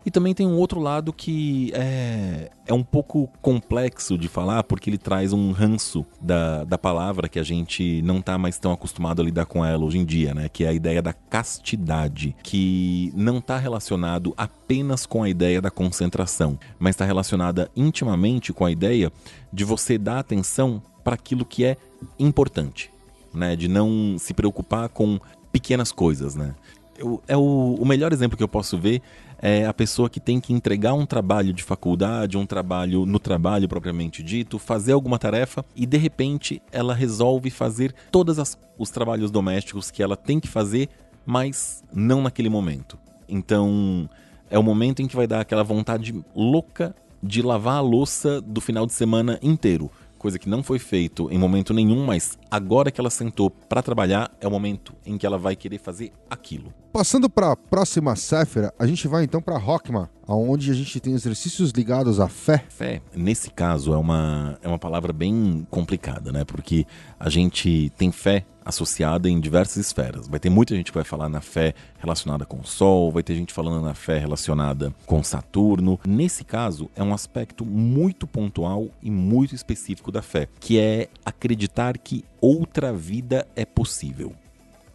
E 0.05 0.11
também 0.11 0.35
tem 0.35 0.45
um 0.45 0.55
outro 0.57 0.79
lado 0.79 1.11
que 1.11 1.71
é, 1.73 2.51
é 2.67 2.73
um 2.73 2.83
pouco 2.83 3.27
complexo 3.41 4.19
de 4.19 4.27
falar, 4.27 4.63
porque 4.63 4.87
ele 4.87 4.99
traz 4.99 5.33
um 5.33 5.51
ranço 5.51 6.05
da, 6.21 6.63
da 6.63 6.77
palavra 6.77 7.27
que 7.27 7.39
a 7.39 7.43
gente 7.43 8.03
não 8.03 8.19
está 8.19 8.37
mais 8.37 8.59
tão 8.59 8.71
acostumado 8.71 9.21
a 9.21 9.25
lidar 9.25 9.47
com 9.47 9.65
ela 9.65 9.83
hoje 9.83 9.97
em 9.97 10.05
dia, 10.05 10.35
né? 10.35 10.47
Que 10.47 10.63
é 10.63 10.67
a 10.67 10.73
ideia 10.73 11.01
da 11.01 11.11
castidade, 11.11 12.35
que 12.43 13.11
não 13.15 13.39
está 13.39 13.57
relacionado 13.57 14.31
apenas 14.37 15.07
com 15.07 15.23
a 15.23 15.29
ideia 15.29 15.59
da 15.59 15.71
concentração, 15.71 16.59
mas 16.77 16.91
está 16.91 17.05
relacionada 17.05 17.71
intimamente 17.75 18.53
com 18.53 18.63
a 18.63 18.71
ideia 18.71 19.11
de 19.51 19.63
você 19.63 19.97
dar 19.97 20.19
atenção 20.19 20.83
para 21.03 21.15
aquilo 21.15 21.43
que 21.43 21.65
é 21.65 21.77
importante, 22.19 22.91
né? 23.33 23.55
De 23.55 23.67
não 23.67 24.17
se 24.19 24.35
preocupar 24.35 24.87
com 24.87 25.19
pequenas 25.51 25.91
coisas, 25.91 26.35
né? 26.35 26.53
Eu, 26.97 27.21
é 27.27 27.35
o, 27.35 27.75
o 27.79 27.85
melhor 27.85 28.13
exemplo 28.13 28.37
que 28.37 28.43
eu 28.43 28.47
posso 28.47 28.77
ver 28.77 29.01
é 29.39 29.65
a 29.65 29.73
pessoa 29.73 30.09
que 30.09 30.19
tem 30.19 30.39
que 30.39 30.53
entregar 30.53 30.93
um 30.93 31.05
trabalho 31.05 31.53
de 31.53 31.63
faculdade, 31.63 32.37
um 32.37 32.45
trabalho 32.45 33.05
no 33.05 33.19
trabalho 33.19 33.67
propriamente 33.67 34.23
dito, 34.23 34.57
fazer 34.57 34.93
alguma 34.93 35.19
tarefa 35.19 35.65
e 35.75 35.85
de 35.85 35.97
repente 35.97 36.61
ela 36.71 36.93
resolve 36.93 37.49
fazer 37.49 37.93
todos 38.11 38.57
os 38.77 38.89
trabalhos 38.89 39.31
domésticos 39.31 39.91
que 39.91 40.01
ela 40.01 40.15
tem 40.15 40.39
que 40.39 40.47
fazer, 40.47 40.89
mas 41.25 41.83
não 41.93 42.21
naquele 42.21 42.49
momento. 42.49 42.97
Então 43.27 44.09
é 44.49 44.57
o 44.57 44.63
momento 44.63 45.01
em 45.01 45.07
que 45.07 45.15
vai 45.15 45.27
dar 45.27 45.41
aquela 45.41 45.63
vontade 45.63 46.13
louca 46.35 46.95
de 47.21 47.41
lavar 47.41 47.77
a 47.77 47.81
louça 47.81 48.39
do 48.41 48.61
final 48.61 48.85
de 48.85 48.93
semana 48.93 49.39
inteiro 49.41 49.89
coisa 50.25 50.39
que 50.39 50.49
não 50.49 50.63
foi 50.63 50.79
feito 50.79 51.29
em 51.31 51.37
momento 51.37 51.71
nenhum, 51.71 52.03
mas 52.03 52.35
agora 52.49 52.89
que 52.89 52.99
ela 52.99 53.11
sentou 53.11 53.51
para 53.51 53.83
trabalhar, 53.83 54.35
é 54.41 54.47
o 54.47 54.49
momento 54.49 54.91
em 55.05 55.19
que 55.19 55.25
ela 55.25 55.37
vai 55.37 55.55
querer 55.55 55.77
fazer 55.77 56.11
aquilo. 56.27 56.73
Passando 56.91 57.29
para 57.29 57.51
a 57.51 57.55
próxima 57.55 58.15
Séfera, 58.15 58.73
a 58.79 58.87
gente 58.87 59.07
vai 59.07 59.23
então 59.23 59.39
para 59.39 59.55
Rockma, 59.59 60.09
onde 60.27 60.71
a 60.71 60.73
gente 60.73 60.99
tem 60.99 61.13
exercícios 61.13 61.71
ligados 61.71 62.19
à 62.19 62.27
fé. 62.27 62.63
Fé, 62.69 63.01
nesse 63.15 63.49
caso, 63.49 63.93
é 63.93 63.97
uma, 63.97 64.57
é 64.61 64.67
uma 64.67 64.79
palavra 64.79 65.13
bem 65.13 65.65
complicada, 65.69 66.31
né? 66.31 66.43
Porque 66.43 66.85
a 67.19 67.29
gente 67.29 67.91
tem 67.97 68.11
fé 68.11 68.45
associada 68.65 69.29
em 69.29 69.39
diversas 69.39 69.77
esferas. 69.77 70.27
Vai 70.27 70.39
ter 70.39 70.49
muita 70.49 70.75
gente 70.75 70.91
que 70.91 70.97
vai 70.97 71.03
falar 71.03 71.29
na 71.29 71.39
fé 71.39 71.75
relacionada 71.99 72.45
com 72.45 72.57
o 72.57 72.65
Sol, 72.65 73.11
vai 73.11 73.21
ter 73.21 73.35
gente 73.35 73.53
falando 73.53 73.83
na 73.83 73.93
fé 73.93 74.17
relacionada 74.17 74.93
com 75.05 75.23
Saturno. 75.23 75.99
Nesse 76.05 76.43
caso, 76.43 76.89
é 76.95 77.03
um 77.03 77.13
aspecto 77.13 77.63
muito 77.63 78.25
pontual 78.25 78.87
e 79.03 79.11
muito 79.11 79.53
específico 79.53 80.11
da 80.11 80.23
fé, 80.23 80.47
que 80.59 80.79
é 80.79 81.07
acreditar 81.23 81.97
que 81.99 82.25
outra 82.41 82.91
vida 82.91 83.47
é 83.55 83.65
possível. 83.65 84.33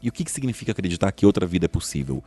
E 0.03 0.09
o 0.09 0.12
que, 0.12 0.24
que 0.24 0.33
significa 0.33 0.72
acreditar 0.72 1.12
que 1.12 1.24
outra 1.24 1.47
vida 1.47 1.66
é 1.66 1.68
possível? 1.68 2.24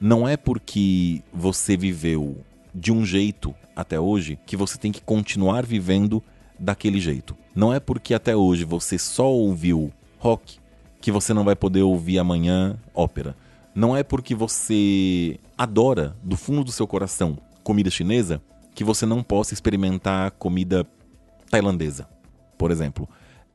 Não 0.00 0.28
é 0.28 0.36
porque 0.36 1.22
você 1.32 1.76
viveu 1.76 2.38
de 2.74 2.92
um 2.92 3.04
jeito 3.04 3.54
até 3.74 3.98
hoje 3.98 4.38
que 4.46 4.56
você 4.56 4.78
tem 4.78 4.92
que 4.92 5.00
continuar 5.00 5.66
vivendo 5.66 6.22
daquele 6.58 7.00
jeito. 7.00 7.36
Não 7.54 7.72
é 7.72 7.80
porque 7.80 8.14
até 8.14 8.36
hoje 8.36 8.64
você 8.64 8.98
só 8.98 9.28
ouviu 9.28 9.92
rock 10.18 10.58
que 11.00 11.10
você 11.10 11.32
não 11.32 11.44
vai 11.44 11.56
poder 11.56 11.82
ouvir 11.82 12.18
amanhã 12.18 12.78
ópera. 12.94 13.36
Não 13.74 13.96
é 13.96 14.02
porque 14.02 14.34
você 14.34 15.38
adora 15.56 16.16
do 16.22 16.36
fundo 16.36 16.64
do 16.64 16.72
seu 16.72 16.86
coração 16.86 17.38
comida 17.62 17.90
chinesa 17.90 18.40
que 18.74 18.84
você 18.84 19.04
não 19.04 19.22
possa 19.22 19.54
experimentar 19.54 20.30
comida 20.32 20.86
tailandesa, 21.50 22.08
por 22.56 22.70
exemplo. 22.70 23.08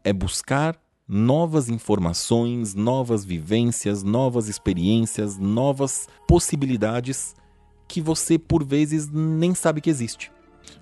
É 0.03 0.11
buscar 0.11 0.75
novas 1.07 1.69
informações, 1.69 2.73
novas 2.73 3.25
vivências, 3.25 4.03
novas 4.03 4.47
experiências, 4.47 5.37
novas 5.37 6.07
possibilidades 6.27 7.35
que 7.87 8.01
você 8.01 8.39
por 8.39 8.63
vezes 8.63 9.09
nem 9.09 9.53
sabe 9.53 9.81
que 9.81 9.89
existe. 9.89 10.31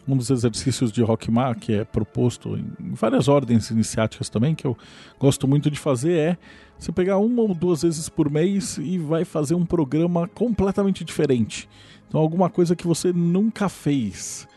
Um 0.07 0.15
dos 0.15 0.29
exercícios 0.29 0.91
de 0.91 1.01
Rockmar 1.01 1.59
que 1.59 1.73
é 1.73 1.83
proposto 1.83 2.55
em 2.55 2.93
várias 2.93 3.27
ordens 3.27 3.69
iniciáticas 3.69 4.29
também, 4.29 4.55
que 4.55 4.65
eu 4.65 4.77
gosto 5.19 5.47
muito 5.47 5.69
de 5.69 5.79
fazer, 5.79 6.13
é 6.13 6.37
você 6.77 6.91
pegar 6.91 7.17
uma 7.17 7.41
ou 7.41 7.53
duas 7.53 7.81
vezes 7.81 8.09
por 8.09 8.29
mês 8.29 8.77
e 8.77 8.97
vai 8.97 9.25
fazer 9.25 9.55
um 9.55 9.65
programa 9.65 10.27
completamente 10.27 11.03
diferente. 11.03 11.67
Então, 12.07 12.19
alguma 12.19 12.49
coisa 12.49 12.75
que 12.75 12.87
você 12.87 13.13
nunca 13.13 13.69
fez. 13.69 14.47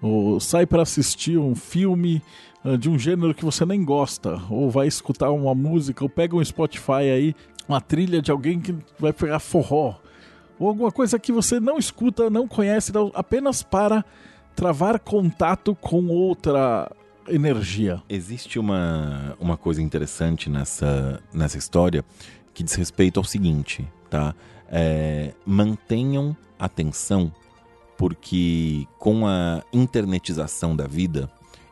Ou 0.00 0.40
sai 0.40 0.66
para 0.66 0.82
assistir 0.82 1.38
um 1.38 1.54
filme 1.54 2.22
de 2.78 2.88
um 2.88 2.98
gênero 2.98 3.34
que 3.34 3.44
você 3.44 3.64
nem 3.64 3.84
gosta, 3.84 4.40
ou 4.50 4.70
vai 4.70 4.88
escutar 4.88 5.30
uma 5.30 5.54
música, 5.54 6.02
ou 6.02 6.08
pega 6.08 6.34
um 6.34 6.44
Spotify 6.44 7.10
aí, 7.12 7.36
uma 7.68 7.80
trilha 7.80 8.20
de 8.22 8.30
alguém 8.30 8.60
que 8.60 8.74
vai 8.98 9.12
pegar 9.12 9.38
forró, 9.38 9.96
ou 10.58 10.68
alguma 10.68 10.90
coisa 10.90 11.18
que 11.18 11.30
você 11.30 11.60
não 11.60 11.78
escuta, 11.78 12.30
não 12.30 12.48
conhece, 12.48 12.90
apenas 13.14 13.62
para 13.62 14.04
travar 14.54 14.98
contato 14.98 15.74
com 15.74 16.06
outra 16.06 16.90
energia. 17.28 18.02
Existe 18.08 18.58
uma, 18.58 19.36
uma 19.38 19.56
coisa 19.56 19.82
interessante 19.82 20.48
nessa, 20.48 21.22
nessa 21.32 21.58
história 21.58 22.04
que 22.54 22.62
diz 22.62 22.74
respeito 22.74 23.20
ao 23.20 23.24
seguinte, 23.24 23.86
tá? 24.08 24.34
É, 24.68 25.34
mantenham 25.44 26.36
atenção 26.58 27.30
porque 27.96 28.86
com 28.98 29.26
a 29.26 29.62
internetização 29.72 30.74
da 30.74 30.86
vida 30.86 31.30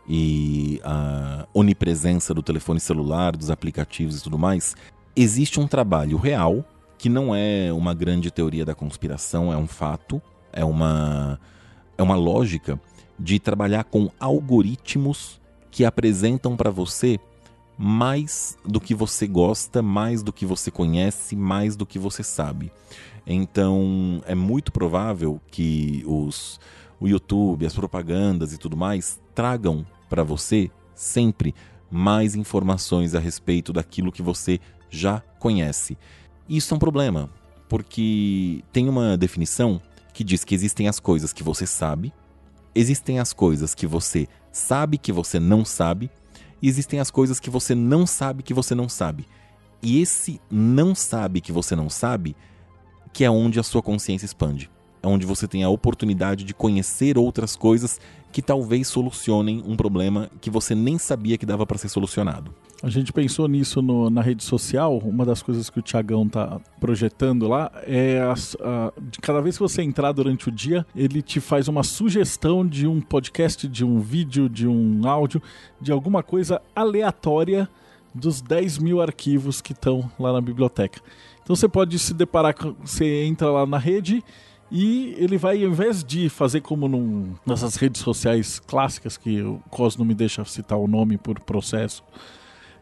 e 0.09 0.81
a 0.85 1.47
onipresença 1.55 2.35
do 2.35 2.43
telefone 2.43 2.81
celular, 2.81 3.37
dos 3.37 3.51
aplicativos 3.51 4.19
e 4.19 4.23
tudo 4.23 4.39
mais, 4.39 4.77
existe 5.17 5.59
um 5.59 5.67
trabalho 5.67 6.17
real 6.17 6.65
que 6.99 7.09
não 7.09 7.35
é 7.35 7.73
uma 7.73 7.95
grande 7.95 8.31
teoria 8.31 8.65
da 8.65 8.75
conspiração, 8.75 9.53
é 9.53 9.57
um 9.57 9.67
fato, 9.67 10.21
é 10.53 10.65
uma 10.65 11.39
é 11.97 12.03
uma 12.03 12.17
lógica 12.17 12.81
de 13.19 13.39
trabalhar 13.39 13.85
com 13.85 14.11
algoritmos 14.19 15.41
que 15.71 15.85
apresentam 15.85 16.57
para 16.57 16.71
você 16.71 17.19
mais 17.77 18.57
do 18.65 18.81
que 18.81 18.95
você 18.95 19.27
gosta, 19.27 19.83
mais 19.83 20.23
do 20.23 20.33
que 20.33 20.47
você 20.47 20.71
conhece, 20.71 21.35
mais 21.35 21.77
do 21.77 21.85
que 21.85 21.99
você 21.99 22.23
sabe. 22.23 22.73
Então 23.27 24.23
é 24.27 24.35
muito 24.35 24.71
provável 24.71 25.41
que 25.51 26.05
os, 26.07 26.61
o 27.01 27.09
YouTube, 27.09 27.67
as 27.67 27.75
propagandas 27.75 28.53
e 28.53 28.59
tudo 28.59 28.77
mais 28.77 29.21
tragam 29.35 29.85
para 30.15 30.23
você 30.23 30.71
sempre 30.95 31.53
mais 31.91 32.37
informações 32.37 33.17
a 33.17 33.19
respeito 33.19 33.73
daquilo 33.73 34.13
que 34.13 34.23
você 34.23 34.61
já 34.89 35.21
conhece. 35.41 35.99
Isso 36.49 36.73
é 36.73 36.77
um 36.77 36.79
problema, 36.79 37.29
porque 37.69 38.63
tem 38.73 38.89
uma 38.89 39.17
definição 39.17 39.83
que 40.13 40.23
diz 40.23 40.45
que 40.45 40.55
existem 40.55 40.87
as 40.87 41.01
coisas 41.01 41.33
que 41.33 41.43
você 41.43 41.67
sabe, 41.67 42.13
existem 42.77 43.19
as 43.19 43.33
coisas 43.33 43.75
que 43.75 43.89
você 43.89 44.29
sabe 44.53 44.99
que 44.99 45.11
você 45.11 45.41
não 45.41 45.65
sabe, 45.65 46.09
e 46.63 46.69
existem 46.69 47.01
as 47.01 47.11
coisas 47.11 47.41
que 47.41 47.51
você 47.51 47.75
não 47.75 48.07
sabe 48.07 48.45
que 48.45 48.55
você 48.55 48.73
não 48.73 48.89
sabe. 48.89 49.27
E 49.83 50.01
esse 50.01 50.41
não 50.49 50.95
sabe 50.95 51.41
que 51.41 51.51
você 51.51 51.75
não 51.75 51.91
sabe 51.91 52.37
que 53.13 53.25
é 53.25 53.31
onde 53.31 53.59
a 53.59 53.65
sua 53.65 53.83
consciência 53.83 54.27
expande. 54.27 54.71
É 55.05 55.07
onde 55.07 55.27
você 55.27 55.47
tem 55.47 55.63
a 55.63 55.69
oportunidade 55.69 56.45
de 56.45 56.55
conhecer 56.55 57.19
outras 57.19 57.55
coisas 57.55 58.01
que 58.33 58.41
talvez 58.41 58.89
solucionem 58.89 59.63
um 59.67 59.77
problema 59.77 60.31
que 60.41 60.49
você 60.49 60.75
nem 60.75 60.97
sabia 60.97 61.37
que 61.37 61.45
dava 61.45 61.67
para 61.67 61.77
ser 61.77 61.91
solucionado. 61.91 62.55
A 62.83 62.89
gente 62.89 63.13
pensou 63.13 63.47
nisso 63.47 63.83
no, 63.83 64.09
na 64.09 64.23
rede 64.23 64.43
social. 64.43 64.97
Uma 65.05 65.27
das 65.27 65.43
coisas 65.43 65.69
que 65.69 65.79
o 65.79 65.83
Tiagão 65.83 66.27
tá 66.27 66.59
projetando 66.81 67.47
lá 67.47 67.71
é 67.83 68.19
a, 68.19 68.33
a, 68.33 68.93
cada 69.21 69.43
vez 69.43 69.59
que 69.59 69.63
você 69.63 69.83
entrar 69.83 70.11
durante 70.13 70.49
o 70.49 70.51
dia, 70.51 70.87
ele 70.97 71.21
te 71.21 71.39
faz 71.39 71.69
uma 71.69 71.83
sugestão 71.83 72.67
de 72.67 72.87
um 72.87 72.99
podcast, 72.99 73.69
de 73.69 73.85
um 73.85 74.01
vídeo, 74.01 74.49
de 74.49 74.67
um 74.67 75.07
áudio, 75.07 75.43
de 75.79 75.93
alguma 75.93 76.23
coisa 76.23 76.63
aleatória 76.75 77.69
dos 78.15 78.41
10 78.41 78.79
mil 78.79 79.03
arquivos 79.03 79.61
que 79.61 79.73
estão 79.73 80.11
lá 80.19 80.33
na 80.33 80.41
biblioteca. 80.41 80.99
Então 81.43 81.55
você 81.55 81.69
pode 81.69 81.99
se 81.99 82.15
deparar. 82.15 82.55
Você 82.81 83.25
entra 83.25 83.51
lá 83.51 83.67
na 83.67 83.77
rede 83.77 84.25
e 84.77 85.15
ele 85.19 85.39
vai, 85.39 85.63
ao 85.63 85.71
invés 85.71 86.03
de 86.03 86.29
fazer 86.29 86.61
como 86.61 86.89
num, 86.89 87.33
nessas 87.47 87.77
redes 87.77 88.03
sociais 88.03 88.59
clássicas, 88.59 89.17
que 89.17 89.41
o 89.41 89.63
Cos 89.71 89.97
não 89.97 90.05
me 90.05 90.15
deixa 90.15 90.45
citar 90.45 90.77
o 90.77 90.89
nome 90.89 91.17
por 91.17 91.39
processo, 91.39 92.03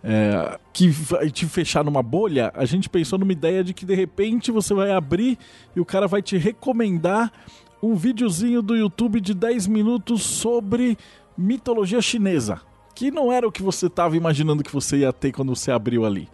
é, 0.03 0.59
que 0.73 0.89
vai 0.89 1.31
te 1.31 1.45
fechar 1.45 1.85
numa 1.85 2.03
bolha, 2.03 2.51
a 2.55 2.65
gente 2.65 2.89
pensou 2.89 3.19
numa 3.19 3.33
ideia 3.33 3.63
de 3.63 3.75
que 3.75 3.85
de 3.85 3.95
repente 3.95 4.51
você 4.51 4.73
vai 4.73 4.91
abrir 4.91 5.37
e 5.77 5.81
o 5.81 5.85
cara 5.85 6.09
vai 6.09 6.23
te 6.23 6.39
recomendar 6.39 7.31
um 7.83 7.95
videozinho 7.95 8.63
do 8.63 8.75
YouTube 8.75 9.21
de 9.21 9.35
10 9.35 9.67
minutos 9.67 10.23
sobre 10.23 10.97
mitologia 11.37 12.01
chinesa. 12.01 12.63
Que 12.95 13.11
não 13.11 13.31
era 13.31 13.47
o 13.47 13.53
que 13.53 13.63
você 13.63 13.89
estava 13.89 14.17
imaginando 14.17 14.63
que 14.63 14.73
você 14.73 14.97
ia 14.97 15.13
ter 15.13 15.31
quando 15.31 15.55
você 15.55 15.71
abriu 15.71 16.07
ali. 16.07 16.27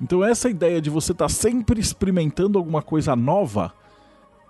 Então 0.00 0.24
essa 0.24 0.48
ideia 0.48 0.80
de 0.80 0.88
você 0.88 1.10
estar 1.10 1.24
tá 1.24 1.28
sempre 1.28 1.80
experimentando 1.80 2.56
alguma 2.56 2.80
coisa 2.80 3.16
nova 3.16 3.74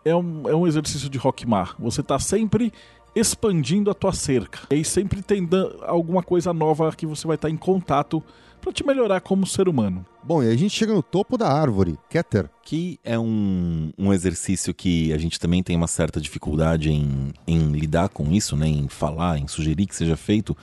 é 0.05 0.14
um, 0.14 0.48
é 0.48 0.55
um 0.55 0.66
exercício 0.66 1.09
de 1.09 1.18
Rockmar. 1.18 1.74
Você 1.78 2.01
está 2.01 2.18
sempre 2.18 2.72
expandindo 3.14 3.90
a 3.90 3.94
tua 3.94 4.12
cerca. 4.12 4.61
E 4.70 4.74
aí 4.74 4.84
sempre 4.84 5.22
tem 5.22 5.48
alguma 5.82 6.22
coisa 6.22 6.53
nova 6.53 6.92
que 6.92 7.07
você 7.07 7.26
vai 7.26 7.36
estar 7.36 7.48
tá 7.48 7.55
em 7.55 7.57
contato 7.57 8.22
para 8.61 8.72
te 8.72 8.84
melhorar 8.86 9.20
como 9.20 9.46
ser 9.46 9.68
humano. 9.68 10.05
Bom, 10.22 10.42
e 10.42 10.48
a 10.48 10.57
gente 10.57 10.74
chega 10.74 10.92
no 10.92 11.03
topo 11.03 11.38
da 11.38 11.51
árvore, 11.51 11.98
Keter. 12.09 12.48
Que 12.62 13.01
é 13.03 13.18
um, 13.18 13.90
um 13.98 14.12
exercício 14.12 14.74
que 14.74 15.12
a 15.12 15.18
gente 15.18 15.40
também 15.40 15.62
tem 15.62 15.74
uma 15.74 15.86
certa 15.86 16.20
dificuldade 16.20 16.90
em, 16.90 17.32
em 17.46 17.72
lidar 17.72 18.11
com 18.11 18.30
isso, 18.30 18.57
né? 18.57 18.68
em 18.68 18.88
falar, 18.88 19.38
em 19.38 19.48
sugerir 19.48 19.86
que 19.86 19.96
seja 19.96 20.16
feito, 20.16 20.57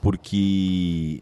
porque 0.00 1.20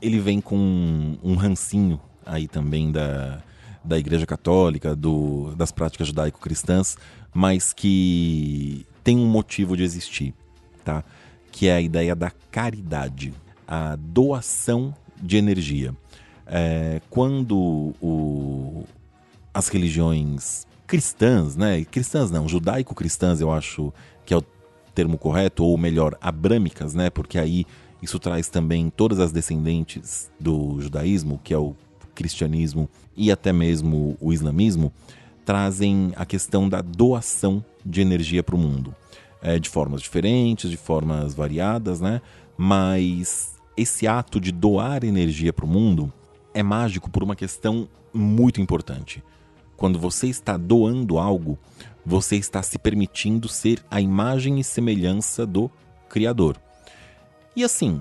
ele 0.00 0.20
vem 0.20 0.40
com 0.40 0.56
um, 0.56 1.18
um 1.22 1.34
rancinho 1.34 1.98
aí 2.26 2.46
também 2.46 2.92
da, 2.92 3.42
da 3.84 3.98
Igreja 3.98 4.26
Católica, 4.26 4.96
do, 4.96 5.54
das 5.56 5.70
práticas 5.70 6.08
judaico-cristãs, 6.08 6.96
mas 7.32 7.72
que 7.72 8.86
tem 9.02 9.18
um 9.18 9.26
motivo 9.26 9.76
de 9.76 9.82
existir, 9.82 10.34
tá? 10.84 11.04
Que 11.52 11.68
é 11.68 11.74
a 11.74 11.80
ideia 11.80 12.14
da 12.14 12.30
caridade, 12.50 13.34
a 13.68 13.96
doação 13.96 14.94
de 15.20 15.36
energia. 15.36 15.94
É, 16.46 17.00
quando 17.10 17.94
o, 18.00 18.84
as 19.52 19.68
religiões 19.68 20.66
cristãs, 20.86 21.56
né? 21.56 21.84
Cristãs 21.84 22.30
não, 22.30 22.48
judaico-cristãs, 22.48 23.40
eu 23.40 23.52
acho 23.52 23.92
que 24.24 24.32
é 24.32 24.36
o 24.36 24.44
termo 24.94 25.18
correto, 25.18 25.64
ou 25.64 25.76
melhor, 25.76 26.16
abrâmicas, 26.20 26.94
né? 26.94 27.10
Porque 27.10 27.38
aí 27.38 27.66
isso 28.00 28.18
traz 28.18 28.48
também 28.48 28.90
todas 28.90 29.18
as 29.18 29.32
descendentes 29.32 30.30
do 30.38 30.80
judaísmo, 30.80 31.40
que 31.42 31.52
é 31.52 31.58
o 31.58 31.74
cristianismo 32.14 32.88
e 33.16 33.30
até 33.30 33.52
mesmo 33.52 34.16
o 34.20 34.32
islamismo, 34.32 34.92
trazem 35.44 36.12
a 36.16 36.24
questão 36.24 36.68
da 36.68 36.80
doação 36.80 37.64
de 37.84 38.00
energia 38.00 38.42
para 38.42 38.54
o 38.54 38.58
mundo. 38.58 38.94
É, 39.42 39.58
de 39.58 39.68
formas 39.68 40.00
diferentes, 40.00 40.70
de 40.70 40.76
formas 40.76 41.34
variadas, 41.34 42.00
né? 42.00 42.22
Mas 42.56 43.54
esse 43.76 44.06
ato 44.06 44.40
de 44.40 44.50
doar 44.50 45.04
energia 45.04 45.52
para 45.52 45.66
o 45.66 45.68
mundo 45.68 46.10
é 46.54 46.62
mágico 46.62 47.10
por 47.10 47.22
uma 47.22 47.36
questão 47.36 47.86
muito 48.12 48.60
importante. 48.60 49.22
Quando 49.76 49.98
você 49.98 50.28
está 50.28 50.56
doando 50.56 51.18
algo, 51.18 51.58
você 52.06 52.36
está 52.36 52.62
se 52.62 52.78
permitindo 52.78 53.48
ser 53.48 53.84
a 53.90 54.00
imagem 54.00 54.60
e 54.60 54.64
semelhança 54.64 55.44
do 55.44 55.70
Criador. 56.08 56.56
E 57.56 57.64
assim, 57.64 58.00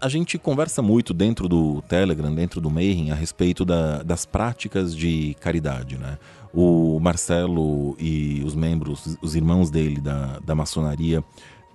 a 0.00 0.08
gente 0.08 0.38
conversa 0.38 0.82
muito 0.82 1.14
dentro 1.14 1.48
do 1.48 1.82
Telegram, 1.82 2.34
dentro 2.34 2.60
do 2.60 2.70
Mayhem, 2.70 3.10
a 3.10 3.14
respeito 3.14 3.64
da, 3.64 4.02
das 4.02 4.26
práticas 4.26 4.94
de 4.94 5.34
caridade, 5.40 5.96
né? 5.96 6.18
O 6.52 6.98
Marcelo 7.00 7.96
e 7.98 8.42
os 8.44 8.54
membros, 8.54 9.18
os 9.20 9.34
irmãos 9.34 9.70
dele 9.70 10.00
da, 10.00 10.38
da 10.38 10.54
maçonaria, 10.54 11.22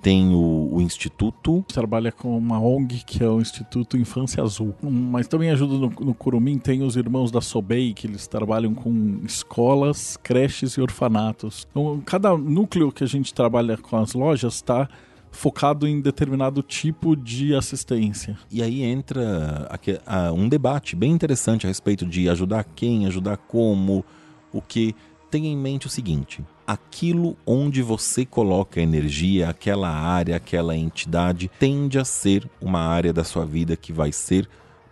tem 0.02 0.34
o, 0.34 0.70
o, 0.74 0.82
Instituto. 0.82 1.64
Trabalha 1.68 2.12
com 2.12 2.36
uma 2.36 2.60
ONG 2.60 3.04
que 3.06 3.24
é 3.24 3.30
o 3.30 3.40
Instituto 3.40 3.96
Infância 3.96 4.42
Azul. 4.42 4.74
Mas 4.82 5.28
também 5.28 5.52
ajuda 5.52 5.74
no, 5.76 5.90
no 5.90 6.14
Curumim, 6.14 6.58
tem 6.58 6.82
os 6.82 6.96
irmãos 6.96 7.30
da 7.30 7.40
Sobei, 7.40 7.94
que 7.94 8.08
eles 8.08 8.26
trabalham 8.28 8.74
com 8.74 9.20
escolas, 9.24 10.18
creches 10.18 10.74
e 10.74 10.82
orfanatos. 10.82 11.68
Então, 11.70 12.02
cada 12.04 12.36
núcleo 12.36 12.92
que 12.92 13.04
a 13.04 13.08
gente 13.08 13.34
trabalha 13.34 13.78
com 13.78 13.96
as 13.96 14.14
lojas 14.14 14.56
está 14.56 14.90
focado 15.32 15.88
em 15.88 16.02
determinado 16.02 16.62
tipo 16.62 17.16
de 17.16 17.56
assistência. 17.56 18.38
E 18.52 18.62
aí 18.62 18.84
entra 18.84 19.68
aqui, 19.70 19.98
um 20.36 20.48
debate 20.48 20.96
bem 20.96 21.12
interessante 21.12 21.66
a 21.66 21.70
respeito 21.70 22.06
de 22.06 22.30
ajudar 22.30 22.66
quem, 22.76 23.08
ajudar 23.08 23.38
como, 23.38 24.06
o 24.52 24.62
que. 24.62 24.96
Tenha 25.32 25.48
em 25.48 25.56
mente 25.56 25.88
o 25.88 25.90
seguinte: 25.90 26.44
aquilo 26.68 27.38
onde 27.46 27.82
você 27.82 28.26
coloca 28.26 28.82
energia, 28.82 29.50
aquela 29.50 29.90
área, 29.90 30.36
aquela 30.36 30.76
entidade, 30.76 31.50
tende 31.58 31.98
a 31.98 32.04
ser 32.04 32.50
uma 32.60 32.82
área 32.82 33.14
da 33.14 33.24
sua 33.24 33.46
vida 33.46 33.78
que 33.78 33.94
vai 33.94 34.12
ser 34.12 34.50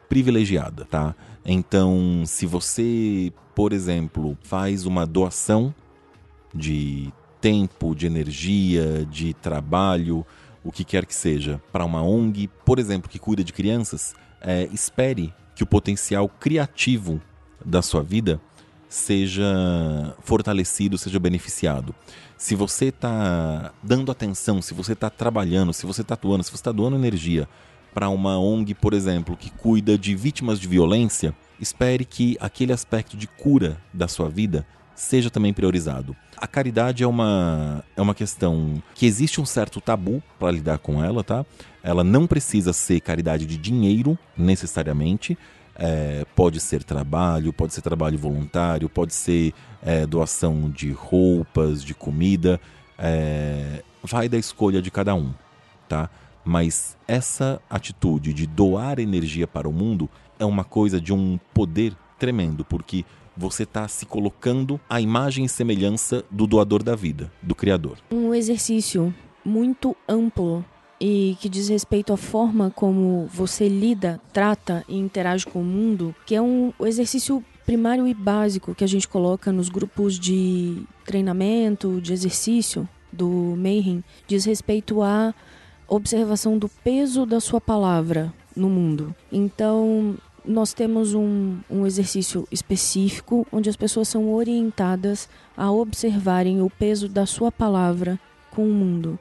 privilegiada, 0.08 0.86
tá? 0.86 1.14
Então, 1.46 2.24
se 2.26 2.46
você, 2.46 3.34
por 3.54 3.74
exemplo, 3.74 4.38
faz 4.44 4.86
uma 4.86 5.06
doação 5.06 5.76
de 6.54 7.12
tempo, 7.42 7.96
de 7.96 8.06
energia, 8.06 9.06
de 9.10 9.34
trabalho, 9.34 10.26
o 10.64 10.72
que 10.72 10.84
quer 10.84 11.06
que 11.06 11.16
seja, 11.16 11.62
para 11.72 11.86
uma 11.86 12.04
ONG, 12.04 12.50
por 12.66 12.80
exemplo, 12.80 13.10
que 13.10 13.20
cuida 13.20 13.44
de 13.44 13.54
crianças, 13.54 14.14
é, 14.42 14.68
espere 14.72 15.34
que 15.56 15.64
o 15.64 15.68
potencial 15.68 16.28
criativo 16.30 17.22
da 17.66 17.82
sua 17.82 18.02
vida 18.04 18.40
seja 18.88 19.46
fortalecido, 20.22 20.98
seja 20.98 21.20
beneficiado. 21.20 21.94
Se 22.38 22.56
você 22.56 22.86
está 22.86 23.72
dando 23.84 24.12
atenção, 24.12 24.62
se 24.62 24.74
você 24.74 24.94
está 24.94 25.10
trabalhando, 25.10 25.74
se 25.74 25.86
você 25.86 26.02
está 26.02 26.16
atuando, 26.16 26.44
se 26.44 26.50
você 26.50 26.56
está 26.58 26.72
doando 26.72 26.96
energia 26.96 27.48
para 27.94 28.10
uma 28.10 28.40
ONG, 28.40 28.74
por 28.74 28.94
exemplo, 28.94 29.36
que 29.36 29.50
cuida 29.50 29.98
de 29.98 30.16
vítimas 30.16 30.60
de 30.60 30.68
violência, 30.68 31.36
espere 31.60 32.06
que 32.06 32.38
aquele 32.40 32.72
aspecto 32.72 33.18
de 33.18 33.28
cura 33.28 33.78
da 33.94 34.08
sua 34.08 34.30
vida 34.30 34.66
seja 35.00 35.30
também 35.30 35.54
priorizado. 35.54 36.14
A 36.36 36.46
caridade 36.46 37.04
é 37.04 37.08
uma, 37.08 37.84
é 37.96 38.02
uma 38.02 38.14
questão 38.14 38.84
que 38.94 39.06
existe 39.06 39.40
um 39.40 39.46
certo 39.46 39.80
tabu 39.80 40.22
para 40.38 40.52
lidar 40.52 40.78
com 40.78 41.02
ela, 41.02 41.24
tá? 41.24 41.46
Ela 41.82 42.04
não 42.04 42.28
precisa 42.28 42.74
ser 42.74 43.00
caridade 43.00 43.46
de 43.46 43.58
dinheiro, 43.58 44.20
necessariamente. 44.38 45.38
É, 45.74 46.26
pode 46.36 46.60
ser 46.60 46.84
trabalho, 46.84 47.54
pode 47.54 47.74
ser 47.74 47.82
trabalho 47.82 48.18
voluntário, 48.18 48.90
pode 48.90 49.14
ser 49.14 49.54
é, 49.82 50.06
doação 50.06 50.70
de 50.70 50.92
roupas, 50.92 51.82
de 51.82 51.94
comida. 51.94 52.60
É, 52.98 53.82
vai 54.04 54.28
da 54.28 54.38
escolha 54.38 54.82
de 54.82 54.92
cada 54.92 55.16
um, 55.16 55.34
tá? 55.88 56.10
Mas 56.44 56.98
essa 57.08 57.62
atitude 57.70 58.34
de 58.34 58.46
doar 58.46 59.00
energia 59.00 59.48
para 59.48 59.68
o 59.68 59.72
mundo 59.72 60.10
é 60.38 60.44
uma 60.44 60.66
coisa 60.66 61.00
de 61.00 61.14
um 61.14 61.40
poder 61.54 61.96
tremendo, 62.20 62.66
porque 62.66 63.06
você 63.40 63.64
está 63.64 63.88
se 63.88 64.06
colocando 64.06 64.80
à 64.90 65.00
imagem 65.00 65.46
e 65.46 65.50
semelhança 65.50 66.26
do 66.30 66.46
doador 66.46 66.84
da 66.84 66.94
vida, 66.94 67.32
do 67.42 67.56
Criador. 67.56 67.98
Um 68.12 68.34
exercício 68.36 69.14
muito 69.46 69.96
amplo 70.08 70.64
e 71.00 71.38
que 71.40 71.48
diz 71.48 71.70
respeito 71.70 72.12
à 72.12 72.18
forma 72.18 72.70
como 72.70 73.28
você 73.34 73.70
lida, 73.70 74.20
trata 74.34 74.84
e 74.90 74.98
interage 74.98 75.46
com 75.46 75.62
o 75.62 75.64
mundo, 75.64 76.14
que 76.26 76.36
é 76.36 76.42
um 76.42 76.74
exercício 76.82 77.42
primário 77.66 78.06
e 78.06 78.14
básico 78.14 78.76
que 78.76 78.84
a 78.84 78.88
gente 78.88 79.08
coloca 79.08 79.52
nos 79.52 79.70
grupos 79.70 80.20
de 80.20 80.84
treinamento, 81.06 82.02
de 82.02 82.12
exercício 82.12 82.88
do 83.12 83.56
Mayhem, 83.58 84.04
diz 84.28 84.44
respeito 84.44 85.02
à 85.02 85.34
observação 85.88 86.58
do 86.58 86.68
peso 86.68 87.26
da 87.26 87.40
sua 87.40 87.62
palavra 87.62 88.34
no 88.56 88.70
mundo. 88.70 89.16
Então, 89.32 90.18
nós 90.46 90.74
temos 90.74 91.14
um, 91.14 91.58
um 91.70 91.86
exercício 91.86 92.48
específico 92.52 93.46
onde 93.52 93.70
as 93.70 93.76
pessoas 93.76 94.08
são 94.08 94.34
orientadas 94.34 95.30
a 95.56 95.72
observarem 95.72 96.62
o 96.62 96.70
peso 96.70 97.08
da 97.08 97.26
sua 97.26 97.52
palavra 97.52 98.20
com 98.52 98.64
o 98.64 98.74
mundo. 98.74 99.20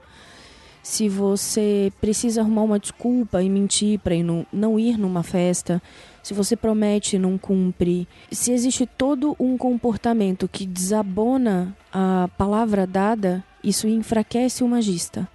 Se 0.82 1.08
você 1.08 1.92
precisa 2.00 2.40
arrumar 2.40 2.62
uma 2.62 2.78
desculpa 2.78 3.42
e 3.42 3.50
mentir 3.50 3.98
para 3.98 4.14
não 4.52 4.78
ir 4.78 4.96
numa 4.96 5.22
festa, 5.22 5.82
se 6.22 6.32
você 6.32 6.56
promete 6.56 7.16
e 7.16 7.18
não 7.18 7.36
cumpre, 7.36 8.08
se 8.30 8.52
existe 8.52 8.86
todo 8.86 9.36
um 9.38 9.58
comportamento 9.58 10.48
que 10.48 10.64
desabona 10.64 11.76
a 11.92 12.28
palavra 12.38 12.86
dada, 12.86 13.44
isso 13.62 13.86
enfraquece 13.86 14.64
o 14.64 14.68
magista. 14.68 15.28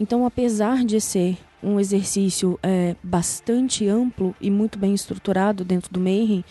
Então, 0.00 0.24
apesar 0.24 0.84
de 0.84 1.00
ser 1.00 1.38
um 1.62 1.78
exercício 1.78 2.58
é, 2.62 2.96
bastante 3.02 3.86
amplo 3.86 4.34
e 4.40 4.50
muito 4.50 4.78
bem 4.78 4.94
estruturado 4.94 5.64
dentro 5.64 5.92
do 5.92 6.00
Mayhem. 6.00 6.44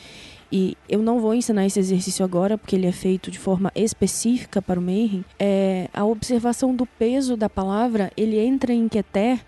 E 0.51 0.75
eu 0.87 1.01
não 1.01 1.19
vou 1.19 1.35
ensinar 1.35 1.65
esse 1.65 1.79
exercício 1.79 2.25
agora, 2.25 2.57
porque 2.57 2.75
ele 2.75 2.87
é 2.87 2.91
feito 2.91 3.29
de 3.29 3.37
forma 3.37 3.71
específica 3.75 4.61
para 4.61 4.79
o 4.79 4.83
Mayhem. 4.83 5.23
É, 5.37 5.87
a 5.93 6.03
observação 6.03 6.73
do 6.73 6.85
peso 6.85 7.37
da 7.37 7.47
palavra, 7.47 8.11
ele 8.17 8.39
entra 8.39 8.73
em 8.73 8.87
Keter, 8.87 9.39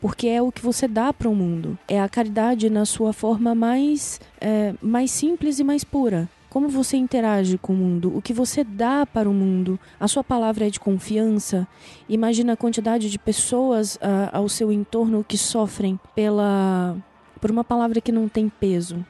porque 0.00 0.28
é 0.28 0.42
o 0.42 0.52
que 0.52 0.62
você 0.62 0.86
dá 0.86 1.12
para 1.12 1.30
o 1.30 1.34
mundo. 1.34 1.78
É 1.88 2.00
a 2.00 2.08
caridade 2.08 2.68
na 2.68 2.84
sua 2.84 3.12
forma 3.12 3.54
mais, 3.54 4.20
é, 4.38 4.74
mais 4.82 5.10
simples 5.10 5.58
e 5.58 5.64
mais 5.64 5.82
pura. 5.82 6.28
Como 6.50 6.68
você 6.68 6.96
interage 6.96 7.56
com 7.56 7.72
o 7.72 7.76
mundo? 7.76 8.16
O 8.16 8.20
que 8.20 8.32
você 8.32 8.64
dá 8.64 9.06
para 9.06 9.30
o 9.30 9.32
mundo? 9.32 9.78
A 10.00 10.08
sua 10.08 10.24
palavra 10.24 10.66
é 10.66 10.70
de 10.70 10.80
confiança? 10.80 11.66
Imagina 12.08 12.54
a 12.54 12.56
quantidade 12.56 13.08
de 13.08 13.18
pessoas 13.20 13.94
uh, 13.94 14.28
ao 14.32 14.48
seu 14.48 14.72
entorno 14.72 15.24
que 15.26 15.38
sofrem 15.38 15.98
pela 16.12 16.96
por 17.40 17.52
uma 17.52 17.62
palavra 17.62 18.00
que 18.00 18.12
não 18.12 18.28
tem 18.28 18.48
peso, 18.48 19.02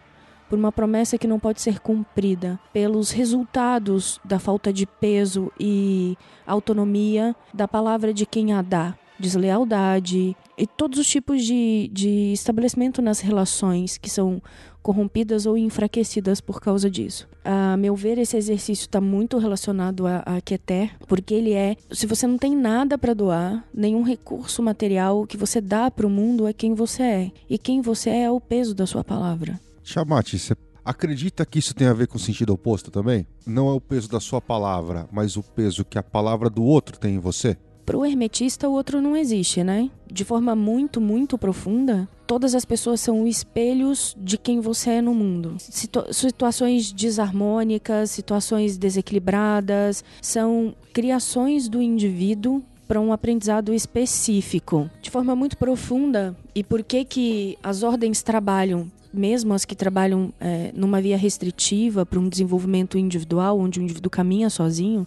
por 0.49 0.59
uma 0.59 0.71
promessa 0.71 1.19
que 1.19 1.27
não 1.27 1.41
pode 1.41 1.61
ser 1.61 1.81
cumprida, 1.81 2.61
pelos 2.73 3.11
resultados 3.11 4.21
da 4.23 4.39
falta 4.39 4.73
de 4.73 4.87
peso 4.87 5.51
e 5.59 6.17
autonomia 6.47 7.35
da 7.53 7.67
palavra 7.67 8.15
de 8.15 8.25
quem 8.25 8.53
a 8.53 8.63
dá 8.63 8.95
deslealdade 9.21 10.37
e 10.57 10.67
todos 10.67 10.99
os 10.99 11.07
tipos 11.07 11.45
de, 11.45 11.91
de 11.93 12.33
estabelecimento 12.33 13.01
nas 13.03 13.21
relações 13.21 13.99
que 13.99 14.11
são 14.11 14.43
corrompidas 14.83 15.47
ou 15.47 15.57
enfraquecidas 15.59 16.41
por 16.41 16.61
causa 16.61 16.91
disso. 16.91 17.29
A 17.45 17.77
meu 17.77 17.95
ver, 17.95 18.19
esse 18.19 18.37
exercício 18.37 18.85
está 18.85 19.01
muito 19.01 19.39
relacionado 19.39 20.07
a, 20.07 20.19
a 20.19 20.41
Keter, 20.41 20.97
porque 21.07 21.35
ele 21.35 21.53
é, 21.53 21.77
se 21.93 22.07
você 22.07 22.27
não 22.27 22.39
tem 22.39 22.57
nada 22.57 22.97
para 22.97 23.15
doar, 23.15 23.65
nenhum 23.75 24.03
recurso 24.03 24.63
material, 24.63 25.21
o 25.21 25.27
que 25.27 25.37
você 25.37 25.61
dá 25.61 25.91
para 25.91 26.07
o 26.07 26.11
mundo 26.11 26.47
é 26.47 26.53
quem 26.53 26.75
você 26.75 27.03
é. 27.03 27.33
E 27.49 27.59
quem 27.59 27.81
você 27.81 28.11
é 28.11 28.21
é 28.21 28.31
o 28.31 28.41
peso 28.41 28.75
da 28.75 28.87
sua 28.87 29.03
palavra. 29.03 29.59
Chamate, 29.83 30.39
você 30.39 30.55
acredita 30.85 31.47
que 31.47 31.59
isso 31.59 31.75
tem 31.75 31.87
a 31.87 31.93
ver 31.93 32.07
com 32.07 32.17
o 32.17 32.21
sentido 32.21 32.53
oposto 32.53 32.91
também? 32.91 33.27
Não 33.47 33.69
é 33.69 33.73
o 33.73 33.81
peso 33.81 34.09
da 34.09 34.21
sua 34.21 34.41
palavra, 34.41 35.09
mas 35.11 35.37
o 35.37 35.43
peso 35.43 35.85
que 35.85 35.99
a 35.99 36.03
palavra 36.03 36.51
do 36.51 36.63
outro 36.63 36.99
tem 36.99 37.15
em 37.15 37.19
você? 37.19 37.57
Para 37.91 37.99
o 37.99 38.07
hermetista, 38.07 38.69
o 38.69 38.73
outro 38.73 39.03
não 39.03 39.17
existe, 39.17 39.65
né? 39.65 39.91
De 40.07 40.25
forma 40.25 40.55
muito, 40.55 41.01
muito 41.01 41.37
profunda, 41.37 42.09
todas 42.25 42.55
as 42.55 42.65
pessoas 42.65 43.01
são 43.01 43.27
espelhos 43.27 44.17
de 44.17 44.39
quem 44.39 44.61
você 44.61 44.91
é 44.91 45.03
no 45.03 45.13
mundo. 45.13 45.57
Situ 45.59 46.05
situações 46.13 46.93
desarmônicas, 46.93 48.13
situações 48.13 48.79
desequilibradas, 48.79 50.05
são 50.23 50.73
criações 50.93 51.69
do 51.69 51.83
indivíduo 51.83 52.63
para 52.87 53.01
um 53.01 53.13
aprendizado 53.13 53.75
específico, 53.75 54.89
de 55.03 55.11
forma 55.11 55.35
muito 55.35 55.59
profunda. 55.59 56.37
E 56.55 56.63
por 56.63 56.85
que 56.85 57.05
que 57.05 57.59
as 57.61 57.83
ordens 57.83 58.23
trabalham 58.23 58.89
mesmo 59.13 59.53
as 59.53 59.65
que 59.65 59.75
trabalham 59.75 60.33
é, 60.39 60.71
numa 60.77 61.01
via 61.01 61.17
restritiva 61.17 62.07
para 62.07 62.21
um 62.21 62.29
desenvolvimento 62.29 62.97
individual, 62.97 63.59
onde 63.59 63.81
o 63.81 63.83
indivíduo 63.83 64.09
caminha 64.09 64.49
sozinho, 64.49 65.05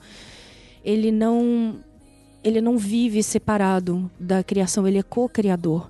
ele 0.83 1.13
não 1.13 1.77
ele 2.43 2.61
não 2.61 2.77
vive 2.77 3.23
separado 3.23 4.09
da 4.19 4.43
criação, 4.43 4.87
ele 4.87 4.97
é 4.97 5.03
co-criador. 5.03 5.89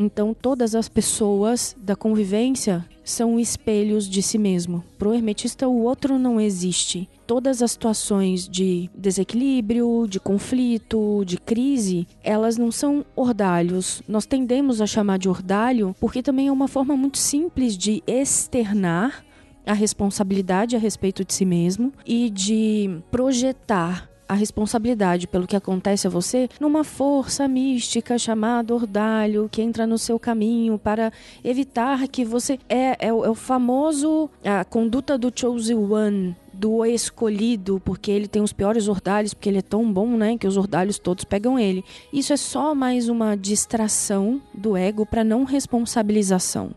Então, 0.00 0.32
todas 0.32 0.76
as 0.76 0.88
pessoas 0.88 1.76
da 1.76 1.96
convivência 1.96 2.86
são 3.02 3.40
espelhos 3.40 4.08
de 4.08 4.22
si 4.22 4.38
mesmo. 4.38 4.84
Para 4.96 5.08
o 5.08 5.14
hermetista, 5.14 5.66
o 5.66 5.82
outro 5.82 6.20
não 6.20 6.40
existe. 6.40 7.08
Todas 7.26 7.62
as 7.62 7.72
situações 7.72 8.48
de 8.48 8.88
desequilíbrio, 8.94 10.06
de 10.08 10.20
conflito, 10.20 11.24
de 11.24 11.36
crise, 11.36 12.06
elas 12.22 12.56
não 12.56 12.70
são 12.70 13.04
ordalhos. 13.16 14.00
Nós 14.06 14.24
tendemos 14.24 14.80
a 14.80 14.86
chamar 14.86 15.18
de 15.18 15.28
ordalho 15.28 15.96
porque 15.98 16.22
também 16.22 16.46
é 16.46 16.52
uma 16.52 16.68
forma 16.68 16.96
muito 16.96 17.18
simples 17.18 17.76
de 17.76 18.00
externar 18.06 19.24
a 19.66 19.72
responsabilidade 19.72 20.76
a 20.76 20.78
respeito 20.78 21.24
de 21.24 21.34
si 21.34 21.44
mesmo 21.44 21.92
e 22.06 22.30
de 22.30 23.00
projetar 23.10 24.08
a 24.28 24.34
responsabilidade 24.34 25.26
pelo 25.26 25.46
que 25.46 25.56
acontece 25.56 26.06
a 26.06 26.10
você 26.10 26.48
numa 26.60 26.84
força 26.84 27.48
mística 27.48 28.18
chamada 28.18 28.74
ordalho 28.74 29.48
que 29.50 29.62
entra 29.62 29.86
no 29.86 29.98
seu 29.98 30.18
caminho 30.18 30.78
para 30.78 31.12
evitar 31.42 32.06
que 32.08 32.24
você 32.24 32.58
é, 32.68 32.96
é, 32.98 33.08
é 33.08 33.12
o 33.12 33.34
famoso 33.34 34.28
a 34.44 34.64
conduta 34.64 35.16
do 35.16 35.32
chosen 35.34 35.76
one 35.76 36.36
do 36.58 36.84
escolhido, 36.84 37.80
porque 37.84 38.10
ele 38.10 38.26
tem 38.26 38.42
os 38.42 38.52
piores 38.52 38.88
ordalhos, 38.88 39.32
porque 39.32 39.48
ele 39.48 39.58
é 39.58 39.62
tão 39.62 39.90
bom, 39.92 40.16
né, 40.16 40.36
que 40.36 40.46
os 40.46 40.56
ordalhos 40.56 40.98
todos 40.98 41.22
pegam 41.22 41.56
ele. 41.56 41.84
Isso 42.12 42.32
é 42.32 42.36
só 42.36 42.74
mais 42.74 43.08
uma 43.08 43.36
distração 43.36 44.42
do 44.52 44.76
ego 44.76 45.06
para 45.06 45.22
não 45.22 45.44
responsabilização. 45.44 46.72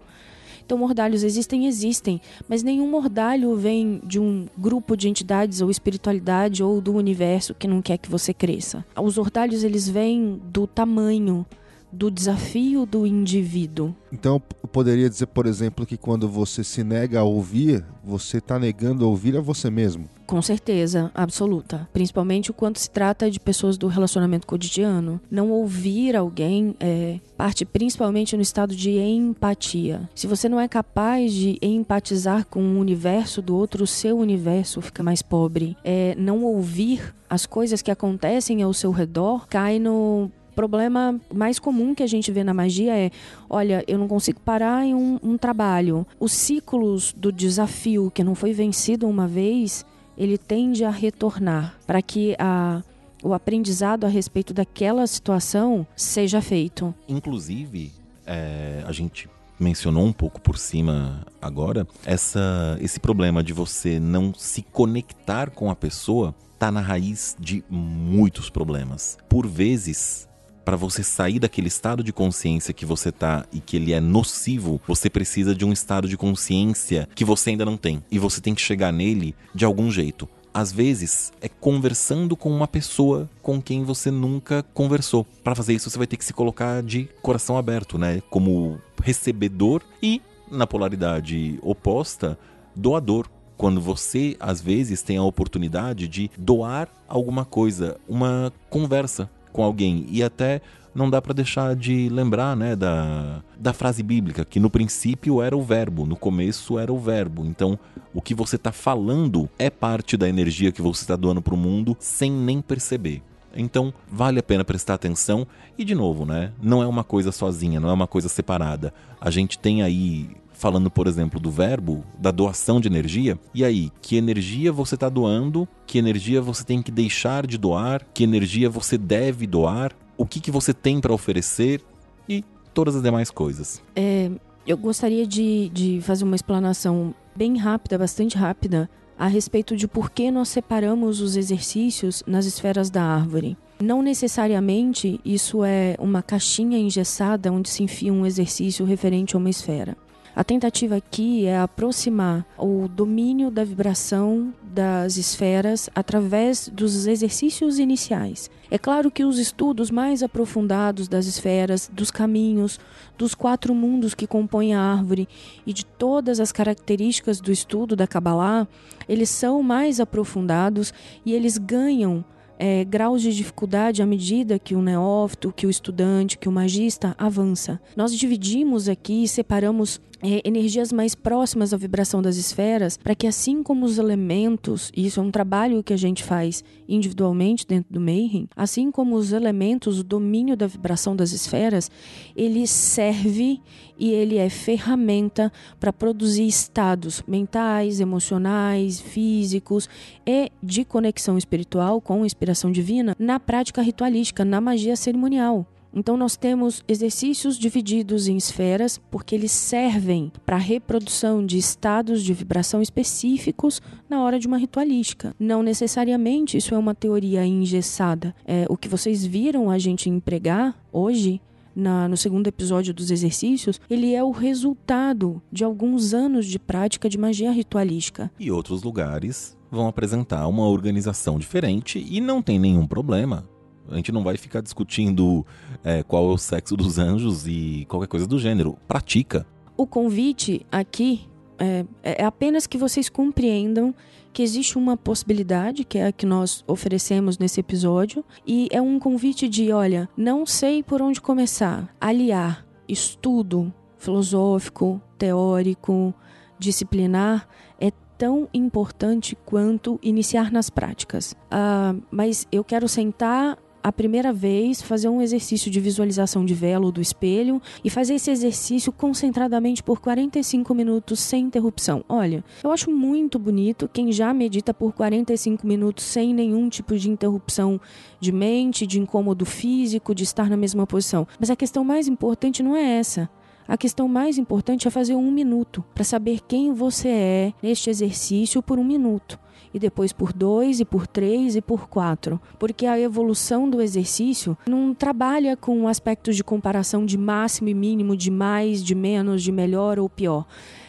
Então, 0.71 0.79
mordalhos 0.79 1.21
existem, 1.21 1.67
existem, 1.67 2.21
mas 2.47 2.63
nenhum 2.63 2.89
mordalho 2.89 3.57
vem 3.57 3.99
de 4.05 4.17
um 4.17 4.45
grupo 4.57 4.95
de 4.95 5.09
entidades 5.09 5.59
ou 5.59 5.69
espiritualidade 5.69 6.63
ou 6.63 6.79
do 6.79 6.93
universo 6.93 7.53
que 7.53 7.67
não 7.67 7.81
quer 7.81 7.97
que 7.97 8.09
você 8.09 8.33
cresça. 8.33 8.85
Os 8.95 9.17
ordalhos 9.17 9.65
eles 9.65 9.89
vêm 9.89 10.39
do 10.45 10.65
tamanho 10.65 11.45
do 11.91 12.09
desafio 12.09 12.85
do 12.85 13.05
indivíduo. 13.05 13.93
Então, 14.11 14.41
eu 14.61 14.67
poderia 14.67 15.09
dizer, 15.09 15.27
por 15.27 15.45
exemplo, 15.45 15.85
que 15.85 15.97
quando 15.97 16.27
você 16.27 16.63
se 16.63 16.83
nega 16.83 17.19
a 17.19 17.23
ouvir, 17.23 17.83
você 18.03 18.37
está 18.37 18.57
negando 18.59 19.05
a 19.05 19.07
ouvir 19.07 19.37
a 19.37 19.41
você 19.41 19.69
mesmo. 19.69 20.09
Com 20.31 20.41
certeza, 20.41 21.11
absoluta. 21.13 21.89
Principalmente 21.91 22.53
quando 22.53 22.77
se 22.77 22.89
trata 22.89 23.29
de 23.29 23.37
pessoas 23.37 23.77
do 23.77 23.87
relacionamento 23.87 24.47
cotidiano. 24.47 25.19
Não 25.29 25.51
ouvir 25.51 26.15
alguém 26.15 26.73
é, 26.79 27.19
parte 27.35 27.65
principalmente 27.65 28.35
no 28.37 28.41
estado 28.41 28.73
de 28.73 28.91
empatia. 28.97 30.09
Se 30.15 30.27
você 30.27 30.47
não 30.47 30.57
é 30.57 30.69
capaz 30.69 31.33
de 31.33 31.57
empatizar 31.61 32.45
com 32.45 32.61
o 32.61 32.79
universo 32.79 33.41
do 33.41 33.55
outro, 33.55 33.83
o 33.83 33.87
seu 33.87 34.17
universo 34.17 34.81
fica 34.81 35.03
mais 35.03 35.21
pobre. 35.21 35.75
É, 35.83 36.15
não 36.17 36.45
ouvir 36.45 37.13
as 37.29 37.45
coisas 37.45 37.81
que 37.81 37.91
acontecem 37.91 38.61
ao 38.61 38.73
seu 38.73 38.91
redor 38.91 39.47
cai 39.47 39.79
no 39.79 40.31
problema 40.55 41.19
mais 41.33 41.59
comum 41.59 41.93
que 41.95 42.03
a 42.03 42.07
gente 42.07 42.31
vê 42.31 42.43
na 42.43 42.53
magia 42.53 42.95
é: 42.95 43.11
olha, 43.49 43.83
eu 43.87 43.97
não 43.97 44.07
consigo 44.07 44.39
parar 44.39 44.85
em 44.85 44.93
um, 44.93 45.19
um 45.21 45.37
trabalho. 45.37 46.05
Os 46.19 46.31
ciclos 46.31 47.13
do 47.15 47.31
desafio 47.31 48.11
que 48.13 48.23
não 48.23 48.35
foi 48.35 48.53
vencido 48.53 49.07
uma 49.07 49.27
vez, 49.27 49.85
ele 50.17 50.37
tende 50.37 50.83
a 50.83 50.89
retornar 50.89 51.75
para 51.85 52.01
que 52.01 52.35
a 52.39 52.83
o 53.23 53.35
aprendizado 53.35 54.05
a 54.05 54.09
respeito 54.09 54.53
daquela 54.53 55.05
situação 55.05 55.85
seja 55.95 56.41
feito. 56.41 56.93
Inclusive, 57.07 57.91
é, 58.25 58.83
a 58.85 58.91
gente 58.91 59.29
mencionou 59.59 60.05
um 60.05 60.11
pouco 60.11 60.41
por 60.41 60.57
cima 60.57 61.25
agora, 61.39 61.87
essa, 62.03 62.77
esse 62.81 62.99
problema 62.99 63.43
de 63.43 63.53
você 63.53 63.99
não 63.99 64.33
se 64.33 64.63
conectar 64.63 65.51
com 65.51 65.69
a 65.69 65.75
pessoa 65.75 66.33
está 66.53 66.71
na 66.71 66.81
raiz 66.81 67.35
de 67.39 67.63
muitos 67.69 68.49
problemas. 68.49 69.17
Por 69.29 69.47
vezes, 69.47 70.27
para 70.63 70.75
você 70.75 71.03
sair 71.03 71.39
daquele 71.39 71.67
estado 71.67 72.03
de 72.03 72.13
consciência 72.13 72.73
que 72.73 72.85
você 72.85 73.11
tá 73.11 73.45
e 73.51 73.59
que 73.59 73.75
ele 73.75 73.93
é 73.93 73.99
nocivo, 73.99 74.81
você 74.87 75.09
precisa 75.09 75.55
de 75.55 75.65
um 75.65 75.71
estado 75.71 76.07
de 76.07 76.17
consciência 76.17 77.07
que 77.13 77.25
você 77.25 77.51
ainda 77.51 77.65
não 77.65 77.77
tem. 77.77 78.03
E 78.11 78.19
você 78.19 78.41
tem 78.41 78.55
que 78.55 78.61
chegar 78.61 78.91
nele 78.91 79.35
de 79.53 79.65
algum 79.65 79.89
jeito. 79.91 80.27
Às 80.53 80.71
vezes 80.71 81.31
é 81.41 81.47
conversando 81.47 82.35
com 82.35 82.49
uma 82.49 82.67
pessoa 82.67 83.29
com 83.41 83.61
quem 83.61 83.83
você 83.83 84.11
nunca 84.11 84.63
conversou. 84.73 85.25
Para 85.43 85.55
fazer 85.55 85.73
isso, 85.73 85.89
você 85.89 85.97
vai 85.97 86.07
ter 86.07 86.17
que 86.17 86.25
se 86.25 86.33
colocar 86.33 86.83
de 86.83 87.07
coração 87.21 87.57
aberto, 87.57 87.97
né? 87.97 88.21
Como 88.29 88.79
recebedor 89.01 89.81
e, 90.03 90.21
na 90.51 90.67
polaridade 90.67 91.57
oposta, 91.61 92.37
doador 92.75 93.27
quando 93.61 93.79
você 93.79 94.35
às 94.39 94.59
vezes 94.59 95.03
tem 95.03 95.17
a 95.17 95.23
oportunidade 95.23 96.07
de 96.07 96.31
doar 96.35 96.89
alguma 97.07 97.45
coisa, 97.45 97.95
uma 98.09 98.51
conversa 98.71 99.29
com 99.51 99.63
alguém. 99.63 100.05
E 100.09 100.23
até 100.23 100.61
não 100.93 101.09
dá 101.09 101.21
para 101.21 101.33
deixar 101.33 101.75
de 101.75 102.09
lembrar, 102.09 102.55
né, 102.55 102.75
da, 102.75 103.41
da 103.57 103.73
frase 103.73 104.03
bíblica, 104.03 104.43
que 104.43 104.59
no 104.59 104.69
princípio 104.69 105.41
era 105.41 105.55
o 105.55 105.61
verbo, 105.61 106.05
no 106.05 106.15
começo 106.15 106.77
era 106.77 106.91
o 106.91 106.99
verbo. 106.99 107.45
Então, 107.45 107.79
o 108.13 108.21
que 108.21 108.35
você 108.35 108.57
está 108.57 108.71
falando 108.71 109.49
é 109.57 109.69
parte 109.69 110.17
da 110.17 110.27
energia 110.27 110.71
que 110.71 110.81
você 110.81 111.03
está 111.03 111.15
doando 111.15 111.41
para 111.41 111.53
o 111.53 111.57
mundo 111.57 111.95
sem 111.99 112.31
nem 112.31 112.61
perceber. 112.61 113.21
Então, 113.55 113.93
vale 114.09 114.39
a 114.39 114.43
pena 114.43 114.63
prestar 114.63 114.93
atenção. 114.93 115.45
E, 115.77 115.83
de 115.83 115.93
novo, 115.93 116.25
né? 116.25 116.51
Não 116.61 116.81
é 116.81 116.87
uma 116.87 117.03
coisa 117.03 117.31
sozinha, 117.31 117.79
não 117.79 117.89
é 117.89 117.93
uma 117.93 118.07
coisa 118.07 118.29
separada. 118.29 118.93
A 119.19 119.29
gente 119.29 119.59
tem 119.59 119.83
aí 119.83 120.29
falando, 120.61 120.91
por 120.91 121.07
exemplo, 121.07 121.39
do 121.39 121.49
verbo, 121.49 122.05
da 122.19 122.29
doação 122.29 122.79
de 122.79 122.87
energia. 122.87 123.37
E 123.51 123.65
aí, 123.65 123.91
que 123.99 124.15
energia 124.15 124.71
você 124.71 124.93
está 124.93 125.09
doando? 125.09 125.67
Que 125.87 125.97
energia 125.97 126.39
você 126.39 126.63
tem 126.63 126.83
que 126.83 126.91
deixar 126.91 127.47
de 127.47 127.57
doar? 127.57 128.05
Que 128.13 128.23
energia 128.23 128.69
você 128.69 128.95
deve 128.95 129.47
doar? 129.47 129.91
O 130.15 130.23
que, 130.23 130.39
que 130.39 130.51
você 130.51 130.71
tem 130.71 131.01
para 131.01 131.11
oferecer? 131.11 131.81
E 132.29 132.45
todas 132.75 132.95
as 132.95 133.01
demais 133.01 133.31
coisas. 133.31 133.81
É, 133.95 134.29
eu 134.67 134.77
gostaria 134.77 135.25
de, 135.25 135.69
de 135.69 135.99
fazer 136.01 136.23
uma 136.23 136.35
explanação 136.35 137.15
bem 137.35 137.57
rápida, 137.57 137.97
bastante 137.97 138.37
rápida, 138.37 138.87
a 139.17 139.25
respeito 139.25 139.75
de 139.75 139.87
por 139.87 140.11
que 140.11 140.29
nós 140.29 140.49
separamos 140.49 141.21
os 141.21 141.35
exercícios 141.35 142.23
nas 142.27 142.45
esferas 142.45 142.91
da 142.91 143.03
árvore. 143.03 143.57
Não 143.81 144.03
necessariamente 144.03 145.19
isso 145.25 145.63
é 145.63 145.95
uma 145.97 146.21
caixinha 146.21 146.77
engessada 146.77 147.51
onde 147.51 147.67
se 147.67 147.81
enfia 147.81 148.13
um 148.13 148.27
exercício 148.27 148.85
referente 148.85 149.35
a 149.35 149.39
uma 149.39 149.49
esfera. 149.49 149.97
A 150.33 150.45
tentativa 150.45 150.95
aqui 150.95 151.45
é 151.45 151.59
aproximar 151.59 152.45
o 152.57 152.87
domínio 152.87 153.51
da 153.51 153.65
vibração 153.65 154.53
das 154.63 155.17
esferas 155.17 155.89
através 155.93 156.69
dos 156.69 157.05
exercícios 157.05 157.77
iniciais. 157.77 158.49
É 158.69 158.77
claro 158.77 159.11
que 159.11 159.25
os 159.25 159.37
estudos 159.37 159.91
mais 159.91 160.23
aprofundados 160.23 161.09
das 161.09 161.25
esferas, 161.25 161.91
dos 161.91 162.09
caminhos, 162.09 162.79
dos 163.17 163.35
quatro 163.35 163.75
mundos 163.75 164.13
que 164.13 164.25
compõem 164.25 164.73
a 164.73 164.79
árvore 164.79 165.27
e 165.67 165.73
de 165.73 165.85
todas 165.85 166.39
as 166.39 166.53
características 166.53 167.41
do 167.41 167.51
estudo 167.51 167.93
da 167.93 168.07
Kabbalah, 168.07 168.65
eles 169.09 169.29
são 169.29 169.61
mais 169.61 169.99
aprofundados 169.99 170.93
e 171.25 171.33
eles 171.33 171.57
ganham 171.57 172.23
é, 172.57 172.85
graus 172.85 173.21
de 173.21 173.35
dificuldade 173.35 174.01
à 174.01 174.05
medida 174.05 174.59
que 174.59 174.75
o 174.75 174.81
neófito, 174.81 175.51
que 175.51 175.65
o 175.65 175.69
estudante, 175.69 176.37
que 176.37 176.47
o 176.47 176.51
magista 176.51 177.15
avança. 177.17 177.81
Nós 177.97 178.15
dividimos 178.15 178.87
aqui 178.87 179.23
e 179.23 179.27
separamos 179.27 179.99
energias 180.23 180.91
mais 180.91 181.15
próximas 181.15 181.73
à 181.73 181.77
vibração 181.77 182.21
das 182.21 182.37
esferas, 182.37 182.97
para 182.97 183.15
que 183.15 183.27
assim 183.27 183.63
como 183.63 183.85
os 183.85 183.97
elementos, 183.97 184.91
e 184.95 185.05
isso 185.05 185.19
é 185.19 185.23
um 185.23 185.31
trabalho 185.31 185.83
que 185.83 185.93
a 185.93 185.97
gente 185.97 186.23
faz 186.23 186.63
individualmente 186.87 187.65
dentro 187.65 187.91
do 187.93 187.99
Mayhem, 187.99 188.47
assim 188.55 188.91
como 188.91 189.15
os 189.15 189.31
elementos, 189.31 189.99
o 189.99 190.03
domínio 190.03 190.55
da 190.55 190.67
vibração 190.67 191.15
das 191.15 191.31
esferas, 191.31 191.89
ele 192.35 192.67
serve 192.67 193.59
e 193.97 194.11
ele 194.11 194.37
é 194.37 194.49
ferramenta 194.49 195.51
para 195.79 195.93
produzir 195.93 196.47
estados 196.47 197.23
mentais, 197.27 197.99
emocionais, 197.99 198.99
físicos 198.99 199.87
e 200.25 200.51
de 200.61 200.83
conexão 200.83 201.37
espiritual 201.37 202.01
com 202.01 202.25
inspiração 202.25 202.71
divina 202.71 203.15
na 203.19 203.39
prática 203.39 203.81
ritualística, 203.81 204.43
na 204.43 204.59
magia 204.59 204.95
cerimonial. 204.95 205.67
Então 205.93 206.15
nós 206.15 206.35
temos 206.37 206.83
exercícios 206.87 207.57
divididos 207.57 208.27
em 208.27 208.37
esferas 208.37 208.97
porque 209.09 209.35
eles 209.35 209.51
servem 209.51 210.31
para 210.45 210.55
a 210.55 210.59
reprodução 210.59 211.45
de 211.45 211.57
estados 211.57 212.23
de 212.23 212.33
vibração 212.33 212.81
específicos 212.81 213.81
na 214.09 214.23
hora 214.23 214.39
de 214.39 214.47
uma 214.47 214.57
ritualística. 214.57 215.35
Não 215.39 215.61
necessariamente 215.61 216.57
isso 216.57 216.73
é 216.73 216.77
uma 216.77 216.95
teoria 216.95 217.45
engessada. 217.45 218.33
É, 218.45 218.65
o 218.69 218.77
que 218.77 218.87
vocês 218.87 219.25
viram 219.25 219.69
a 219.69 219.77
gente 219.77 220.09
empregar 220.09 220.75
hoje 220.91 221.41
na, 221.75 222.07
no 222.07 222.17
segundo 222.17 222.47
episódio 222.47 222.93
dos 222.93 223.11
exercícios, 223.11 223.79
ele 223.89 224.13
é 224.13 224.23
o 224.23 224.31
resultado 224.31 225.41
de 225.51 225.63
alguns 225.63 226.13
anos 226.13 226.45
de 226.45 226.59
prática 226.59 227.09
de 227.09 227.17
magia 227.17 227.51
ritualística. 227.51 228.31
E 228.39 228.51
outros 228.51 228.83
lugares 228.83 229.57
vão 229.69 229.87
apresentar 229.87 230.47
uma 230.47 230.67
organização 230.67 231.39
diferente 231.39 232.05
e 232.09 232.19
não 232.19 232.41
tem 232.41 232.59
nenhum 232.59 232.85
problema. 232.85 233.47
A 233.91 233.95
gente 233.95 234.11
não 234.11 234.23
vai 234.23 234.37
ficar 234.37 234.61
discutindo 234.61 235.45
é, 235.83 236.03
qual 236.03 236.29
é 236.29 236.33
o 236.33 236.37
sexo 236.37 236.75
dos 236.75 236.97
anjos 236.97 237.45
e 237.47 237.85
qualquer 237.87 238.07
coisa 238.07 238.25
do 238.25 238.39
gênero. 238.39 238.77
Pratica. 238.87 239.45
O 239.77 239.85
convite 239.85 240.65
aqui 240.71 241.27
é, 241.59 241.85
é 242.01 242.23
apenas 242.23 242.65
que 242.65 242.77
vocês 242.77 243.09
compreendam 243.09 243.93
que 244.33 244.41
existe 244.41 244.77
uma 244.77 244.95
possibilidade, 244.95 245.83
que 245.83 245.97
é 245.97 246.07
a 246.07 246.11
que 246.11 246.25
nós 246.25 246.63
oferecemos 246.65 247.37
nesse 247.37 247.59
episódio, 247.59 248.23
e 248.47 248.67
é 248.71 248.81
um 248.81 248.97
convite 248.97 249.47
de: 249.47 249.71
olha, 249.71 250.09
não 250.15 250.45
sei 250.45 250.81
por 250.81 251.01
onde 251.01 251.19
começar, 251.19 251.93
aliar 251.99 252.65
estudo, 252.87 253.73
filosófico, 253.97 255.01
teórico, 255.17 256.13
disciplinar 256.57 257.47
é 257.79 257.91
tão 258.17 258.47
importante 258.53 259.37
quanto 259.45 259.99
iniciar 260.01 260.51
nas 260.51 260.69
práticas. 260.69 261.33
Uh, 261.33 262.01
mas 262.11 262.47
eu 262.51 262.63
quero 262.63 262.87
sentar 262.87 263.57
a 263.83 263.91
primeira 263.91 264.31
vez, 264.31 264.81
fazer 264.81 265.09
um 265.09 265.21
exercício 265.21 265.71
de 265.71 265.79
visualização 265.79 266.45
de 266.45 266.53
velo 266.53 266.91
do 266.91 267.01
espelho 267.01 267.61
e 267.83 267.89
fazer 267.89 268.15
esse 268.15 268.29
exercício 268.29 268.91
concentradamente 268.91 269.81
por 269.81 269.99
45 269.99 270.73
minutos 270.73 271.19
sem 271.19 271.45
interrupção. 271.45 272.03
Olha, 272.07 272.43
eu 272.63 272.71
acho 272.71 272.91
muito 272.91 273.39
bonito 273.39 273.89
quem 273.91 274.11
já 274.11 274.33
medita 274.33 274.73
por 274.73 274.93
45 274.93 275.65
minutos 275.65 276.03
sem 276.05 276.33
nenhum 276.33 276.69
tipo 276.69 276.97
de 276.97 277.09
interrupção 277.09 277.79
de 278.19 278.31
mente, 278.31 278.85
de 278.85 278.99
incômodo 278.99 279.45
físico, 279.45 280.13
de 280.13 280.23
estar 280.23 280.49
na 280.49 280.57
mesma 280.57 280.85
posição. 280.85 281.27
Mas 281.39 281.49
a 281.49 281.55
questão 281.55 281.83
mais 281.83 282.07
importante 282.07 282.61
não 282.61 282.75
é 282.75 282.99
essa. 282.99 283.29
A 283.67 283.77
questão 283.77 284.07
mais 284.07 284.37
importante 284.37 284.87
é 284.87 284.91
fazer 284.91 285.15
um 285.15 285.31
minuto 285.31 285.83
para 285.93 286.03
saber 286.03 286.41
quem 286.47 286.73
você 286.73 287.07
é 287.07 287.53
neste 287.63 287.89
exercício 287.89 288.61
por 288.61 288.77
um 288.77 288.83
minuto 288.83 289.39
e 289.73 289.79
depois 289.79 290.11
por 290.11 290.33
dois, 290.33 290.79
e 290.79 290.85
por 290.85 291.07
três, 291.07 291.55
e 291.55 291.61
por 291.61 291.87
quatro. 291.87 292.39
Porque 292.59 292.85
a 292.85 292.99
evolução 292.99 293.69
do 293.69 293.81
exercício 293.81 294.57
não 294.67 294.93
trabalha 294.93 295.55
com 295.55 295.87
aspectos 295.87 296.35
de 296.35 296.43
comparação 296.43 297.05
de 297.05 297.17
máximo 297.17 297.69
e 297.69 297.73
mínimo, 297.73 298.15
de 298.15 298.29
mais, 298.31 298.83
de 298.83 298.95
menos, 298.95 299.43
de 299.43 299.51
melhor 299.51 299.99
ou 299.99 300.09
pior. 300.09 300.45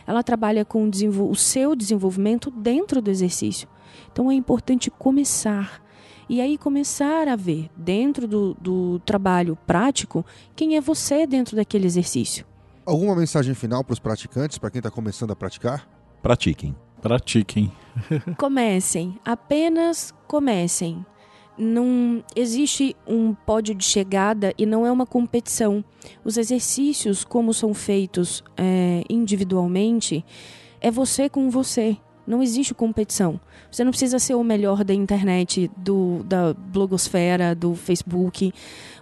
Ela 0.06 0.22
trabalha 0.22 0.64
com 0.64 0.84
o, 0.84 1.30
o 1.30 1.36
seu 1.36 1.76
desenvolvimento 1.76 2.50
dentro 2.50 3.00
do 3.00 3.10
exercício. 3.10 3.68
Então 4.12 4.30
é 4.30 4.34
importante 4.34 4.90
começar. 4.90 5.82
E 6.28 6.40
aí 6.40 6.56
começar 6.56 7.28
a 7.28 7.36
ver, 7.36 7.68
dentro 7.76 8.26
do, 8.26 8.54
do 8.54 8.98
trabalho 9.00 9.56
prático, 9.66 10.24
quem 10.56 10.76
é 10.76 10.80
você 10.80 11.26
dentro 11.26 11.56
daquele 11.56 11.86
exercício. 11.86 12.46
Alguma 12.86 13.14
mensagem 13.14 13.54
final 13.54 13.84
para 13.84 13.92
os 13.92 13.98
praticantes, 13.98 14.58
para 14.58 14.70
quem 14.70 14.78
está 14.78 14.90
começando 14.90 15.30
a 15.30 15.36
praticar? 15.36 15.88
Pratiquem. 16.22 16.74
Pratiquem. 17.02 17.72
comecem, 18.38 19.18
apenas 19.24 20.14
comecem. 20.26 21.04
Não 21.58 22.24
existe 22.34 22.96
um 23.06 23.34
pódio 23.34 23.74
de 23.74 23.84
chegada 23.84 24.54
e 24.56 24.64
não 24.64 24.86
é 24.86 24.90
uma 24.90 25.04
competição. 25.04 25.84
Os 26.24 26.36
exercícios, 26.38 27.24
como 27.24 27.52
são 27.52 27.74
feitos 27.74 28.42
é, 28.56 29.02
individualmente, 29.10 30.24
é 30.80 30.90
você 30.90 31.28
com 31.28 31.50
você. 31.50 31.96
Não 32.26 32.42
existe 32.42 32.72
competição. 32.72 33.40
Você 33.70 33.82
não 33.84 33.90
precisa 33.90 34.18
ser 34.18 34.34
o 34.34 34.44
melhor 34.44 34.84
da 34.84 34.94
internet, 34.94 35.70
do, 35.76 36.22
da 36.24 36.54
blogosfera, 36.54 37.54
do 37.54 37.74
Facebook. 37.74 38.52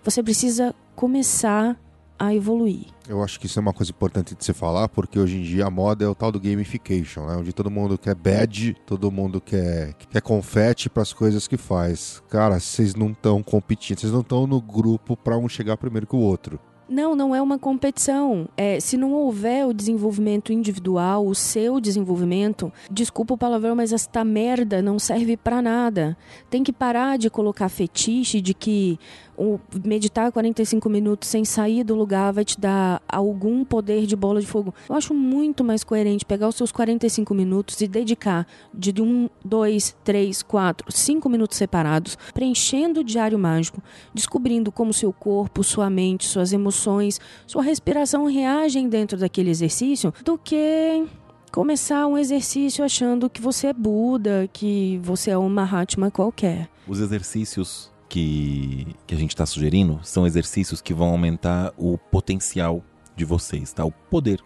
Você 0.02 0.22
precisa 0.22 0.74
começar 0.96 1.78
a 2.20 2.34
evoluir. 2.34 2.88
Eu 3.08 3.22
acho 3.22 3.40
que 3.40 3.46
isso 3.46 3.58
é 3.58 3.62
uma 3.62 3.72
coisa 3.72 3.90
importante 3.90 4.34
de 4.34 4.44
se 4.44 4.52
falar, 4.52 4.90
porque 4.90 5.18
hoje 5.18 5.38
em 5.38 5.42
dia 5.42 5.64
a 5.64 5.70
moda 5.70 6.04
é 6.04 6.08
o 6.08 6.14
tal 6.14 6.30
do 6.30 6.38
gamification, 6.38 7.26
né? 7.26 7.34
Onde 7.34 7.50
todo 7.50 7.70
mundo 7.70 7.96
quer 7.96 8.14
badge, 8.14 8.76
todo 8.84 9.10
mundo 9.10 9.40
quer, 9.40 9.94
quer 9.94 10.20
confete 10.20 10.90
para 10.90 11.02
as 11.02 11.14
coisas 11.14 11.48
que 11.48 11.56
faz. 11.56 12.22
Cara, 12.28 12.60
vocês 12.60 12.94
não 12.94 13.10
estão 13.10 13.42
competindo, 13.42 13.98
vocês 13.98 14.12
não 14.12 14.20
estão 14.20 14.46
no 14.46 14.60
grupo 14.60 15.16
para 15.16 15.38
um 15.38 15.48
chegar 15.48 15.78
primeiro 15.78 16.06
que 16.06 16.14
o 16.14 16.20
outro. 16.20 16.60
Não, 16.90 17.14
não 17.14 17.32
é 17.32 17.40
uma 17.40 17.56
competição. 17.56 18.48
É, 18.56 18.80
se 18.80 18.96
não 18.96 19.12
houver 19.12 19.64
o 19.64 19.72
desenvolvimento 19.72 20.52
individual, 20.52 21.24
o 21.24 21.36
seu 21.36 21.80
desenvolvimento, 21.80 22.72
desculpa 22.90 23.34
o 23.34 23.38
palavrão, 23.38 23.76
mas 23.76 23.92
esta 23.92 24.24
merda 24.24 24.82
não 24.82 24.98
serve 24.98 25.36
para 25.36 25.62
nada. 25.62 26.16
Tem 26.50 26.64
que 26.64 26.72
parar 26.72 27.16
de 27.16 27.30
colocar 27.30 27.68
fetiche 27.68 28.40
de 28.40 28.52
que 28.52 28.98
o 29.40 29.58
meditar 29.82 30.30
45 30.30 30.86
minutos 30.90 31.30
sem 31.30 31.46
sair 31.46 31.82
do 31.82 31.94
lugar 31.94 32.30
vai 32.30 32.44
te 32.44 32.60
dar 32.60 33.00
algum 33.08 33.64
poder 33.64 34.04
de 34.04 34.14
bola 34.14 34.38
de 34.38 34.46
fogo. 34.46 34.74
Eu 34.86 34.94
acho 34.94 35.14
muito 35.14 35.64
mais 35.64 35.82
coerente 35.82 36.26
pegar 36.26 36.46
os 36.46 36.56
seus 36.56 36.70
45 36.70 37.34
minutos 37.34 37.80
e 37.80 37.88
dedicar 37.88 38.46
de 38.72 39.00
um, 39.00 39.30
dois, 39.42 39.96
três, 40.04 40.42
quatro, 40.42 40.92
cinco 40.92 41.26
minutos 41.30 41.56
separados, 41.56 42.18
preenchendo 42.34 43.00
o 43.00 43.04
diário 43.04 43.38
mágico, 43.38 43.82
descobrindo 44.12 44.70
como 44.70 44.92
seu 44.92 45.10
corpo, 45.10 45.64
sua 45.64 45.88
mente, 45.88 46.26
suas 46.26 46.52
emoções, 46.52 47.18
sua 47.46 47.62
respiração 47.62 48.26
reagem 48.26 48.90
dentro 48.90 49.16
daquele 49.16 49.48
exercício, 49.48 50.12
do 50.22 50.36
que 50.36 51.06
começar 51.50 52.06
um 52.06 52.18
exercício 52.18 52.84
achando 52.84 53.30
que 53.30 53.40
você 53.40 53.68
é 53.68 53.72
Buda, 53.72 54.50
que 54.52 55.00
você 55.02 55.30
é 55.30 55.38
uma 55.38 55.48
Mahatma 55.48 56.10
qualquer. 56.10 56.68
Os 56.86 57.00
exercícios 57.00 57.89
que, 58.10 58.88
que 59.06 59.14
a 59.14 59.18
gente 59.18 59.30
está 59.30 59.46
sugerindo 59.46 60.00
são 60.02 60.26
exercícios 60.26 60.82
que 60.82 60.92
vão 60.92 61.10
aumentar 61.10 61.72
o 61.78 61.96
potencial 61.96 62.82
de 63.14 63.24
vocês, 63.24 63.72
tá? 63.72 63.84
O 63.84 63.92
poder, 63.92 64.42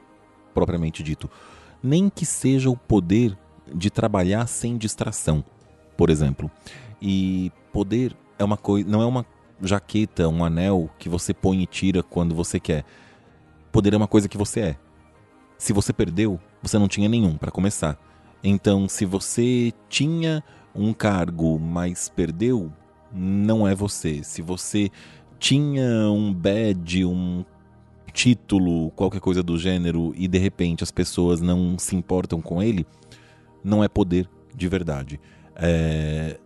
propriamente 0.53 1.03
dito. 1.03 1.31
Nem 1.83 2.11
que 2.11 2.27
seja 2.27 2.69
o 2.69 2.77
poder 2.77 3.37
de 3.75 3.91
trabalhar 3.91 4.47
sem 4.47 4.77
distração, 4.77 5.43
por 5.97 6.11
exemplo. 6.11 6.51
E 7.01 7.51
poder 7.73 8.15
é 8.39 8.45
uma 8.45 8.59
coisa, 8.59 8.89
não 8.89 9.01
é 9.01 9.07
uma 9.07 9.25
jaqueta, 9.63 10.29
um 10.29 10.45
anel 10.45 10.91
que 10.99 11.09
você 11.09 11.33
põe 11.33 11.63
e 11.63 11.67
tira 11.67 12.03
quando 12.03 12.35
você 12.35 12.61
quer. 12.61 12.85
Poder 13.73 13.95
é 13.95 13.97
uma 13.97 14.07
coisa 14.07 14.29
que 14.29 14.37
você 14.37 14.61
é. 14.61 14.77
Se 15.57 15.73
você 15.73 15.93
perdeu, 15.93 16.39
você 16.63 16.79
não 16.79 16.87
tinha 16.87 17.09
nenhum 17.09 17.39
para 17.39 17.51
começar. 17.51 17.99
Então, 18.43 18.87
se 18.91 19.07
você 19.07 19.73
tinha 19.89 20.45
um 20.75 20.93
cargo, 20.93 21.59
mas 21.59 22.11
perdeu, 22.11 22.71
não 23.15 23.67
é 23.67 23.75
você. 23.75 24.23
Se 24.23 24.43
você 24.43 24.91
tinha 25.39 26.11
um 26.11 26.33
badge, 26.33 27.05
um 27.05 27.45
título, 28.13 28.91
qualquer 28.93 29.21
coisa 29.21 29.43
do 29.43 29.59
gênero, 29.59 30.13
e 30.17 30.29
de 30.29 30.39
repente 30.39 30.83
as 30.83 30.91
pessoas 30.91 31.41
não 31.41 31.79
se 31.79 31.97
importam 31.97 32.41
com 32.41 32.63
ele, 32.63 32.87
não 33.63 33.83
é 33.83 33.89
poder 33.89 34.29
de 34.55 34.69
verdade. 34.69 35.21
É... 35.57 36.39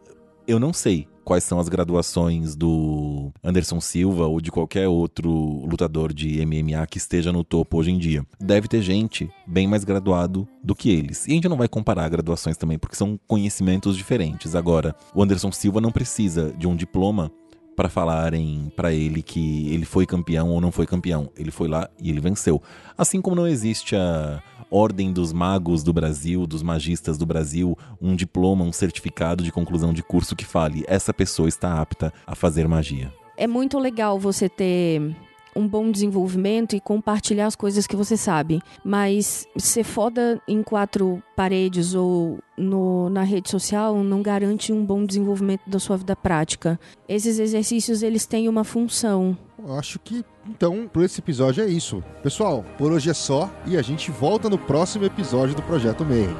Eu 0.47 0.59
não 0.59 0.73
sei 0.73 1.07
quais 1.29 1.45
são 1.45 1.61
as 1.61 1.68
graduações 1.68 2.57
do 2.57 3.31
Anderson 3.45 3.83
Silva 3.83 4.26
ou 4.26 4.41
de 4.41 4.51
qualquer 4.51 4.89
outro 4.89 5.31
lutador 5.66 6.11
de 6.11 6.43
MMA 6.47 6.87
que 6.87 6.97
esteja 6.97 7.31
no 7.31 7.45
topo 7.45 7.76
hoje 7.76 7.91
em 7.91 7.99
dia. 7.99 8.24
Deve 8.41 8.66
ter 8.66 8.81
gente 8.81 9.31
bem 9.47 9.68
mais 9.68 9.85
graduado 9.85 10.49
do 10.64 10.74
que 10.74 10.89
eles. 10.89 11.26
E 11.26 11.33
a 11.33 11.35
gente 11.35 11.47
não 11.47 11.59
vai 11.59 11.68
comparar 11.68 12.09
graduações 12.09 12.57
também, 12.57 12.79
porque 12.79 12.97
são 12.97 13.20
conhecimentos 13.26 13.95
diferentes. 13.95 14.55
Agora, 14.55 14.97
o 15.14 15.22
Anderson 15.22 15.53
Silva 15.53 15.83
não 15.83 15.93
precisa 15.93 16.51
de 16.57 16.66
um 16.66 16.74
diploma 16.74 17.31
para 17.79 17.89
falarem 17.89 18.72
para 18.74 18.93
ele 18.93 19.22
que 19.22 19.72
ele 19.72 19.85
foi 19.85 20.05
campeão 20.05 20.51
ou 20.51 20.61
não 20.61 20.72
foi 20.72 20.85
campeão. 20.85 21.31
Ele 21.37 21.53
foi 21.53 21.68
lá 21.68 21.89
e 22.03 22.11
ele 22.11 22.20
venceu. 22.20 22.61
Assim 22.97 23.20
como 23.20 23.37
não 23.37 23.47
existe 23.47 23.95
a 23.95 24.43
Ordem 24.68 25.12
dos 25.12 25.33
Magos 25.33 25.85
do 25.85 25.93
Brasil, 25.93 26.45
dos 26.45 26.61
magistas 26.61 27.16
do 27.16 27.24
Brasil, 27.24 27.79
um 28.03 28.16
diploma, 28.16 28.64
um 28.64 28.72
certificado 28.72 29.45
de 29.45 29.53
conclusão 29.53 29.93
de 29.93 30.03
curso 30.03 30.35
que 30.35 30.45
fale 30.45 30.83
essa 30.89 31.14
pessoa 31.14 31.49
está 31.49 31.81
apta 31.81 32.12
a 32.26 32.35
fazer 32.35 32.66
magia. 32.66 33.14
É 33.37 33.47
muito 33.47 33.79
legal 33.79 34.18
você 34.18 34.49
ter 34.49 35.14
um 35.55 35.66
bom 35.66 35.90
desenvolvimento 35.90 36.74
e 36.74 36.80
compartilhar 36.80 37.46
as 37.46 37.57
coisas 37.57 37.86
que 37.86 37.96
você 37.96 38.16
sabe. 38.16 38.61
Mas 38.84 39.46
ser 39.57 39.84
foda 39.84 40.40
em 40.46 40.62
quatro 40.62 41.22
paredes 41.36 41.94
ou 41.94 42.38
no, 42.57 43.09
na 43.11 43.22
rede 43.22 43.51
social 43.51 44.03
não 44.03 44.22
garante 44.22 44.72
um 44.72 44.84
bom 44.84 45.05
desenvolvimento 45.05 45.62
da 45.66 45.78
sua 45.78 45.96
vida 45.96 46.16
prática. 46.16 46.78
Esses 47.09 47.38
exercícios 47.38 48.03
eles 48.03 48.26
têm 48.26 48.49
uma 48.49 48.64
função. 48.64 49.36
Eu 49.59 49.74
acho 49.74 49.99
que 49.99 50.24
então 50.49 50.88
por 50.92 51.05
esse 51.05 51.20
episódio 51.20 51.62
é 51.62 51.66
isso. 51.66 52.03
Pessoal, 52.22 52.64
por 52.76 52.92
hoje 52.92 53.11
é 53.11 53.14
só 53.14 53.51
e 53.66 53.76
a 53.76 53.82
gente 53.82 54.11
volta 54.11 54.49
no 54.49 54.59
próximo 54.59 55.05
episódio 55.05 55.55
do 55.55 55.62
Projeto 55.62 56.05
Meio. 56.05 56.36